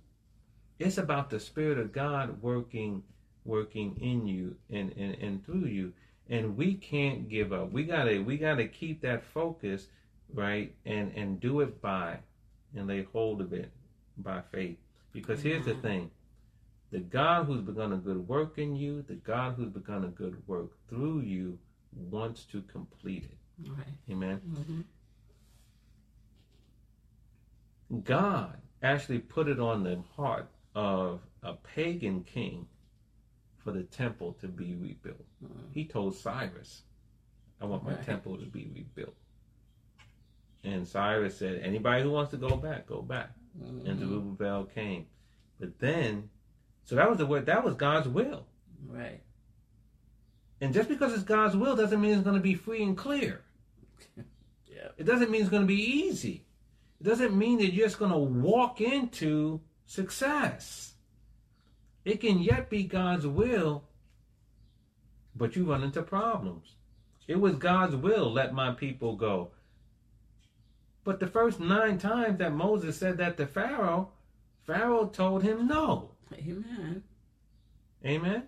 It's 0.79 0.99
about 0.99 1.31
the 1.31 1.41
Spirit 1.41 1.79
of 1.79 1.93
God 1.93 2.43
working 2.43 3.03
working 3.45 3.97
in 4.01 4.27
you 4.27 4.55
and, 4.71 4.93
and, 4.97 5.15
and 5.15 5.45
through 5.45 5.67
you. 5.67 5.93
And 6.29 6.57
we 6.57 6.75
can't 6.75 7.29
give 7.29 7.53
up. 7.53 7.73
We 7.73 7.85
gotta 7.85 8.23
we 8.23 8.37
gotta 8.39 8.67
keep 8.67 9.01
that 9.03 9.25
focus, 9.25 9.89
right? 10.35 10.75
And 10.87 11.13
and 11.17 11.41
do 11.41 11.61
it 11.61 11.81
by 11.81 12.19
and 12.77 12.87
lay 12.87 13.03
hold 13.13 13.41
of 13.41 13.53
it 13.53 13.71
by 14.19 14.43
faith. 14.53 14.77
Because 15.13 15.43
here's 15.43 15.65
the 15.65 15.75
thing. 15.75 16.11
The 16.93 16.99
God 17.01 17.47
who's 17.47 17.61
begun 17.63 17.93
a 17.93 17.97
good 17.97 18.27
work 18.29 18.59
in 18.59 18.75
you, 18.75 19.03
the 19.03 19.15
God 19.15 19.55
who's 19.57 19.69
begun 19.69 20.05
a 20.05 20.09
good 20.09 20.43
work 20.49 20.71
through 20.89 21.21
you 21.21 21.59
wants 21.95 22.45
to 22.47 22.63
complete 22.63 23.25
it. 23.25 23.37
Right. 23.71 23.87
Amen. 24.11 24.41
Mm-hmm. 24.49 24.81
God 28.05 28.57
actually 28.83 29.19
put 29.19 29.49
it 29.49 29.59
on 29.61 29.83
the 29.85 29.99
heart 30.17 30.49
of 30.75 31.21
a 31.43 31.55
pagan 31.55 32.23
king 32.25 32.67
for 33.59 33.73
the 33.73 33.83
temple 33.83 34.37
to 34.41 34.49
be 34.49 34.75
rebuilt. 34.75 35.25
He 35.73 35.85
told 35.85 36.17
Cyrus, 36.17 36.83
I 37.61 37.67
want 37.67 37.85
my 37.85 37.93
Right. 37.95 38.03
temple 38.07 38.39
to 38.39 38.47
be 38.47 38.71
rebuilt. 38.75 39.15
And 40.65 40.87
Cyrus 40.87 41.37
said, 41.39 41.61
Anybody 41.63 42.03
who 42.03 42.11
wants 42.11 42.31
to 42.33 42.37
go 42.37 42.57
back, 42.57 42.87
go 42.87 43.03
back. 43.03 43.31
And 43.61 43.87
Mm-hmm. 43.87 43.99
Zerubbabel 43.99 44.65
came. 44.67 45.07
But 45.59 45.79
then, 45.79 46.31
so 46.91 46.97
that 46.97 47.09
was 47.09 47.19
the 47.19 47.27
word, 47.27 47.47
that 47.47 47.63
was 47.63 47.77
God's 47.77 48.09
will. 48.09 48.47
Right. 48.85 49.21
And 50.61 50.75
just 50.75 50.89
because 50.89 51.15
it's 51.15 51.23
God's 51.23 51.55
will 51.55 51.77
doesn't 51.77 52.01
mean 52.01 52.15
it's 52.15 52.25
going 52.25 52.35
to 52.35 52.43
be 52.43 52.57
free 52.57 52.83
and 52.83 52.97
clear. 52.97 53.43
Yeah. 54.67 54.89
It 54.97 55.05
doesn't 55.05 55.31
mean 55.31 55.43
it's 55.43 55.51
going 55.51 55.65
to 55.65 55.69
be 55.69 55.83
easy. 55.83 56.47
It 57.01 57.05
doesn't 57.05 57.37
mean 57.37 57.59
that 57.59 57.73
you're 57.73 57.87
just 57.87 57.99
going 57.99 58.13
to 58.13 58.17
walk 58.17 58.81
into 58.81 59.61
success. 59.85 60.95
It 62.05 62.21
can 62.23 62.39
yet 62.39 62.71
be 62.71 62.85
God's 62.85 63.27
will, 63.27 63.85
but 65.37 65.55
you 65.55 65.67
run 65.67 65.83
into 65.83 66.03
problems. 66.03 66.77
It 67.29 67.39
was 67.39 67.57
God's 67.57 67.95
will, 67.95 68.33
let 68.33 68.55
my 68.55 68.73
people 68.73 69.17
go. 69.17 69.51
But 71.05 71.21
the 71.21 71.27
first 71.27 71.61
nine 71.61 71.99
times 71.99 72.39
that 72.39 72.53
Moses 72.53 72.97
said 72.97 73.19
that 73.19 73.37
to 73.37 73.47
Pharaoh, 73.47 74.13
Pharaoh 74.63 75.09
told 75.09 75.43
him 75.43 75.67
no. 75.67 76.13
Amen. 76.35 77.03
Amen. 78.05 78.43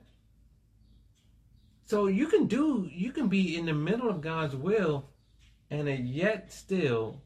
So 1.84 2.06
you 2.06 2.26
can 2.28 2.46
do, 2.46 2.88
you 2.90 3.12
can 3.12 3.28
be 3.28 3.56
in 3.56 3.66
the 3.66 3.74
middle 3.74 4.08
of 4.08 4.20
God's 4.20 4.56
will 4.56 5.10
and 5.70 5.88
it 5.88 6.00
yet 6.00 6.52
still 6.52 7.22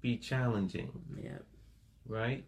be 0.00 0.16
challenging, 0.16 0.90
Yep. 1.22 1.44
right? 2.06 2.44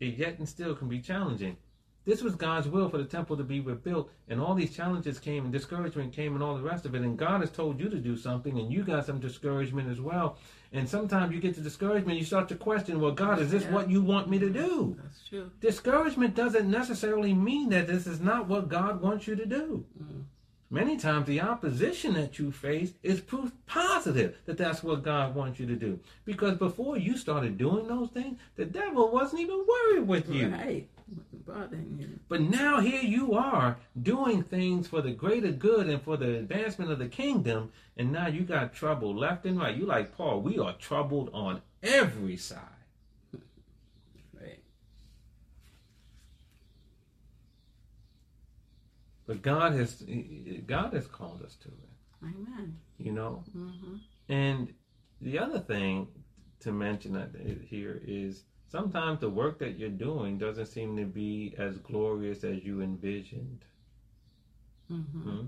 It 0.00 0.16
yet 0.18 0.38
and 0.38 0.48
still 0.48 0.74
can 0.74 0.88
be 0.88 1.00
challenging. 1.00 1.56
This 2.04 2.22
was 2.22 2.34
God's 2.34 2.68
will 2.68 2.90
for 2.90 2.98
the 2.98 3.04
temple 3.04 3.36
to 3.38 3.44
be 3.44 3.60
rebuilt, 3.60 4.10
and 4.28 4.38
all 4.38 4.54
these 4.54 4.76
challenges 4.76 5.18
came, 5.18 5.44
and 5.44 5.52
discouragement 5.52 6.12
came, 6.12 6.34
and 6.34 6.42
all 6.42 6.54
the 6.54 6.62
rest 6.62 6.84
of 6.84 6.94
it. 6.94 7.00
And 7.00 7.16
God 7.18 7.40
has 7.40 7.50
told 7.50 7.80
you 7.80 7.88
to 7.88 7.98
do 7.98 8.14
something, 8.14 8.58
and 8.58 8.70
you 8.70 8.82
got 8.84 9.06
some 9.06 9.20
discouragement 9.20 9.88
as 9.88 10.02
well. 10.02 10.36
And 10.74 10.88
sometimes 10.88 11.32
you 11.32 11.40
get 11.40 11.54
to 11.54 11.60
discouragement, 11.60 12.18
you 12.18 12.24
start 12.24 12.48
to 12.48 12.56
question, 12.56 13.00
well, 13.00 13.12
God, 13.12 13.38
is 13.38 13.50
this 13.52 13.62
Yeah. 13.62 13.72
what 13.72 13.88
you 13.88 14.02
want 14.02 14.28
me 14.28 14.40
to 14.40 14.50
do? 14.50 14.96
That's 15.00 15.28
true. 15.28 15.50
Discouragement 15.60 16.34
doesn't 16.34 16.68
necessarily 16.68 17.32
mean 17.32 17.68
that 17.70 17.86
this 17.86 18.08
is 18.08 18.20
not 18.20 18.48
what 18.48 18.68
God 18.68 19.00
wants 19.00 19.28
you 19.28 19.36
to 19.36 19.46
do. 19.46 19.86
Mm. 20.02 20.24
Many 20.70 20.96
times 20.96 21.28
the 21.28 21.40
opposition 21.40 22.14
that 22.14 22.40
you 22.40 22.50
face 22.50 22.94
is 23.04 23.20
proof 23.20 23.52
positive 23.66 24.36
that 24.46 24.58
that's 24.58 24.82
what 24.82 25.04
God 25.04 25.36
wants 25.36 25.60
you 25.60 25.66
to 25.66 25.76
do. 25.76 26.00
Because 26.24 26.58
before 26.58 26.96
you 26.96 27.16
started 27.16 27.56
doing 27.56 27.86
those 27.86 28.10
things, 28.10 28.38
the 28.56 28.64
devil 28.64 29.12
wasn't 29.12 29.42
even 29.42 29.64
worried 29.64 30.08
with 30.08 30.28
you. 30.28 30.48
Right. 30.48 30.88
Bothering 31.54 31.96
you. 32.00 32.18
But 32.28 32.40
now 32.40 32.80
here 32.80 33.02
you 33.02 33.34
are 33.34 33.76
doing 34.02 34.42
things 34.42 34.88
for 34.88 35.00
the 35.00 35.12
greater 35.12 35.52
good 35.52 35.88
and 35.88 36.02
for 36.02 36.16
the 36.16 36.36
advancement 36.36 36.90
of 36.90 36.98
the 36.98 37.06
kingdom, 37.06 37.70
and 37.96 38.10
now 38.10 38.26
you 38.26 38.40
got 38.40 38.74
trouble 38.74 39.14
left 39.14 39.46
and 39.46 39.58
right. 39.58 39.76
You 39.76 39.86
like 39.86 40.16
Paul, 40.16 40.40
we 40.40 40.58
are 40.58 40.72
troubled 40.72 41.30
on 41.32 41.62
every 41.82 42.36
side. 42.36 42.58
Right. 44.32 44.64
But 49.26 49.42
God 49.42 49.74
has 49.74 50.02
God 50.66 50.92
has 50.92 51.06
called 51.06 51.42
us 51.42 51.54
to 51.56 51.68
it, 51.68 52.24
Amen. 52.24 52.78
you 52.98 53.12
know. 53.12 53.44
Mm-hmm. 53.56 53.96
And 54.28 54.74
the 55.20 55.38
other 55.38 55.60
thing 55.60 56.08
to 56.60 56.72
mention 56.72 57.12
that 57.12 57.30
here 57.68 58.02
is 58.04 58.42
sometimes 58.74 59.20
the 59.20 59.30
work 59.30 59.60
that 59.60 59.78
you're 59.78 59.88
doing 59.88 60.36
doesn't 60.36 60.66
seem 60.66 60.96
to 60.96 61.04
be 61.04 61.54
as 61.58 61.78
glorious 61.78 62.42
as 62.42 62.64
you 62.64 62.80
envisioned. 62.80 63.64
Mm-hmm. 64.90 65.20
Hmm? 65.20 65.46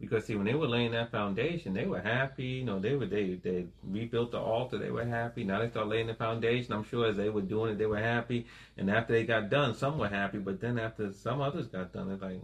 Because 0.00 0.26
see, 0.26 0.36
when 0.36 0.46
they 0.46 0.54
were 0.54 0.68
laying 0.68 0.92
that 0.92 1.10
foundation, 1.10 1.74
they 1.74 1.86
were 1.86 2.00
happy. 2.00 2.44
You 2.44 2.64
know, 2.64 2.78
they 2.78 2.94
were 2.94 3.06
they 3.06 3.40
they 3.42 3.66
rebuilt 3.82 4.30
the 4.30 4.38
altar. 4.38 4.78
They 4.78 4.92
were 4.92 5.04
happy. 5.04 5.42
Now 5.42 5.58
they 5.58 5.68
start 5.68 5.88
laying 5.88 6.06
the 6.06 6.14
foundation. 6.14 6.72
I'm 6.72 6.84
sure 6.84 7.08
as 7.08 7.16
they 7.16 7.28
were 7.28 7.40
doing 7.40 7.72
it, 7.72 7.78
they 7.78 7.86
were 7.86 7.98
happy. 7.98 8.46
And 8.76 8.88
after 8.88 9.14
they 9.14 9.24
got 9.24 9.50
done, 9.50 9.74
some 9.74 9.98
were 9.98 10.08
happy. 10.08 10.38
But 10.38 10.60
then 10.60 10.78
after 10.78 11.12
some 11.12 11.40
others 11.40 11.66
got 11.66 11.92
done, 11.92 12.08
they're 12.08 12.28
like, 12.28 12.40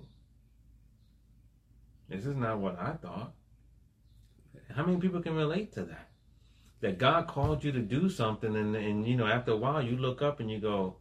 "This 2.09 2.27
is 2.27 2.35
not 2.35 2.59
what 2.59 2.79
I 2.81 2.93
thought." 2.95 3.33
How 4.75 4.85
many 4.85 5.01
people 5.01 5.23
can 5.23 5.35
relate 5.35 5.73
to 5.75 5.85
that? 5.85 6.10
That 6.81 6.99
God 6.99 7.27
called 7.29 7.63
you 7.63 7.73
to 7.73 7.81
do 7.81 8.09
something, 8.09 8.57
and 8.57 8.75
and 8.75 9.07
you 9.07 9.17
know, 9.17 9.27
after 9.27 9.53
a 9.53 9.57
while, 9.57 9.83
you 9.83 9.97
look 9.97 10.23
up 10.23 10.41
and 10.41 10.51
you 10.51 10.59
go, 10.59 10.97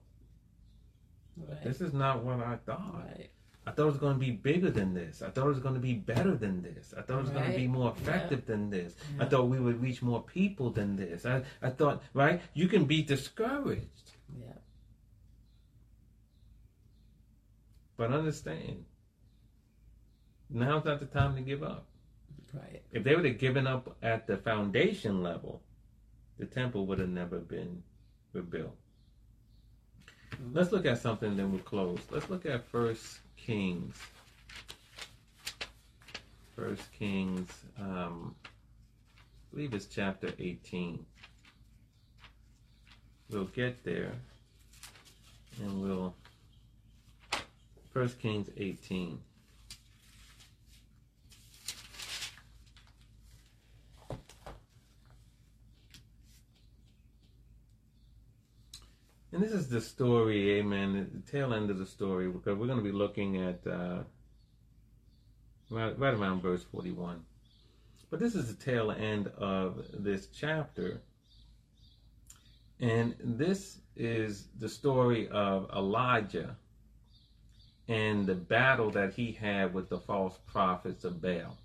Right. 1.37 1.63
"This 1.63 1.79
is 1.79 1.93
not 1.93 2.23
what 2.23 2.39
I 2.41 2.57
thought." 2.57 2.95
Right. 2.95 3.29
I 3.65 3.71
thought 3.71 3.83
it 3.83 3.91
was 3.91 3.97
going 3.97 4.13
to 4.15 4.19
be 4.19 4.31
bigger 4.31 4.71
than 4.71 4.93
this. 4.95 5.21
I 5.21 5.29
thought 5.29 5.45
it 5.45 5.49
was 5.49 5.59
going 5.59 5.75
to 5.75 5.79
be 5.79 5.93
better 5.93 6.35
than 6.35 6.61
this. 6.63 6.93
I 6.97 7.01
thought 7.03 7.19
it 7.19 7.21
was 7.21 7.29
going 7.29 7.51
to 7.51 7.57
be 7.57 7.67
more 7.67 7.91
effective 7.91 8.45
than 8.47 8.69
this. 8.71 8.95
I 9.19 9.25
thought 9.25 9.47
we 9.47 9.59
would 9.59 9.79
reach 9.81 10.01
more 10.01 10.23
people 10.23 10.71
than 10.71 10.95
this. 10.95 11.23
I, 11.25 11.43
I 11.61 11.69
thought, 11.69 12.01
right? 12.15 12.41
You 12.55 12.67
can 12.67 12.85
be 12.85 13.03
discouraged, 13.03 14.11
Yeah. 14.41 14.53
but 17.95 18.11
understand, 18.11 18.85
now's 20.49 20.85
not 20.85 20.99
the 20.99 21.05
time 21.05 21.35
to 21.35 21.41
give 21.41 21.61
up. 21.61 21.85
Right. 22.53 22.81
If 22.91 23.03
they 23.03 23.15
would 23.15 23.25
have 23.25 23.37
given 23.37 23.67
up 23.67 23.95
at 24.01 24.25
the 24.25 24.37
foundation 24.37 25.21
level, 25.21 25.61
the 26.39 26.45
temple 26.45 26.85
would 26.87 26.99
have 26.99 27.09
never 27.09 27.37
been 27.37 27.83
rebuilt. 28.33 28.75
Let's 30.53 30.71
look 30.71 30.85
at 30.85 30.99
something, 30.99 31.35
then 31.35 31.51
we'll 31.51 31.61
close. 31.61 31.99
Let's 32.09 32.29
look 32.29 32.45
at 32.45 32.65
First 32.69 33.19
Kings. 33.35 33.97
First 36.55 36.91
Kings, 36.93 37.51
um, 37.79 38.35
I 38.45 39.55
believe 39.55 39.73
it's 39.73 39.85
chapter 39.85 40.31
18. 40.39 41.05
We'll 43.29 43.45
get 43.45 43.83
there, 43.83 44.13
and 45.61 45.81
we'll. 45.81 46.15
First 47.93 48.19
Kings 48.19 48.49
18. 48.55 49.19
And 59.39 59.47
this 59.47 59.55
is 59.55 59.69
the 59.69 59.79
story, 59.79 60.59
amen, 60.59 61.09
the 61.13 61.31
tail 61.31 61.53
end 61.53 61.69
of 61.69 61.77
the 61.77 61.85
story, 61.85 62.27
because 62.27 62.57
we're 62.57 62.65
going 62.65 62.79
to 62.79 62.83
be 62.83 62.91
looking 62.91 63.41
at 63.41 63.65
uh, 63.65 63.99
right, 65.69 65.97
right 65.97 66.13
around 66.13 66.41
verse 66.41 66.61
41. 66.73 67.23
But 68.09 68.19
this 68.19 68.35
is 68.35 68.53
the 68.53 68.61
tail 68.61 68.91
end 68.91 69.27
of 69.37 69.85
this 69.93 70.27
chapter. 70.27 70.99
And 72.81 73.15
this 73.23 73.77
is 73.95 74.49
the 74.59 74.67
story 74.67 75.29
of 75.29 75.69
Elijah 75.73 76.57
and 77.87 78.25
the 78.25 78.35
battle 78.35 78.91
that 78.91 79.13
he 79.13 79.31
had 79.31 79.73
with 79.73 79.87
the 79.87 79.99
false 79.99 80.37
prophets 80.47 81.05
of 81.05 81.21
Baal 81.21 81.57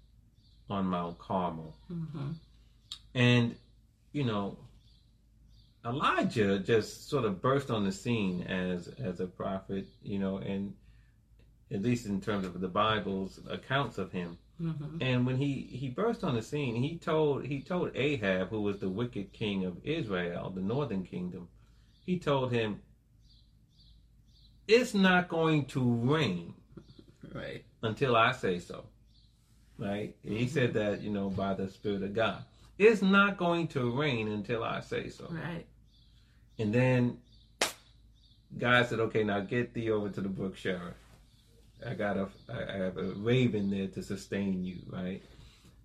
on 0.70 0.86
Mount 0.86 1.18
Carmel. 1.18 1.74
Mm-hmm. 1.90 2.30
And, 3.16 3.56
you 4.12 4.22
know, 4.22 4.58
Elijah 5.84 6.58
just 6.58 7.08
sort 7.08 7.24
of 7.24 7.42
burst 7.42 7.70
on 7.70 7.84
the 7.84 7.92
scene 7.92 8.42
as 8.42 8.88
as 8.98 9.20
a 9.20 9.26
prophet, 9.26 9.86
you 10.02 10.18
know, 10.18 10.38
and 10.38 10.74
at 11.70 11.82
least 11.82 12.06
in 12.06 12.20
terms 12.20 12.46
of 12.46 12.60
the 12.60 12.68
Bible's 12.68 13.40
accounts 13.50 13.98
of 13.98 14.12
him. 14.12 14.38
Mm-hmm. 14.60 14.98
And 15.02 15.26
when 15.26 15.36
he 15.36 15.68
he 15.70 15.88
burst 15.88 16.24
on 16.24 16.34
the 16.34 16.42
scene, 16.42 16.76
he 16.76 16.96
told 16.96 17.44
he 17.44 17.60
told 17.60 17.90
Ahab, 17.94 18.48
who 18.48 18.62
was 18.62 18.78
the 18.78 18.88
wicked 18.88 19.32
king 19.32 19.64
of 19.64 19.76
Israel, 19.84 20.50
the 20.50 20.62
northern 20.62 21.04
kingdom, 21.04 21.48
he 22.06 22.18
told 22.18 22.52
him, 22.52 22.80
"It's 24.68 24.94
not 24.94 25.28
going 25.28 25.66
to 25.66 25.82
rain 25.82 26.54
Right. 27.32 27.64
until 27.82 28.14
I 28.16 28.32
say 28.32 28.58
so." 28.60 28.84
Right? 29.76 30.16
He 30.22 30.46
said 30.46 30.72
that 30.74 31.02
you 31.02 31.10
know 31.10 31.30
by 31.30 31.54
the 31.54 31.68
Spirit 31.68 32.04
of 32.04 32.14
God. 32.14 32.44
It's 32.78 33.02
not 33.02 33.36
going 33.36 33.68
to 33.68 33.90
rain 33.90 34.28
until 34.28 34.64
I 34.64 34.80
say 34.80 35.08
so. 35.08 35.28
Right. 35.30 35.66
And 36.58 36.72
then 36.72 37.18
God 38.58 38.86
said, 38.88 39.00
"Okay, 39.00 39.24
now 39.24 39.40
get 39.40 39.74
thee 39.74 39.90
over 39.90 40.08
to 40.10 40.20
the 40.20 40.28
brook 40.28 40.56
Cherith. 40.56 40.94
I 41.86 41.94
got 41.94 42.16
a, 42.16 42.28
I 42.48 42.76
have 42.76 42.96
a 42.96 43.12
raven 43.16 43.70
there 43.70 43.88
to 43.88 44.02
sustain 44.02 44.64
you, 44.64 44.78
right?" 44.88 45.22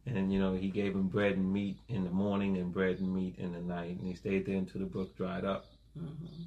And 0.06 0.32
you 0.32 0.40
know, 0.40 0.54
he 0.56 0.70
gave 0.70 0.94
him 0.94 1.08
bread 1.08 1.34
and 1.38 1.52
meat 1.52 1.78
in 1.88 2.04
the 2.04 2.10
morning 2.10 2.58
and 2.58 2.72
bread 2.74 3.00
and 3.00 3.14
meat 3.14 3.36
in 3.38 3.54
the 3.54 3.60
night, 3.62 3.98
and 3.98 4.08
he 4.08 4.14
stayed 4.16 4.46
there 4.46 4.58
until 4.58 4.82
the 4.82 4.88
brook 4.88 5.16
dried 5.18 5.46
up, 5.46 5.66
Mm-hmm. 5.98 6.44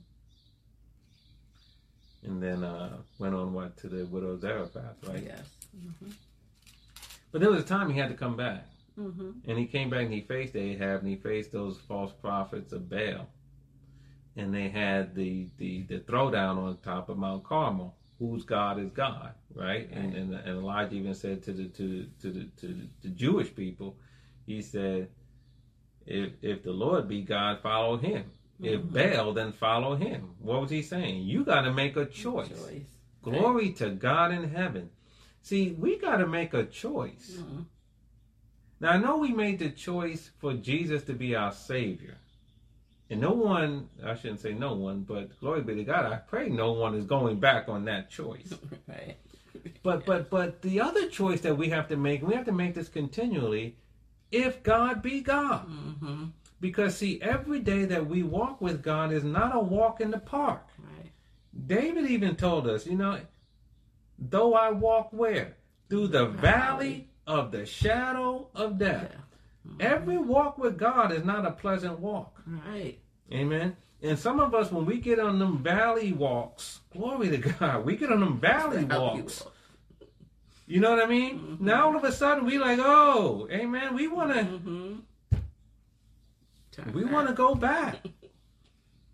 and 2.25 2.43
then 2.43 2.63
uh, 2.65 2.97
went 3.19 3.35
on 3.35 3.53
what 3.53 3.77
to 3.79 3.89
the 3.89 4.05
widow 4.07 4.39
Zarephath, 4.39 4.97
right? 5.09 5.23
Yes. 5.27 5.43
Mm-hmm. 5.77 6.11
But 7.33 7.41
there 7.41 7.51
was 7.51 7.63
a 7.63 7.67
time 7.67 7.91
he 7.91 7.99
had 7.99 8.09
to 8.11 8.15
come 8.17 8.37
back, 8.37 8.67
Mm-hmm. 8.99 9.31
and 9.49 9.59
he 9.59 9.67
came 9.67 9.89
back 9.91 10.05
and 10.05 10.13
he 10.13 10.21
faced 10.21 10.55
Ahab 10.55 11.01
and 11.01 11.09
he 11.09 11.17
faced 11.17 11.51
those 11.51 11.79
false 11.89 12.13
prophets 12.13 12.73
of 12.75 12.89
Baal, 12.91 13.27
and 14.37 14.55
they 14.55 14.69
had 14.69 15.15
the 15.15 15.49
the 15.59 15.83
the 15.83 15.99
throwdown 16.01 16.57
on 16.59 16.77
top 16.79 17.09
of 17.09 17.19
Mount 17.19 17.45
Carmel. 17.45 17.95
Whose 18.19 18.45
God 18.45 18.79
is 18.79 18.91
God, 18.91 19.33
right? 19.53 19.91
And, 19.91 20.15
and 20.15 20.33
and 20.35 20.59
Elijah 20.59 20.95
even 20.95 21.15
said 21.15 21.43
to 21.45 21.53
the 21.53 21.65
to 21.69 22.07
to 22.21 22.31
the 22.31 22.45
to 22.61 22.67
the, 22.69 22.89
the 23.03 23.09
Jewish 23.09 23.53
people, 23.55 23.97
he 24.47 24.63
said, 24.63 25.09
if 26.07 26.33
if 26.41 26.63
the 26.63 26.71
Lord 26.71 27.09
be 27.09 27.23
God, 27.23 27.61
follow 27.63 27.97
Him. 27.97 28.31
If 28.61 28.81
Mhm. 28.81 28.93
Baal, 28.93 29.33
then 29.33 29.53
follow 29.53 29.97
him. 29.97 30.37
What 30.39 30.61
was 30.61 30.71
he 30.71 30.83
saying? 30.83 31.25
You 31.25 31.45
got 31.45 31.63
to 31.63 31.73
make 31.73 31.97
a 31.97 32.05
choice. 32.07 32.49
Choice. 32.49 33.01
Glory 33.21 33.73
to 33.73 33.91
God 33.91 34.31
in 34.31 34.51
heaven. 34.51 34.91
See, 35.43 35.73
we 35.73 35.99
got 35.99 36.19
to 36.19 36.27
make 36.29 36.55
a 36.55 36.65
choice. 36.65 37.41
Mhm. 37.41 37.67
Now, 38.79 38.91
I 38.93 38.99
know 38.99 39.17
we 39.19 39.33
made 39.33 39.59
the 39.59 39.71
choice 39.71 40.31
for 40.39 40.55
Jesus 40.55 41.03
to 41.05 41.13
be 41.15 41.35
our 41.35 41.51
Savior. 41.51 42.19
And 43.13 43.21
no 43.21 43.33
one, 43.33 43.91
I 44.03 44.15
shouldn't 44.15 44.41
say 44.41 44.55
no 44.55 44.73
one, 44.73 45.03
but 45.03 45.39
glory 45.39 45.61
be 45.61 45.75
to 45.75 45.85
God, 45.85 46.11
I 46.11 46.17
pray 46.17 46.49
no 46.49 46.73
one 46.73 46.95
is 46.95 47.05
going 47.05 47.39
back 47.39 47.69
on 47.69 47.85
that 47.85 48.11
choice. 48.11 48.55
Right. 48.89 49.17
But 49.83 50.07
but 50.07 50.31
but 50.31 50.63
the 50.63 50.81
other 50.81 51.09
choice 51.09 51.43
that 51.43 51.57
we 51.57 51.69
have 51.69 51.89
to 51.89 51.97
make, 51.97 52.23
we 52.23 52.35
have 52.35 52.47
to 52.47 52.53
make 52.53 52.75
this 52.75 52.89
continually, 52.89 53.77
if 54.31 54.63
God 54.63 55.03
be 55.03 55.21
God. 55.21 55.69
Mm-hmm. 55.69 56.25
Because 56.59 56.97
see, 56.97 57.21
every 57.21 57.61
day 57.61 57.85
that 57.85 58.07
we 58.07 58.23
walk 58.23 58.61
with 58.61 58.83
God 58.83 59.13
is 59.13 59.25
not 59.25 59.55
a 59.55 59.61
walk 59.61 60.01
in 60.01 60.11
the 60.11 60.19
park. 60.19 60.67
Right. 60.79 61.13
David 61.67 62.07
even 62.11 62.35
told 62.35 62.67
us, 62.67 62.87
you 62.87 62.97
know, 62.97 63.21
though 64.19 64.55
I 64.55 64.71
walk 64.71 65.13
where? 65.13 65.57
Through 65.91 66.09
the 66.09 66.27
valley 66.27 67.11
of 67.27 67.53
the 67.53 67.67
shadow 67.67 68.49
of 68.55 68.79
death. 68.79 69.13
Every 69.81 70.19
walk 70.19 70.59
with 70.59 70.79
God 70.79 71.13
is 71.13 71.25
not 71.25 71.47
a 71.47 71.53
pleasant 71.53 72.01
walk. 72.01 72.43
Right. 72.47 72.99
Amen. 73.31 73.77
And 74.03 74.19
some 74.19 74.41
of 74.41 74.55
us, 74.55 74.73
when 74.73 74.85
we 74.85 74.99
get 74.99 75.19
on 75.21 75.39
them 75.39 75.63
valley 75.63 76.13
walks, 76.13 76.81
glory 76.93 77.29
to 77.31 77.39
God, 77.39 77.85
we 77.85 77.97
get 77.97 78.11
on 78.11 78.21
them 78.21 78.41
valley 78.41 78.85
walks. 78.85 79.45
You 80.67 80.81
know 80.81 80.91
what 80.91 81.03
I 81.03 81.07
mean? 81.07 81.39
Mhm. 81.39 81.61
Now 81.61 81.87
all 81.87 81.97
of 81.97 82.05
a 82.05 82.13
sudden 82.13 82.45
we 82.47 82.59
like, 82.59 82.79
oh, 82.81 83.47
amen. 83.51 83.95
We 83.95 84.09
want 84.09 84.33
to, 84.33 84.41
Mm-hmm. 86.79 86.93
we 86.93 87.05
want 87.05 87.29
to 87.29 87.35
go 87.35 87.55
back. 87.55 87.99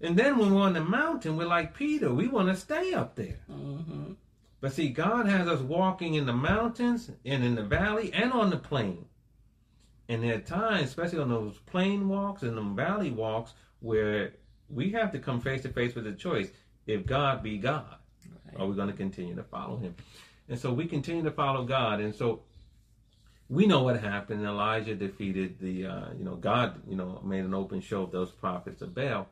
And 0.00 0.16
then 0.16 0.38
when 0.38 0.54
we're 0.54 0.62
on 0.62 0.74
the 0.74 0.80
mountain, 0.84 1.36
we're 1.36 1.48
like 1.48 1.74
Peter. 1.74 2.14
We 2.14 2.28
want 2.28 2.46
to 2.46 2.54
stay 2.54 2.94
up 2.94 3.16
there. 3.16 3.40
Mm-hmm. 3.50 4.12
But 4.60 4.72
see, 4.72 4.90
God 4.90 5.26
has 5.26 5.48
us 5.48 5.58
walking 5.60 6.14
in 6.14 6.24
the 6.24 6.32
mountains 6.32 7.10
and 7.24 7.42
in 7.42 7.56
the 7.56 7.64
valley 7.64 8.12
and 8.12 8.32
on 8.32 8.50
the 8.50 8.58
plain. 8.58 9.06
And 10.08 10.22
there 10.22 10.36
are 10.36 10.40
times, 10.40 10.84
especially 10.90 11.18
on 11.18 11.30
those 11.30 11.58
plain 11.66 12.08
walks 12.08 12.44
and 12.44 12.56
them 12.56 12.76
valley 12.76 13.10
walks, 13.10 13.54
where 13.80 14.32
we 14.68 14.90
have 14.92 15.12
to 15.12 15.18
come 15.18 15.40
face 15.40 15.62
to 15.62 15.68
face 15.70 15.94
with 15.94 16.04
the 16.04 16.12
choice: 16.12 16.48
if 16.86 17.06
God 17.06 17.42
be 17.42 17.58
God, 17.58 17.94
Right. 18.46 18.60
are 18.60 18.66
we 18.66 18.74
going 18.76 18.88
to 18.88 18.96
continue 18.96 19.34
to 19.36 19.42
follow 19.44 19.76
Him? 19.76 19.94
And 20.48 20.58
so 20.58 20.72
we 20.72 20.86
continue 20.86 21.22
to 21.24 21.30
follow 21.30 21.64
God. 21.64 22.00
And 22.00 22.14
so 22.14 22.40
we 23.50 23.66
know 23.66 23.82
what 23.82 24.00
happened. 24.00 24.44
Elijah 24.44 24.94
defeated 24.94 25.58
the, 25.60 25.86
uh, 25.86 26.06
you 26.16 26.24
know, 26.24 26.36
God, 26.36 26.80
you 26.88 26.96
know, 26.96 27.20
made 27.24 27.44
an 27.44 27.54
open 27.54 27.80
show 27.80 28.02
of 28.02 28.10
those 28.12 28.30
prophets 28.30 28.80
of 28.82 28.94
Baal. 28.94 29.26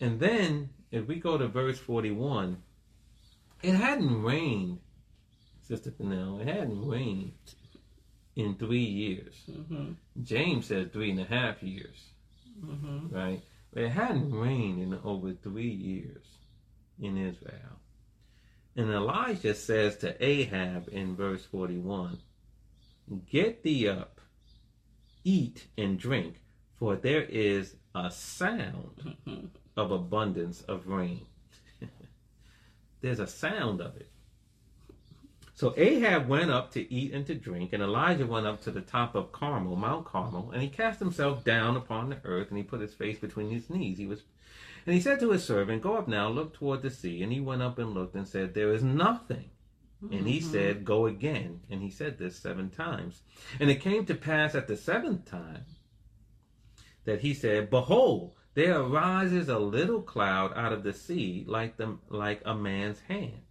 And 0.00 0.18
then, 0.20 0.70
if 0.92 1.06
we 1.08 1.16
go 1.16 1.36
to 1.38 1.48
verse 1.48 1.78
forty-one, 1.78 2.58
it 3.62 3.74
hadn't 3.74 4.22
rained, 4.22 4.78
Sister 5.62 5.90
Fennell. 5.90 6.40
It 6.40 6.46
hadn't 6.48 6.86
rained 6.86 7.32
in 8.36 8.54
three 8.54 8.78
years. 8.84 9.34
Mm-hmm. 9.50 9.92
James 10.22 10.66
says 10.66 10.88
three 10.92 11.10
and 11.10 11.20
a 11.20 11.24
half 11.24 11.62
years, 11.62 11.96
Mm-hmm. 12.64 13.14
right? 13.14 13.40
It 13.78 13.90
hadn't 13.90 14.34
rained 14.34 14.82
in 14.82 14.98
over 15.04 15.32
three 15.32 15.70
years 15.70 16.24
in 17.00 17.16
Israel. 17.16 17.78
And 18.74 18.90
Elijah 18.90 19.54
says 19.54 19.96
to 19.98 20.16
Ahab 20.24 20.88
in 20.90 21.14
verse 21.14 21.44
41 21.44 22.18
Get 23.30 23.62
thee 23.62 23.86
up, 23.86 24.20
eat 25.22 25.68
and 25.78 25.96
drink, 25.96 26.40
for 26.76 26.96
there 26.96 27.22
is 27.22 27.76
a 27.94 28.10
sound 28.10 29.14
of 29.76 29.92
abundance 29.92 30.62
of 30.62 30.88
rain. 30.88 31.26
There's 33.00 33.20
a 33.20 33.28
sound 33.28 33.80
of 33.80 33.96
it. 33.96 34.10
So 35.58 35.74
Ahab 35.76 36.28
went 36.28 36.52
up 36.52 36.70
to 36.74 36.94
eat 36.94 37.12
and 37.12 37.26
to 37.26 37.34
drink, 37.34 37.72
and 37.72 37.82
Elijah 37.82 38.28
went 38.28 38.46
up 38.46 38.62
to 38.62 38.70
the 38.70 38.80
top 38.80 39.16
of 39.16 39.32
Carmel, 39.32 39.74
Mount 39.74 40.06
Carmel, 40.06 40.52
and 40.52 40.62
he 40.62 40.68
cast 40.68 41.00
himself 41.00 41.42
down 41.42 41.76
upon 41.76 42.10
the 42.10 42.20
earth, 42.22 42.50
and 42.50 42.58
he 42.58 42.62
put 42.62 42.80
his 42.80 42.94
face 42.94 43.18
between 43.18 43.50
his 43.50 43.68
knees. 43.68 43.98
He 43.98 44.06
was, 44.06 44.22
and 44.86 44.94
he 44.94 45.00
said 45.00 45.18
to 45.18 45.32
his 45.32 45.42
servant, 45.42 45.82
"Go 45.82 45.96
up 45.96 46.06
now, 46.06 46.28
look 46.28 46.54
toward 46.54 46.82
the 46.82 46.90
sea." 46.90 47.24
And 47.24 47.32
he 47.32 47.40
went 47.40 47.62
up 47.62 47.76
and 47.76 47.92
looked, 47.92 48.14
and 48.14 48.28
said, 48.28 48.54
"There 48.54 48.72
is 48.72 48.84
nothing." 48.84 49.50
And 50.00 50.28
he 50.28 50.38
mm-hmm. 50.38 50.52
said, 50.52 50.84
Go 50.84 51.06
again. 51.06 51.58
And 51.68 51.82
he 51.82 51.90
said 51.90 52.18
this 52.18 52.38
seven 52.38 52.70
times. 52.70 53.22
And 53.58 53.68
it 53.68 53.80
came 53.80 54.06
to 54.06 54.14
pass 54.14 54.54
at 54.54 54.68
the 54.68 54.76
seventh 54.76 55.24
time 55.24 55.64
that 57.04 57.20
he 57.20 57.34
said, 57.34 57.68
Behold, 57.68 58.36
there 58.54 58.78
arises 58.78 59.48
a 59.48 59.58
little 59.58 60.02
cloud 60.02 60.52
out 60.54 60.72
of 60.72 60.84
the 60.84 60.92
sea 60.92 61.44
like 61.48 61.78
the 61.78 61.98
like 62.08 62.42
a 62.44 62.54
man's 62.54 63.00
hand. 63.00 63.42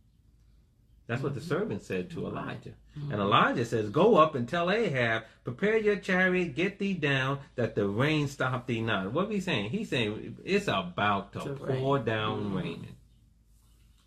That's 1.08 1.24
what 1.24 1.34
the 1.34 1.40
mm-hmm. 1.40 1.50
servant 1.50 1.82
said 1.84 2.10
to 2.12 2.18
mm-hmm. 2.18 2.38
Elijah. 2.38 2.74
And 2.96 3.12
mm-hmm. 3.12 3.22
Elijah 3.22 3.66
says, 3.66 3.90
Go 3.90 4.18
up 4.18 4.36
and 4.36 4.48
tell 4.48 4.70
Ahab, 4.70 5.24
prepare 5.46 5.78
your 5.78 5.96
chariot, 5.96 6.54
get 6.54 6.80
thee 6.80 6.94
down, 6.94 7.40
that 7.56 7.76
the 7.76 7.88
rain 7.88 8.28
stop 8.28 8.68
thee 8.68 8.82
not. 8.82 9.14
What 9.14 9.32
he's 9.32 9.46
saying? 9.46 9.70
He's 9.70 9.90
saying 9.90 10.38
it's 10.44 10.68
about 10.68 11.32
to 11.34 11.40
To 11.40 11.54
pour 11.56 11.96
rain. 11.96 12.06
down 12.06 12.52
Mhm. 12.52 12.56
raining. 12.56 12.96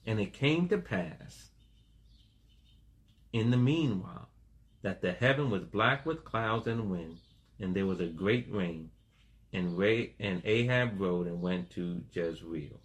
And 0.06 0.20
it 0.20 0.34
came 0.34 0.68
to 0.68 0.78
pass 0.78 1.50
in 3.32 3.50
the 3.50 3.56
meanwhile 3.56 4.28
that 4.82 5.00
the 5.00 5.12
heaven 5.12 5.50
was 5.50 5.62
black 5.64 6.04
with 6.04 6.24
clouds 6.24 6.66
and 6.66 6.90
wind, 6.90 7.18
and 7.58 7.74
there 7.74 7.86
was 7.86 8.00
a 8.00 8.06
great 8.06 8.50
rain. 8.50 8.90
And, 9.52 9.76
Ray, 9.76 10.14
and 10.20 10.42
Ahab 10.44 11.00
rode 11.00 11.26
and 11.26 11.42
went 11.42 11.70
to 11.70 12.02
Jezreel. 12.12 12.80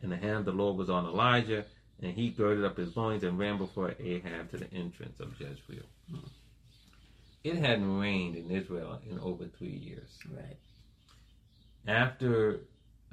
And 0.00 0.10
the 0.10 0.16
hand 0.16 0.38
of 0.38 0.44
the 0.46 0.52
Lord 0.52 0.76
was 0.76 0.88
on 0.90 1.04
Elijah, 1.04 1.64
and 2.02 2.12
he 2.12 2.30
girded 2.30 2.64
up 2.64 2.76
his 2.76 2.96
loins 2.96 3.22
and 3.22 3.38
ran 3.38 3.58
before 3.58 3.94
Ahab 3.98 4.50
to 4.50 4.56
the 4.58 4.72
entrance 4.74 5.20
of 5.20 5.32
Jezreel. 5.40 5.84
It 7.44 7.56
hadn't 7.56 7.98
rained 7.98 8.36
in 8.36 8.50
Israel 8.50 9.00
in 9.08 9.18
over 9.20 9.46
three 9.46 9.68
years. 9.76 10.18
Right. 10.30 10.58
After 11.86 12.60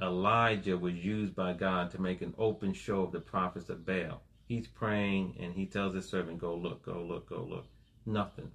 Elijah 0.01 0.77
was 0.77 0.93
used 0.93 1.35
by 1.35 1.53
God 1.53 1.91
to 1.91 2.01
make 2.01 2.21
an 2.21 2.33
open 2.37 2.73
show 2.73 3.01
of 3.03 3.11
the 3.11 3.19
prophets 3.19 3.69
of 3.69 3.85
Baal, 3.85 4.21
he's 4.47 4.67
praying 4.67 5.35
and 5.39 5.53
he 5.53 5.65
tells 5.65 5.93
his 5.93 6.07
servant, 6.09 6.39
Go 6.39 6.55
look, 6.55 6.83
go 6.85 7.03
look, 7.03 7.29
go 7.29 7.43
look. 7.49 7.65
Nothing 8.05 8.51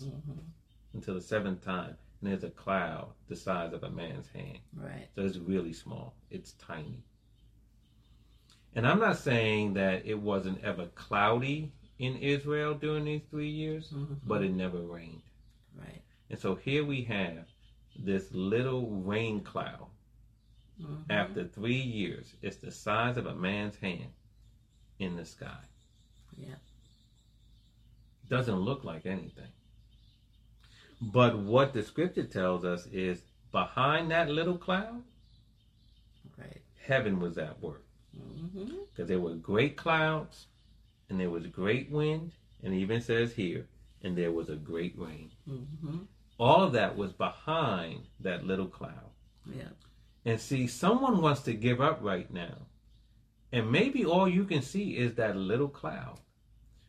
Mm-hmm. 0.00 0.38
until 0.94 1.14
the 1.14 1.20
seventh 1.20 1.62
time. 1.62 1.96
And 2.22 2.30
there's 2.30 2.44
a 2.44 2.50
cloud 2.50 3.08
the 3.28 3.36
size 3.36 3.74
of 3.74 3.82
a 3.82 3.90
man's 3.90 4.26
hand. 4.28 4.60
Right. 4.74 5.08
So 5.14 5.22
it's 5.22 5.36
really 5.36 5.74
small. 5.74 6.14
It's 6.30 6.52
tiny. 6.52 7.04
And 8.74 8.86
I'm 8.86 9.00
not 9.00 9.18
saying 9.18 9.74
that 9.74 10.06
it 10.06 10.18
wasn't 10.18 10.62
ever 10.64 10.86
cloudy 10.86 11.72
in 11.98 12.16
Israel 12.16 12.74
during 12.74 13.04
these 13.04 13.22
three 13.30 13.50
years, 13.50 13.90
Mhm. 13.90 14.20
but 14.24 14.42
it 14.42 14.52
never 14.52 14.80
rained. 14.80 15.22
Right. 15.74 16.02
And 16.30 16.38
so 16.38 16.54
here 16.54 16.84
we 16.84 17.04
have 17.04 17.46
this 17.96 18.32
little 18.32 18.90
rain 19.02 19.42
cloud. 19.44 19.90
Mhm. 20.80 21.04
After 21.10 21.46
three 21.46 21.80
years, 21.80 22.34
it's 22.40 22.56
the 22.56 22.70
size 22.70 23.16
of 23.18 23.26
a 23.26 23.34
man's 23.34 23.76
hand 23.76 24.12
in 24.98 25.16
the 25.16 25.24
sky. 25.24 25.64
Yeah. 26.36 26.56
Doesn't 28.28 28.56
look 28.60 28.84
like 28.84 29.04
anything. 29.04 29.52
But 31.00 31.38
what 31.38 31.72
the 31.74 31.82
scripture 31.82 32.24
tells 32.24 32.64
us 32.64 32.86
is 32.86 33.22
behind 33.50 34.10
that 34.10 34.30
little 34.30 34.56
cloud, 34.56 35.04
Right. 36.38 36.62
heaven 36.78 37.20
was 37.20 37.36
at 37.36 37.60
work. 37.60 37.84
Mm-hmm. 38.16 38.76
Because 38.90 39.08
there 39.08 39.20
were 39.20 39.34
great 39.34 39.76
clouds, 39.76 40.46
and 41.08 41.18
there 41.18 41.30
was 41.30 41.46
great 41.46 41.90
wind, 41.90 42.32
and 42.62 42.74
it 42.74 42.78
even 42.78 43.00
says 43.00 43.32
here, 43.32 43.66
and 44.02 44.16
there 44.16 44.32
was 44.32 44.48
a 44.48 44.56
great 44.56 44.94
rain. 44.98 45.30
Mm-hmm. 45.48 45.98
All 46.38 46.62
of 46.62 46.72
that 46.72 46.96
was 46.96 47.12
behind 47.12 48.02
that 48.20 48.44
little 48.44 48.66
cloud. 48.66 49.10
Yeah. 49.54 49.68
And 50.24 50.40
see, 50.40 50.66
someone 50.66 51.20
wants 51.20 51.42
to 51.42 51.52
give 51.52 51.80
up 51.80 52.00
right 52.02 52.32
now. 52.32 52.56
And 53.52 53.70
maybe 53.70 54.04
all 54.04 54.28
you 54.28 54.44
can 54.44 54.62
see 54.62 54.96
is 54.96 55.14
that 55.14 55.36
little 55.36 55.68
cloud. 55.68 56.18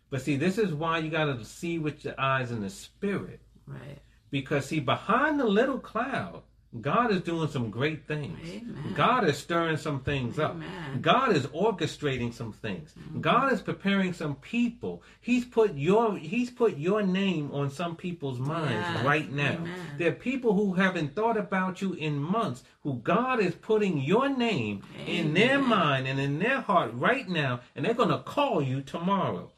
But 0.09 0.21
see, 0.21 0.37
this 0.37 0.57
is 0.57 0.73
why 0.73 0.99
you 0.99 1.09
got 1.09 1.25
to 1.25 1.43
see 1.43 1.79
with 1.79 2.05
your 2.05 2.19
eyes 2.19 2.51
in 2.51 2.61
the 2.61 2.69
spirit. 2.69 3.41
Right. 3.67 3.99
Because, 4.29 4.65
see, 4.67 4.79
behind 4.79 5.39
the 5.39 5.45
little 5.45 5.79
cloud, 5.79 6.43
God 6.81 7.11
is 7.11 7.21
doing 7.21 7.47
some 7.49 7.69
great 7.69 8.07
things. 8.07 8.39
Amen. 8.49 8.93
God 8.95 9.27
is 9.29 9.37
stirring 9.37 9.77
some 9.77 9.99
things 10.01 10.39
up. 10.39 10.57
God 11.01 11.35
is 11.35 11.45
orchestrating 11.47 12.33
some 12.33 12.51
things. 12.51 12.93
Mm-hmm. 12.99 13.21
God 13.21 13.53
is 13.53 13.61
preparing 13.61 14.13
some 14.13 14.35
people. 14.35 15.03
He's 15.21 15.45
put 15.45 15.75
your 15.75 16.17
He's 16.17 16.49
put 16.49 16.77
your 16.77 17.03
name 17.03 17.51
on 17.51 17.69
some 17.69 17.95
people's 17.95 18.39
minds 18.39 18.71
Yes. 18.73 19.05
right 19.05 19.31
now. 19.31 19.53
Amen. 19.53 19.69
There 19.97 20.09
are 20.09 20.15
people 20.15 20.53
who 20.55 20.73
haven't 20.73 21.15
thought 21.15 21.37
about 21.37 21.81
you 21.81 21.93
in 21.93 22.17
months, 22.17 22.63
who 22.81 22.95
God 22.95 23.39
is 23.39 23.53
putting 23.53 23.99
your 23.99 24.27
name 24.29 24.81
in 25.05 25.33
their 25.35 25.59
mind 25.59 26.07
and 26.07 26.19
in 26.19 26.39
their 26.39 26.61
heart 26.61 26.91
right 26.93 27.29
now, 27.29 27.59
and 27.75 27.85
they're 27.85 27.93
gonna 27.93 28.23
call 28.23 28.61
you 28.61 28.81
tomorrow. 28.81 29.51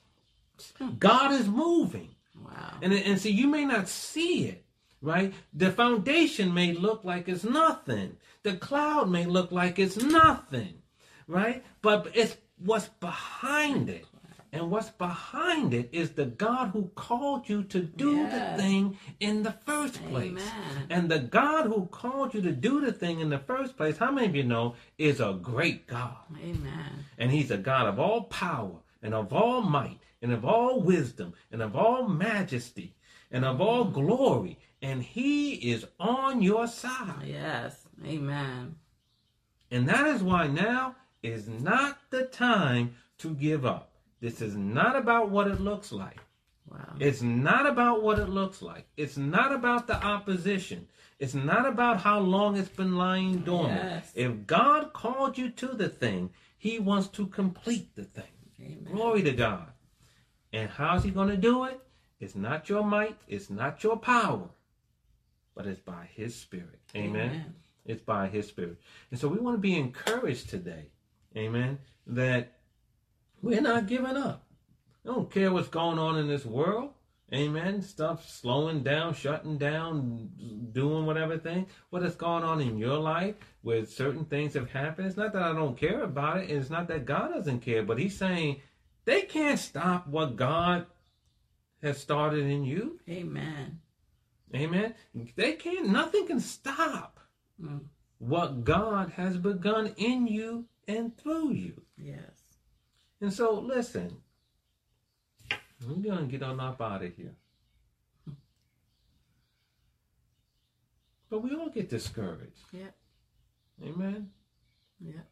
God 0.99 1.31
is 1.31 1.47
moving. 1.47 2.09
Wow. 2.43 2.77
And 2.81 2.93
and 2.93 3.19
see, 3.19 3.31
you 3.31 3.47
may 3.47 3.63
not 3.65 3.87
see 3.87 4.45
it, 4.47 4.64
right? 5.05 5.33
The 5.53 5.71
foundation 5.71 6.53
may 6.53 6.73
look 6.73 7.03
like 7.03 7.29
it's 7.29 7.43
nothing. 7.43 8.17
The 8.43 8.55
cloud 8.55 9.09
may 9.09 9.25
look 9.25 9.51
like 9.51 9.77
it's 9.79 9.97
nothing, 9.97 10.81
right? 11.27 11.63
But 11.81 12.09
it's 12.13 12.35
what's 12.57 12.87
behind 12.99 13.89
it. 13.89 14.05
And 14.51 14.71
what's 14.71 14.89
behind 14.89 15.73
it 15.73 15.89
is 15.91 16.11
the 16.11 16.25
God 16.25 16.69
who 16.69 16.89
called 16.95 17.49
you 17.49 17.63
to 17.63 17.81
do 17.81 18.15
Yes. 18.15 18.31
the 18.57 18.63
thing 18.63 18.97
in 19.19 19.43
the 19.43 19.51
first 19.51 19.95
place. 20.05 20.31
Amen. 20.31 20.87
And 20.89 21.11
the 21.11 21.19
God 21.19 21.65
who 21.65 21.87
called 21.87 22.33
you 22.33 22.41
to 22.41 22.53
do 22.53 22.79
the 22.79 22.93
thing 22.93 23.19
in 23.19 23.29
the 23.29 23.39
first 23.39 23.75
place, 23.75 23.97
how 23.97 24.11
many 24.11 24.27
of 24.27 24.35
you 24.35 24.45
know, 24.45 24.75
is 24.97 25.19
a 25.19 25.37
great 25.41 25.87
God? 25.87 26.17
Amen. 26.41 27.05
And 27.17 27.31
he's 27.31 27.51
a 27.51 27.57
God 27.57 27.87
of 27.87 27.99
all 27.99 28.23
power 28.23 28.79
and 29.03 29.13
of 29.13 29.33
all 29.33 29.61
might 29.61 29.99
and 30.21 30.31
of 30.31 30.45
all 30.45 30.79
wisdom 30.79 31.33
and 31.51 31.61
of 31.61 31.75
all 31.75 32.07
majesty 32.07 32.95
and 33.31 33.43
of 33.43 33.59
all 33.59 33.85
mm. 33.85 33.93
glory. 33.93 34.57
And 34.85 35.01
he 35.01 35.55
is 35.55 35.83
on 35.99 36.43
your 36.43 36.67
side. 36.67 37.25
Yes. 37.25 37.87
Amen. 38.05 38.75
And 39.71 39.89
that 39.89 40.05
is 40.05 40.21
why 40.21 40.45
now 40.45 40.95
is 41.23 41.47
not 41.47 41.97
the 42.11 42.25
time 42.25 42.93
to 43.17 43.33
give 43.33 43.65
up. 43.65 43.93
This 44.21 44.41
is 44.41 44.55
not 44.55 44.95
about 44.95 45.31
what 45.31 45.47
it 45.47 45.59
looks 45.59 45.91
like. 45.91 46.19
Wow. 46.69 46.97
It's 46.99 47.23
not 47.23 47.65
about 47.65 48.03
what 48.03 48.19
it 48.19 48.29
looks 48.29 48.61
like. 48.61 48.85
It's 48.95 49.17
not 49.17 49.51
about 49.51 49.87
the 49.87 49.95
opposition. 50.05 50.87
It's 51.17 51.33
not 51.33 51.65
about 51.65 52.01
how 52.01 52.19
long 52.19 52.55
it's 52.55 52.69
been 52.69 52.95
lying 52.95 53.39
dormant. 53.39 53.81
Yes. 53.83 54.11
If 54.13 54.45
God 54.45 54.93
called 54.93 55.35
you 55.35 55.49
to 55.49 55.69
the 55.69 55.89
thing, 55.89 56.29
he 56.59 56.77
wants 56.77 57.07
to 57.07 57.25
complete 57.25 57.95
the 57.95 58.03
thing. 58.03 58.35
Amen. 58.61 58.93
Glory 58.93 59.23
to 59.23 59.31
God. 59.31 59.65
And 60.53 60.69
how's 60.69 61.03
he 61.03 61.09
going 61.09 61.29
to 61.29 61.37
do 61.37 61.63
it? 61.63 61.79
It's 62.19 62.35
not 62.35 62.69
your 62.69 62.83
might, 62.83 63.17
it's 63.27 63.49
not 63.49 63.83
your 63.83 63.97
power, 63.97 64.49
but 65.55 65.65
it's 65.65 65.79
by 65.79 66.09
his 66.13 66.35
spirit. 66.35 66.79
Amen. 66.95 67.29
Amen. 67.29 67.55
It's 67.85 68.01
by 68.01 68.27
his 68.27 68.47
spirit. 68.47 68.77
And 69.11 69.19
so 69.19 69.27
we 69.27 69.37
want 69.37 69.55
to 69.55 69.61
be 69.61 69.77
encouraged 69.77 70.49
today. 70.49 70.89
Amen. 71.37 71.79
That 72.07 72.59
we're 73.41 73.61
not 73.61 73.87
giving 73.87 74.17
up. 74.17 74.45
I 75.05 75.09
don't 75.09 75.31
care 75.31 75.51
what's 75.51 75.67
going 75.67 75.99
on 75.99 76.17
in 76.17 76.27
this 76.27 76.45
world. 76.45 76.91
Amen. 77.33 77.81
Stuff 77.81 78.29
slowing 78.29 78.83
down, 78.83 79.13
shutting 79.13 79.57
down, 79.57 80.29
doing 80.71 81.05
whatever 81.05 81.37
thing. 81.37 81.67
What 81.89 82.03
is 82.03 82.15
going 82.15 82.43
on 82.43 82.61
in 82.61 82.77
your 82.77 82.97
life 82.97 83.35
where 83.61 83.85
certain 83.85 84.25
things 84.25 84.53
have 84.53 84.69
happened. 84.69 85.07
It's 85.07 85.17
not 85.17 85.33
that 85.33 85.41
I 85.41 85.53
don't 85.53 85.77
care 85.77 86.03
about 86.03 86.41
it. 86.41 86.51
It's 86.51 86.69
not 86.69 86.87
that 86.89 87.05
God 87.05 87.33
doesn't 87.33 87.61
care, 87.61 87.83
but 87.83 87.97
He's 87.97 88.17
saying 88.17 88.61
they 89.05 89.21
can't 89.23 89.59
stop 89.59 90.07
what 90.07 90.35
God 90.35 90.85
has 91.81 91.99
started 91.99 92.45
in 92.45 92.63
you. 92.63 92.99
Amen. 93.09 93.79
Amen. 94.53 94.93
They 95.35 95.53
can't, 95.53 95.89
nothing 95.89 96.27
can 96.27 96.39
stop 96.39 97.19
Mm. 97.61 97.85
what 98.19 98.65
God 98.65 99.11
has 99.11 99.37
begun 99.37 99.93
in 99.95 100.27
you 100.27 100.65
and 100.89 101.17
through 101.17 101.53
you. 101.53 101.81
Yes. 101.97 102.19
And 103.21 103.31
so, 103.31 103.53
listen, 103.61 104.17
we're 105.87 105.95
going 105.95 106.25
to 106.25 106.31
get 106.31 106.43
on 106.43 106.59
up 106.59 106.81
out 106.81 107.01
of 107.01 107.15
here. 107.15 107.33
But 111.29 111.43
we 111.43 111.55
all 111.55 111.69
get 111.69 111.89
discouraged. 111.89 112.59
Yep. 112.73 112.93
Amen. 113.85 114.29
Yep. 114.99 115.25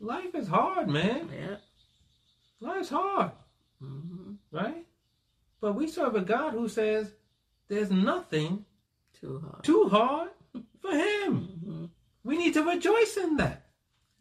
Life 0.00 0.34
is 0.34 0.48
hard, 0.48 0.88
man. 0.88 1.28
Yep. 1.32 1.60
Life's 2.60 2.88
hard, 2.88 3.32
Mm-hmm. 3.82 4.32
right? 4.50 4.86
But 5.60 5.74
we 5.74 5.86
serve 5.88 6.14
a 6.16 6.22
God 6.22 6.52
who 6.54 6.68
says 6.70 7.12
there's 7.68 7.90
nothing 7.90 8.64
Too 9.20 9.40
hard. 9.44 9.64
too 9.64 9.88
hard 9.88 10.30
for 10.80 10.90
Him. 10.90 11.48
Mm-hmm. 11.64 11.84
We 12.24 12.38
need 12.38 12.54
to 12.54 12.62
rejoice 12.64 13.16
in 13.16 13.36
that. 13.36 13.66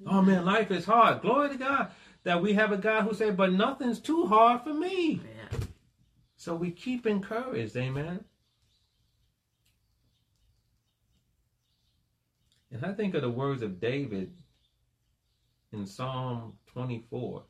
Oh 0.06 0.22
man, 0.22 0.46
life 0.46 0.72
is 0.72 0.86
hard. 0.86 1.22
Glory 1.22 1.50
to 1.50 1.56
God 1.58 1.92
that 2.24 2.42
we 2.42 2.54
have 2.54 2.72
a 2.72 2.78
God 2.78 3.04
who 3.04 3.14
said, 3.14 3.38
but 3.38 3.54
nothing's 3.54 4.00
too 4.00 4.26
hard 4.26 4.62
for 4.64 4.74
me. 4.74 5.22
Yeah. 5.24 5.60
So 6.38 6.56
we 6.56 6.72
keep 6.72 7.06
encouraged, 7.08 7.76
amen. 7.78 8.24
And 12.72 12.84
I 12.86 12.92
think 12.94 13.16
of 13.16 13.22
the 13.22 13.30
words 13.30 13.62
of 13.62 13.80
David 13.80 14.34
in 15.72 15.86
Psalm 15.86 16.54
24. 16.74 17.44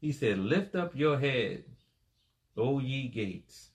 He 0.00 0.12
said, 0.12 0.38
Lift 0.38 0.74
up 0.74 0.94
your 0.94 1.18
head, 1.18 1.64
O 2.56 2.78
ye 2.78 3.08
gates, 3.08 3.70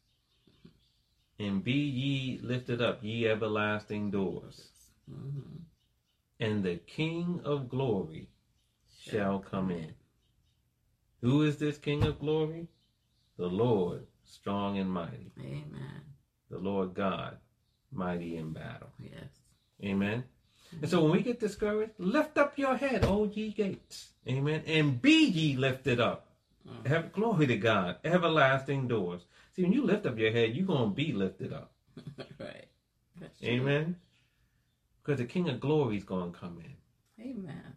and 1.39 1.63
be 1.63 1.73
ye 1.73 2.39
lifted 2.41 2.81
up, 2.81 2.99
ye 3.03 3.27
everlasting 3.27 4.11
doors, 4.11 4.69
Mm-hmm. 5.11 5.57
and 6.39 6.63
the 6.63 6.77
King 6.77 7.41
of 7.43 7.67
glory 7.69 8.29
shall 8.99 9.39
come 9.39 9.71
in. 9.71 9.93
Who 11.21 11.41
is 11.41 11.57
this 11.57 11.77
King 11.77 12.03
of 12.03 12.19
glory? 12.19 12.67
The 13.37 13.47
Lord, 13.47 14.05
strong 14.23 14.77
and 14.77 14.89
mighty. 14.89 15.31
Amen. 15.39 16.01
The 16.49 16.59
Lord 16.59 16.93
God, 16.93 17.37
mighty 17.91 18.37
in 18.37 18.53
battle. 18.53 18.89
Yes. 18.99 19.29
Amen. 19.83 20.23
And 20.81 20.89
so 20.89 21.03
when 21.03 21.11
we 21.11 21.21
get 21.21 21.39
discouraged, 21.39 21.93
lift 21.97 22.37
up 22.37 22.57
your 22.57 22.75
head, 22.77 23.03
O 23.03 23.25
ye 23.25 23.51
gates. 23.51 24.09
Amen. 24.27 24.63
And 24.65 25.01
be 25.01 25.25
ye 25.25 25.57
lifted 25.57 25.99
up. 25.99 26.27
Mm-hmm. 26.67 26.87
Have 26.87 27.11
glory 27.13 27.47
to 27.47 27.57
God, 27.57 27.97
everlasting 28.03 28.87
doors. 28.87 29.21
See, 29.55 29.63
when 29.63 29.73
you 29.73 29.83
lift 29.85 30.05
up 30.05 30.17
your 30.17 30.31
head, 30.31 30.55
you're 30.55 30.65
going 30.67 30.89
to 30.89 30.95
be 30.95 31.11
lifted 31.11 31.53
up. 31.53 31.71
right. 32.39 32.65
That's. 33.19 33.43
Amen. 33.43 33.95
Because 35.03 35.19
the 35.19 35.25
King 35.25 35.49
of 35.49 35.59
glory 35.59 35.97
is 35.97 36.03
going 36.03 36.31
to 36.31 36.37
come 36.39 36.59
in. 36.63 37.23
Amen. 37.23 37.75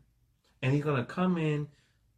and 0.63 0.73
he's 0.73 0.85
going 0.85 0.97
to 0.97 1.05
come 1.05 1.37
in 1.37 1.69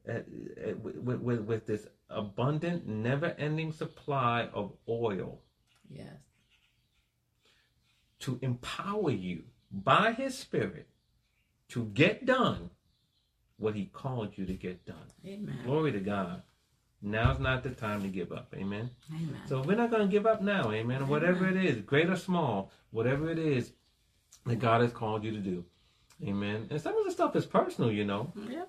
uh, 0.08 0.12
uh, 0.12 0.14
at, 0.14 0.68
at, 0.68 0.78
with, 0.80 0.96
with, 1.18 1.40
with 1.40 1.66
this 1.66 1.86
abundant, 2.08 2.86
never-ending 2.86 3.72
supply 3.72 4.48
of 4.52 4.72
oil 4.88 5.40
Yes. 5.90 6.06
to 8.20 8.38
empower 8.42 9.10
you 9.10 9.44
by 9.72 10.12
his 10.12 10.36
spirit 10.38 10.88
to 11.70 11.86
get 11.86 12.24
done 12.26 12.70
what 13.56 13.74
he 13.74 13.86
called 13.86 14.36
you 14.36 14.46
to 14.46 14.54
get 14.54 14.84
done. 14.84 15.10
Amen. 15.26 15.58
Glory 15.64 15.90
to 15.92 16.00
God. 16.00 16.42
Now's 17.02 17.38
not 17.38 17.62
the 17.62 17.70
time 17.70 18.02
to 18.02 18.08
give 18.08 18.32
up. 18.32 18.52
Amen. 18.54 18.90
Amen. 19.10 19.40
So 19.46 19.62
we're 19.62 19.76
not 19.76 19.90
going 19.90 20.02
to 20.02 20.08
give 20.10 20.26
up 20.26 20.42
now. 20.42 20.72
Amen. 20.72 21.08
Whatever 21.08 21.46
it 21.48 21.56
is, 21.56 21.82
great 21.82 22.08
or 22.08 22.16
small, 22.16 22.72
whatever 22.90 23.30
it 23.30 23.38
is 23.38 23.72
that 24.46 24.58
God 24.58 24.80
has 24.80 24.92
called 24.92 25.22
you 25.24 25.32
to 25.32 25.38
do. 25.38 25.64
Amen. 26.26 26.66
And 26.70 26.80
some 26.80 26.96
of 26.96 27.04
the 27.04 27.10
stuff 27.10 27.36
is 27.36 27.44
personal, 27.44 27.92
you 27.92 28.04
know. 28.04 28.32
Yeah. 28.48 28.64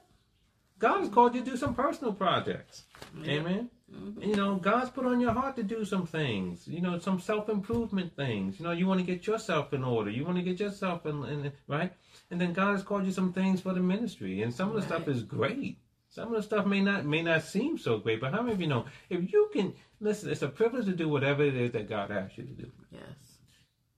God 0.80 0.99
has 0.99 1.09
called 1.09 1.34
you 1.34 1.43
to 1.43 1.51
do 1.51 1.57
some 1.57 1.73
personal 1.73 2.13
projects. 2.13 2.84
Yep. 3.17 3.28
Amen. 3.28 3.69
Mhm. 3.91 4.28
You 4.28 4.36
know, 4.36 4.55
God's 4.55 4.89
put 4.89 5.05
on 5.05 5.21
your 5.21 5.32
heart 5.32 5.55
to 5.55 5.63
do 5.63 5.86
some 5.86 6.05
things. 6.05 6.67
You 6.67 6.82
know, 6.82 6.99
some 6.99 7.19
self 7.21 7.47
improvement 7.47 8.15
things. 8.15 8.59
You 8.59 8.65
know, 8.65 8.73
you 8.73 8.86
want 8.86 8.99
to 8.99 9.05
get 9.05 9.25
yourself 9.25 9.73
in 9.73 9.84
order. 9.84 10.11
You 10.11 10.25
want 10.25 10.38
to 10.38 10.43
get 10.43 10.59
yourself 10.59 11.05
in, 11.05 11.23
in 11.23 11.53
right. 11.67 11.93
And 12.30 12.39
then 12.41 12.51
God 12.51 12.73
has 12.73 12.84
called 12.84 13.05
you 13.05 13.13
some 13.13 13.32
things 13.32 13.61
for 13.61 13.73
the 13.73 13.80
ministry, 13.80 14.41
and 14.41 14.53
some 14.53 14.69
of 14.69 14.75
the 14.75 14.82
stuff 14.82 15.07
is 15.07 15.23
great. 15.23 15.80
Some 16.10 16.30
of 16.30 16.36
the 16.36 16.43
stuff 16.43 16.66
may 16.66 16.82
not 16.82 17.05
may 17.05 17.22
not 17.22 17.43
seem 17.43 17.78
so 17.78 17.97
great, 17.97 18.22
but 18.22 18.34
how 18.34 18.41
many 18.41 18.53
of 18.53 18.62
you 18.62 18.68
know 18.68 18.86
if 19.10 19.32
you 19.32 19.49
can 19.53 19.74
listen, 19.99 20.30
it's 20.30 20.41
a 20.41 20.47
privilege 20.47 20.86
to 20.86 20.93
do 20.93 21.10
whatever 21.10 21.43
it 21.43 21.55
is 21.55 21.72
that 21.72 21.89
God 21.89 22.12
asks 22.12 22.38
you 22.38 22.45
to 22.45 22.53
do. 22.53 22.72
Yes. 22.91 23.39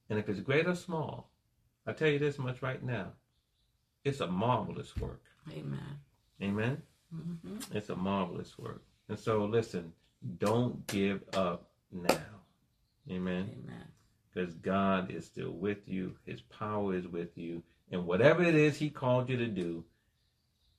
And 0.10 0.18
if 0.18 0.28
it's 0.28 0.39
great 0.39 0.68
or 0.68 0.76
small, 0.76 1.30
I 1.86 1.93
tell 1.93 2.10
you 2.10 2.20
this 2.20 2.39
much 2.39 2.62
right 2.62 2.84
now, 2.84 3.14
it's 4.03 4.22
a 4.22 4.28
marvelous 4.28 4.95
work. 4.97 5.24
Amen. 5.51 5.99
Amen. 6.41 6.82
Mm-hmm. 7.16 7.78
It's 7.78 7.89
a 7.89 7.95
marvelous 7.95 8.57
work. 8.57 8.84
And 9.07 9.18
so 9.18 9.45
listen, 9.45 9.93
don't 10.38 10.86
give 10.88 11.22
up 11.34 11.70
now. 11.91 12.16
Amen. 13.10 13.49
Amen. 13.64 13.88
Because 14.34 14.53
God 14.55 15.12
is 15.12 15.26
still 15.26 15.51
with 15.51 15.88
you. 15.88 16.16
His 16.26 16.41
power 16.41 16.95
is 16.95 17.07
with 17.07 17.38
you. 17.38 17.64
And 17.91 18.05
whatever 18.05 18.43
it 18.43 18.55
is 18.55 18.78
he 18.78 18.89
called 18.89 19.30
you 19.30 19.38
to 19.38 19.47
do, 19.47 19.84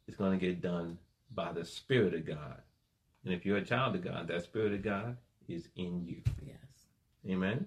it's 0.07 0.16
going 0.16 0.39
to 0.39 0.47
get 0.47 0.61
done 0.61 0.99
by 1.35 1.53
the 1.53 1.64
Spirit 1.64 2.14
of 2.14 2.26
God. 2.26 2.61
And 3.24 3.35
if 3.35 3.45
you're 3.45 3.59
a 3.59 3.64
child 3.64 3.95
of 3.95 4.05
God, 4.05 4.28
that 4.28 4.43
Spirit 4.45 4.72
of 4.72 4.83
God 4.83 5.16
is 5.49 5.68
in 5.76 6.05
you. 6.07 6.22
Yes. 6.45 6.57
Amen. 7.28 7.66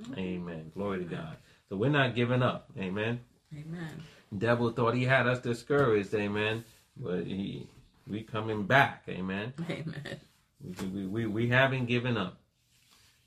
Mhm. 0.00 0.18
Amen. 0.18 0.72
Glory 0.74 0.98
to 1.00 1.04
God. 1.04 1.36
So 1.68 1.76
we're 1.76 1.90
not 1.90 2.14
giving 2.14 2.42
up. 2.42 2.70
Amen. 2.78 3.20
Amen. 3.54 4.02
Devil 4.36 4.70
thought 4.70 4.94
he 4.94 5.04
had 5.04 5.26
us 5.26 5.40
discouraged. 5.40 6.14
Amen. 6.14 6.64
But 6.96 7.24
he, 7.24 7.66
we 8.06 8.22
coming 8.22 8.64
back. 8.64 9.02
Amen. 9.08 9.52
Amen. 9.68 10.20
We, 10.80 10.86
we, 10.88 11.06
we, 11.06 11.26
we 11.26 11.48
haven't 11.48 11.86
given 11.86 12.16
up. 12.16 12.38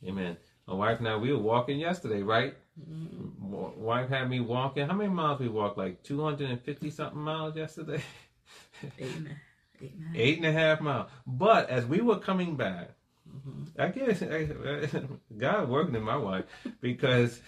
Amen. 0.05 0.37
My 0.67 0.73
wife 0.73 0.99
and 0.99 1.07
I, 1.07 1.17
we 1.17 1.31
were 1.31 1.39
walking 1.39 1.79
yesterday, 1.79 2.21
right? 2.21 2.55
Mhm. 2.79 3.77
Wife 3.77 4.09
had 4.09 4.29
me 4.29 4.39
walking. 4.39 4.87
How 4.87 4.93
many 4.93 5.09
miles 5.09 5.39
we 5.39 5.47
walked? 5.49 5.77
Like 5.77 6.01
250 6.03 6.89
something 6.89 7.19
miles 7.19 7.55
yesterday? 7.55 8.01
Amen. 8.99 9.35
Eight 10.15 10.37
and 10.37 10.45
a 10.45 10.51
half 10.51 10.81
miles. 10.81 11.09
But 11.25 11.69
as 11.69 11.85
we 11.85 12.01
were 12.01 12.19
coming 12.19 12.55
back, 12.55 12.91
Mhm. 13.29 13.67
I 13.79 13.87
guess 13.89 14.21
I, 14.21 15.07
God 15.37 15.69
working 15.69 15.95
in 15.95 16.03
my 16.03 16.17
wife 16.17 16.45
because 16.81 17.39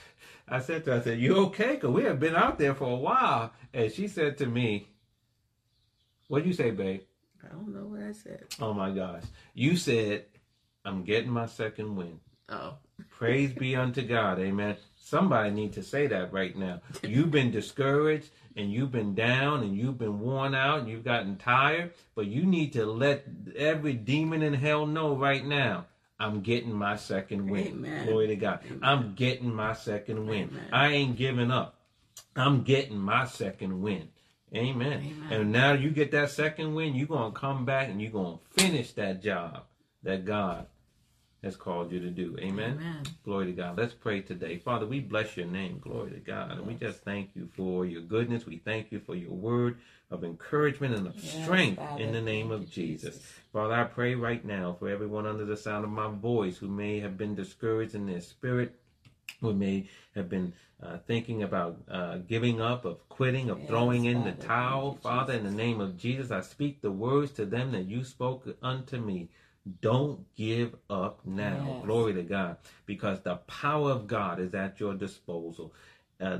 I 0.47 0.59
said 0.59 0.86
to 0.86 0.91
her, 0.91 0.97
I 0.97 1.01
said, 1.03 1.19
You 1.19 1.36
okay? 1.47 1.73
Because 1.73 1.89
we 1.91 2.03
have 2.03 2.19
been 2.21 2.36
out 2.36 2.57
there 2.57 2.73
for 2.73 2.89
a 2.89 2.95
while. 2.95 3.51
And 3.73 3.91
she 3.91 4.07
said 4.07 4.38
to 4.38 4.45
me, 4.45 4.88
What'd 6.29 6.47
you 6.47 6.53
say, 6.53 6.71
babe? 6.71 7.01
I 7.43 7.47
don't 7.49 7.67
know 7.73 7.81
what 7.88 8.01
I 8.01 8.13
said. 8.13 8.45
Oh 8.61 8.73
my 8.73 8.91
gosh. 8.91 9.23
You 9.53 9.75
said, 9.75 10.25
I'm 10.86 11.03
getting 11.03 11.29
my 11.31 11.47
second 11.47 11.95
win. 11.95 12.19
Oh. 12.49 12.75
Praise 13.09 13.51
be 13.53 13.75
unto 13.75 14.01
God. 14.03 14.39
Amen. 14.39 14.77
Somebody 14.97 15.51
need 15.51 15.73
to 15.73 15.84
say 15.84 16.07
that 16.07 16.31
right 16.31 16.55
now. 16.57 16.81
You've 17.03 17.31
been 17.31 17.51
discouraged 17.51 18.29
and 18.55 18.71
you've 18.71 18.91
been 18.91 19.15
down 19.15 19.63
and 19.63 19.75
you've 19.75 19.97
been 19.97 20.19
worn 20.19 20.53
out 20.55 20.79
and 20.79 20.89
you've 20.89 21.03
gotten 21.03 21.37
tired, 21.37 21.93
but 22.15 22.27
you 22.27 22.45
need 22.45 22.73
to 22.73 22.85
let 22.85 23.25
every 23.55 23.93
demon 23.93 24.41
in 24.41 24.53
hell 24.53 24.85
know 24.85 25.15
right 25.15 25.45
now. 25.45 25.85
I'm 26.19 26.41
getting 26.41 26.73
my 26.73 26.95
second 26.95 27.49
win. 27.49 27.67
Amen. 27.67 28.07
Glory 28.07 28.27
to 28.27 28.35
God. 28.35 28.59
Amen. 28.65 28.79
I'm 28.83 29.15
getting 29.15 29.53
my 29.53 29.73
second 29.73 30.27
win. 30.27 30.49
Amen. 30.49 30.69
I 30.71 30.87
ain't 30.89 31.17
giving 31.17 31.51
up. 31.51 31.79
I'm 32.35 32.63
getting 32.63 32.97
my 32.97 33.25
second 33.25 33.81
win. 33.81 34.09
Amen. 34.55 35.03
Amen. 35.03 35.27
And 35.31 35.51
now 35.51 35.73
you 35.73 35.89
get 35.89 36.11
that 36.11 36.29
second 36.29 36.75
win, 36.75 36.95
you're 36.95 37.07
going 37.07 37.33
to 37.33 37.39
come 37.39 37.65
back 37.65 37.89
and 37.89 38.01
you're 38.01 38.11
going 38.11 38.37
to 38.37 38.61
finish 38.61 38.93
that 38.93 39.21
job 39.21 39.63
that 40.03 40.25
God 40.25 40.67
has 41.43 41.55
called 41.57 41.91
you 41.91 41.99
to 41.99 42.09
do. 42.09 42.35
Amen. 42.39 42.73
Amen. 42.79 43.03
Glory 43.25 43.47
to 43.47 43.51
God. 43.51 43.77
Let's 43.77 43.93
pray 43.93 44.21
today. 44.21 44.57
Father, 44.57 44.85
we 44.85 44.99
bless 45.01 45.35
your 45.35 45.45
name. 45.45 45.79
Glory 45.79 46.11
to 46.11 46.19
God. 46.19 46.51
And 46.51 46.65
we 46.65 46.73
just 46.75 46.99
thank 47.03 47.31
you 47.35 47.49
for 47.55 47.85
your 47.85 48.01
goodness. 48.01 48.45
We 48.45 48.57
thank 48.57 48.91
you 48.91 48.99
for 48.99 49.13
your 49.15 49.31
word 49.31 49.77
of 50.09 50.23
encouragement 50.23 50.95
and 50.95 51.07
of 51.07 51.15
Yes, 51.15 51.43
strength 51.43 51.79
Father. 51.79 52.01
in 52.01 52.13
the 52.13 52.21
name 52.21 52.51
of 52.51 52.61
you, 52.61 52.67
Jesus. 52.67 53.21
Father, 53.51 53.73
I 53.73 53.83
pray 53.83 54.15
right 54.15 54.43
now 54.43 54.75
for 54.79 54.87
everyone 54.89 55.25
under 55.25 55.45
the 55.45 55.57
sound 55.57 55.83
of 55.83 55.91
my 55.91 56.07
voice 56.07 56.57
who 56.57 56.67
may 56.69 56.99
have 57.01 57.17
been 57.17 57.35
discouraged 57.35 57.93
in 57.93 58.05
their 58.05 58.21
spirit, 58.21 58.79
who 59.41 59.53
may 59.53 59.89
have 60.15 60.29
been 60.29 60.53
uh, 60.81 60.97
thinking 61.07 61.43
about 61.43 61.77
uh, 61.89 62.17
giving 62.17 62.61
up, 62.61 62.85
of 62.85 63.07
quitting, 63.09 63.49
of 63.49 63.59
Yes, 63.59 63.67
throwing 63.67 64.05
in 64.05 64.23
the 64.23 64.31
towel. 64.33 64.97
Father, 65.01 65.33
in 65.33 65.43
the 65.43 65.51
name 65.51 65.81
of 65.81 65.97
Jesus, 65.97 66.31
I 66.31 66.41
speak 66.41 66.81
the 66.81 66.91
words 66.91 67.31
to 67.33 67.45
them 67.45 67.71
that 67.73 67.85
you 67.85 68.03
spoke 68.03 68.47
unto 68.61 68.97
me. 68.97 69.29
Don't 69.82 70.26
give 70.36 70.76
up 70.89 71.22
now. 71.26 71.66
Yes. 71.78 71.86
Glory 71.86 72.14
to 72.16 72.24
God. 72.24 72.57
Because 72.86 73.22
the 73.22 73.36
power 73.36 73.91
of 73.91 74.07
God 74.07 74.39
is 74.39 74.53
at 74.53 74.80
your 74.80 74.93
disposal. 74.93 75.74
A, 76.20 76.39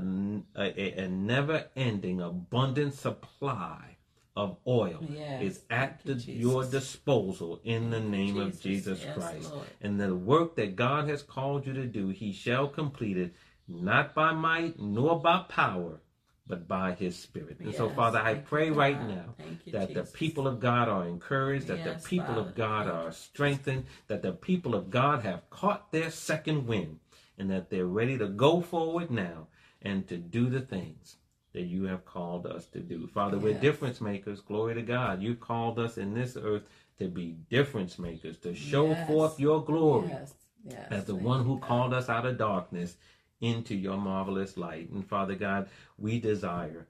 a, 0.56 1.04
a 1.04 1.08
never 1.08 1.66
ending, 1.76 2.20
abundant 2.20 2.94
supply 2.94 3.96
of 4.36 4.56
oil 4.66 5.04
Yes. 5.08 5.42
is 5.42 5.60
at 5.70 6.02
Thank 6.02 6.24
the, 6.24 6.32
your 6.32 6.64
disposal 6.64 7.60
in 7.64 7.90
the 7.90 8.00
you, 8.00 8.08
name 8.08 8.40
of 8.40 8.60
Jesus 8.60 9.00
Yes, 9.04 9.14
Christ. 9.16 9.52
Lord. 9.52 9.66
And 9.80 10.00
the 10.00 10.14
work 10.14 10.56
that 10.56 10.74
God 10.76 11.08
has 11.08 11.22
called 11.22 11.66
you 11.66 11.72
to 11.74 11.86
do, 11.86 12.08
he 12.08 12.32
shall 12.32 12.66
complete 12.68 13.16
it, 13.16 13.34
not 13.68 14.14
by 14.14 14.32
might 14.32 14.78
nor 14.80 15.20
by 15.20 15.44
power, 15.48 16.00
but 16.46 16.68
by 16.68 16.92
his 16.92 17.16
spirit. 17.16 17.58
And 17.60 17.74
so, 17.74 17.88
Father, 17.88 18.18
I 18.18 18.34
pray 18.34 18.70
right 18.70 19.00
now 19.08 19.34
you, 19.64 19.72
that 19.72 19.94
the 19.94 20.02
people 20.04 20.46
of 20.46 20.60
God 20.60 20.88
are 20.88 21.06
encouraged, 21.06 21.68
that 21.68 21.78
Yes, 21.78 22.02
the 22.02 22.08
people 22.08 22.34
Father. 22.34 22.40
of 22.48 22.54
God 22.54 22.86
are 22.88 23.12
strengthened, 23.12 23.84
that 24.08 24.22
the 24.22 24.32
people 24.32 24.74
of 24.74 24.90
God 24.90 25.22
have 25.22 25.48
caught 25.50 25.90
their 25.90 26.10
second 26.10 26.66
wind, 26.66 27.00
and 27.38 27.50
that 27.50 27.70
they're 27.70 27.86
ready 27.86 28.18
to 28.18 28.28
go 28.28 28.60
forward 28.60 29.10
now 29.10 29.46
and 29.82 30.06
to 30.08 30.16
do 30.16 30.48
the 30.50 30.60
things 30.60 31.16
that 31.52 31.62
you 31.62 31.84
have 31.84 32.04
called 32.04 32.46
us 32.46 32.66
to 32.66 32.80
do. 32.80 33.06
Father, 33.06 33.38
we're 33.38 33.54
difference 33.54 34.00
makers. 34.00 34.40
Glory 34.40 34.74
to 34.74 34.82
God. 34.82 35.22
You 35.22 35.34
called 35.36 35.78
us 35.78 35.96
in 35.98 36.12
this 36.12 36.36
earth 36.36 36.64
to 36.98 37.08
be 37.08 37.36
difference 37.48 37.98
makers, 37.98 38.36
to 38.38 38.54
show 38.54 38.90
Yes. 38.90 39.06
forth 39.06 39.40
your 39.40 39.64
glory 39.64 40.08
Yes. 40.08 40.34
Yes. 40.66 40.86
as 40.90 41.04
the 41.04 41.12
Thank 41.14 41.24
one 41.24 41.44
who 41.44 41.58
God. 41.58 41.68
called 41.68 41.94
us 41.94 42.08
out 42.08 42.26
of 42.26 42.38
darkness 42.38 42.96
into 43.40 43.74
your 43.74 43.96
marvelous 43.98 44.56
light. 44.56 44.90
And 44.90 45.06
Father 45.06 45.34
God, 45.34 45.68
we 45.98 46.20
desire 46.20 46.86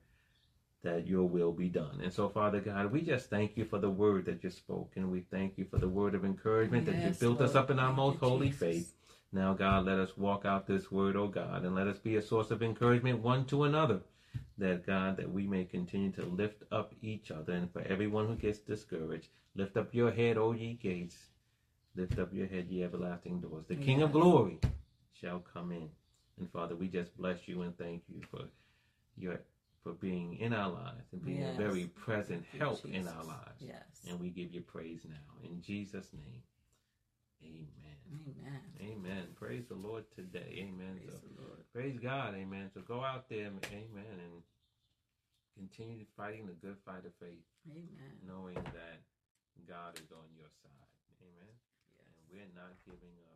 that 0.82 1.06
your 1.06 1.26
will 1.26 1.52
be 1.52 1.68
done. 1.68 2.00
And 2.02 2.12
so, 2.12 2.28
Father 2.28 2.60
God, 2.60 2.92
we 2.92 3.00
just 3.00 3.30
thank 3.30 3.56
you 3.56 3.64
for 3.64 3.78
the 3.78 3.90
word 3.90 4.26
that 4.26 4.44
you 4.44 4.50
spoke, 4.50 4.92
and 4.96 5.10
we 5.10 5.20
thank 5.20 5.56
you 5.56 5.64
for 5.64 5.78
the 5.78 5.88
word 5.88 6.14
of 6.14 6.24
encouragement 6.24 6.84
that 6.86 6.96
you 6.96 7.08
Yes, 7.08 7.18
built 7.18 7.40
us 7.40 7.54
up 7.54 7.70
in 7.70 7.78
our 7.78 7.92
most 7.92 8.18
holy 8.18 8.48
Jesus. 8.48 8.60
faith. 8.60 8.94
Now, 9.32 9.54
God, 9.54 9.86
let 9.86 9.98
us 9.98 10.16
walk 10.16 10.44
out 10.44 10.66
this 10.66 10.92
word, 10.92 11.16
oh 11.16 11.26
God, 11.26 11.64
and 11.64 11.74
let 11.74 11.88
us 11.88 11.98
be 11.98 12.16
a 12.16 12.22
source 12.22 12.50
of 12.50 12.62
encouragement 12.62 13.20
one 13.20 13.46
to 13.46 13.64
another. 13.64 14.00
That 14.58 14.86
God, 14.86 15.16
that 15.16 15.30
we 15.32 15.46
may 15.46 15.64
continue 15.64 16.12
to 16.12 16.24
lift 16.24 16.62
up 16.70 16.92
each 17.02 17.30
other, 17.30 17.52
and 17.54 17.72
for 17.72 17.82
everyone 17.82 18.26
who 18.26 18.36
gets 18.36 18.58
discouraged, 18.58 19.28
lift 19.56 19.76
up 19.76 19.92
your 19.92 20.12
head, 20.12 20.36
O 20.38 20.52
ye 20.52 20.74
gates, 20.74 21.16
lift 21.96 22.18
up 22.18 22.32
your 22.32 22.46
head, 22.46 22.66
ye 22.68 22.84
everlasting 22.84 23.40
doors. 23.40 23.64
The 23.68 23.74
King 23.76 24.02
of 24.02 24.12
glory 24.12 24.58
shall 25.20 25.40
come 25.40 25.72
in. 25.72 25.88
And 26.38 26.50
Father, 26.50 26.74
we 26.74 26.88
just 26.88 27.16
bless 27.16 27.46
you 27.46 27.62
and 27.62 27.76
thank 27.78 28.02
you 28.08 28.20
for 28.30 28.44
your 29.16 29.40
for 29.82 29.92
being 29.92 30.38
in 30.38 30.54
our 30.54 30.70
lives 30.70 31.12
and 31.12 31.22
being 31.24 31.40
Yes. 31.42 31.54
a 31.54 31.58
very 31.62 31.84
present 31.88 32.42
help 32.58 32.84
in 32.86 33.06
our 33.06 33.22
lives. 33.24 33.60
Yes. 33.60 33.84
And 34.08 34.18
we 34.18 34.30
give 34.30 34.52
you 34.54 34.62
praise 34.62 35.04
now. 35.04 35.44
In 35.48 35.60
Jesus' 35.60 36.08
name. 36.14 36.42
Amen. 37.44 37.68
Amen. 38.08 38.60
Amen. 38.80 39.24
Praise 39.36 39.66
the 39.68 39.74
Lord 39.74 40.04
today. 40.16 40.64
Amen. 40.64 40.96
Praise 41.04 41.20
So, 41.20 41.28
the 41.28 41.42
Lord. 41.42 41.60
praise 41.72 41.98
God. 42.00 42.34
Amen. 42.34 42.70
So 42.72 42.80
go 42.80 43.04
out 43.04 43.28
there, 43.28 43.48
amen, 43.72 44.16
and 44.24 44.42
continue 45.54 46.04
fighting 46.16 46.46
the 46.46 46.56
good 46.66 46.76
fight 46.86 47.04
of 47.04 47.12
faith, 47.20 47.44
Amen. 47.68 48.12
knowing 48.26 48.54
that 48.54 48.98
God 49.68 49.96
is 50.00 50.10
on 50.10 50.26
your 50.34 50.48
side. 50.64 50.96
Amen. 51.20 51.52
Yes. 51.92 52.08
And 52.08 52.24
we're 52.32 52.54
not 52.56 52.72
giving 52.86 53.16
up 53.28 53.33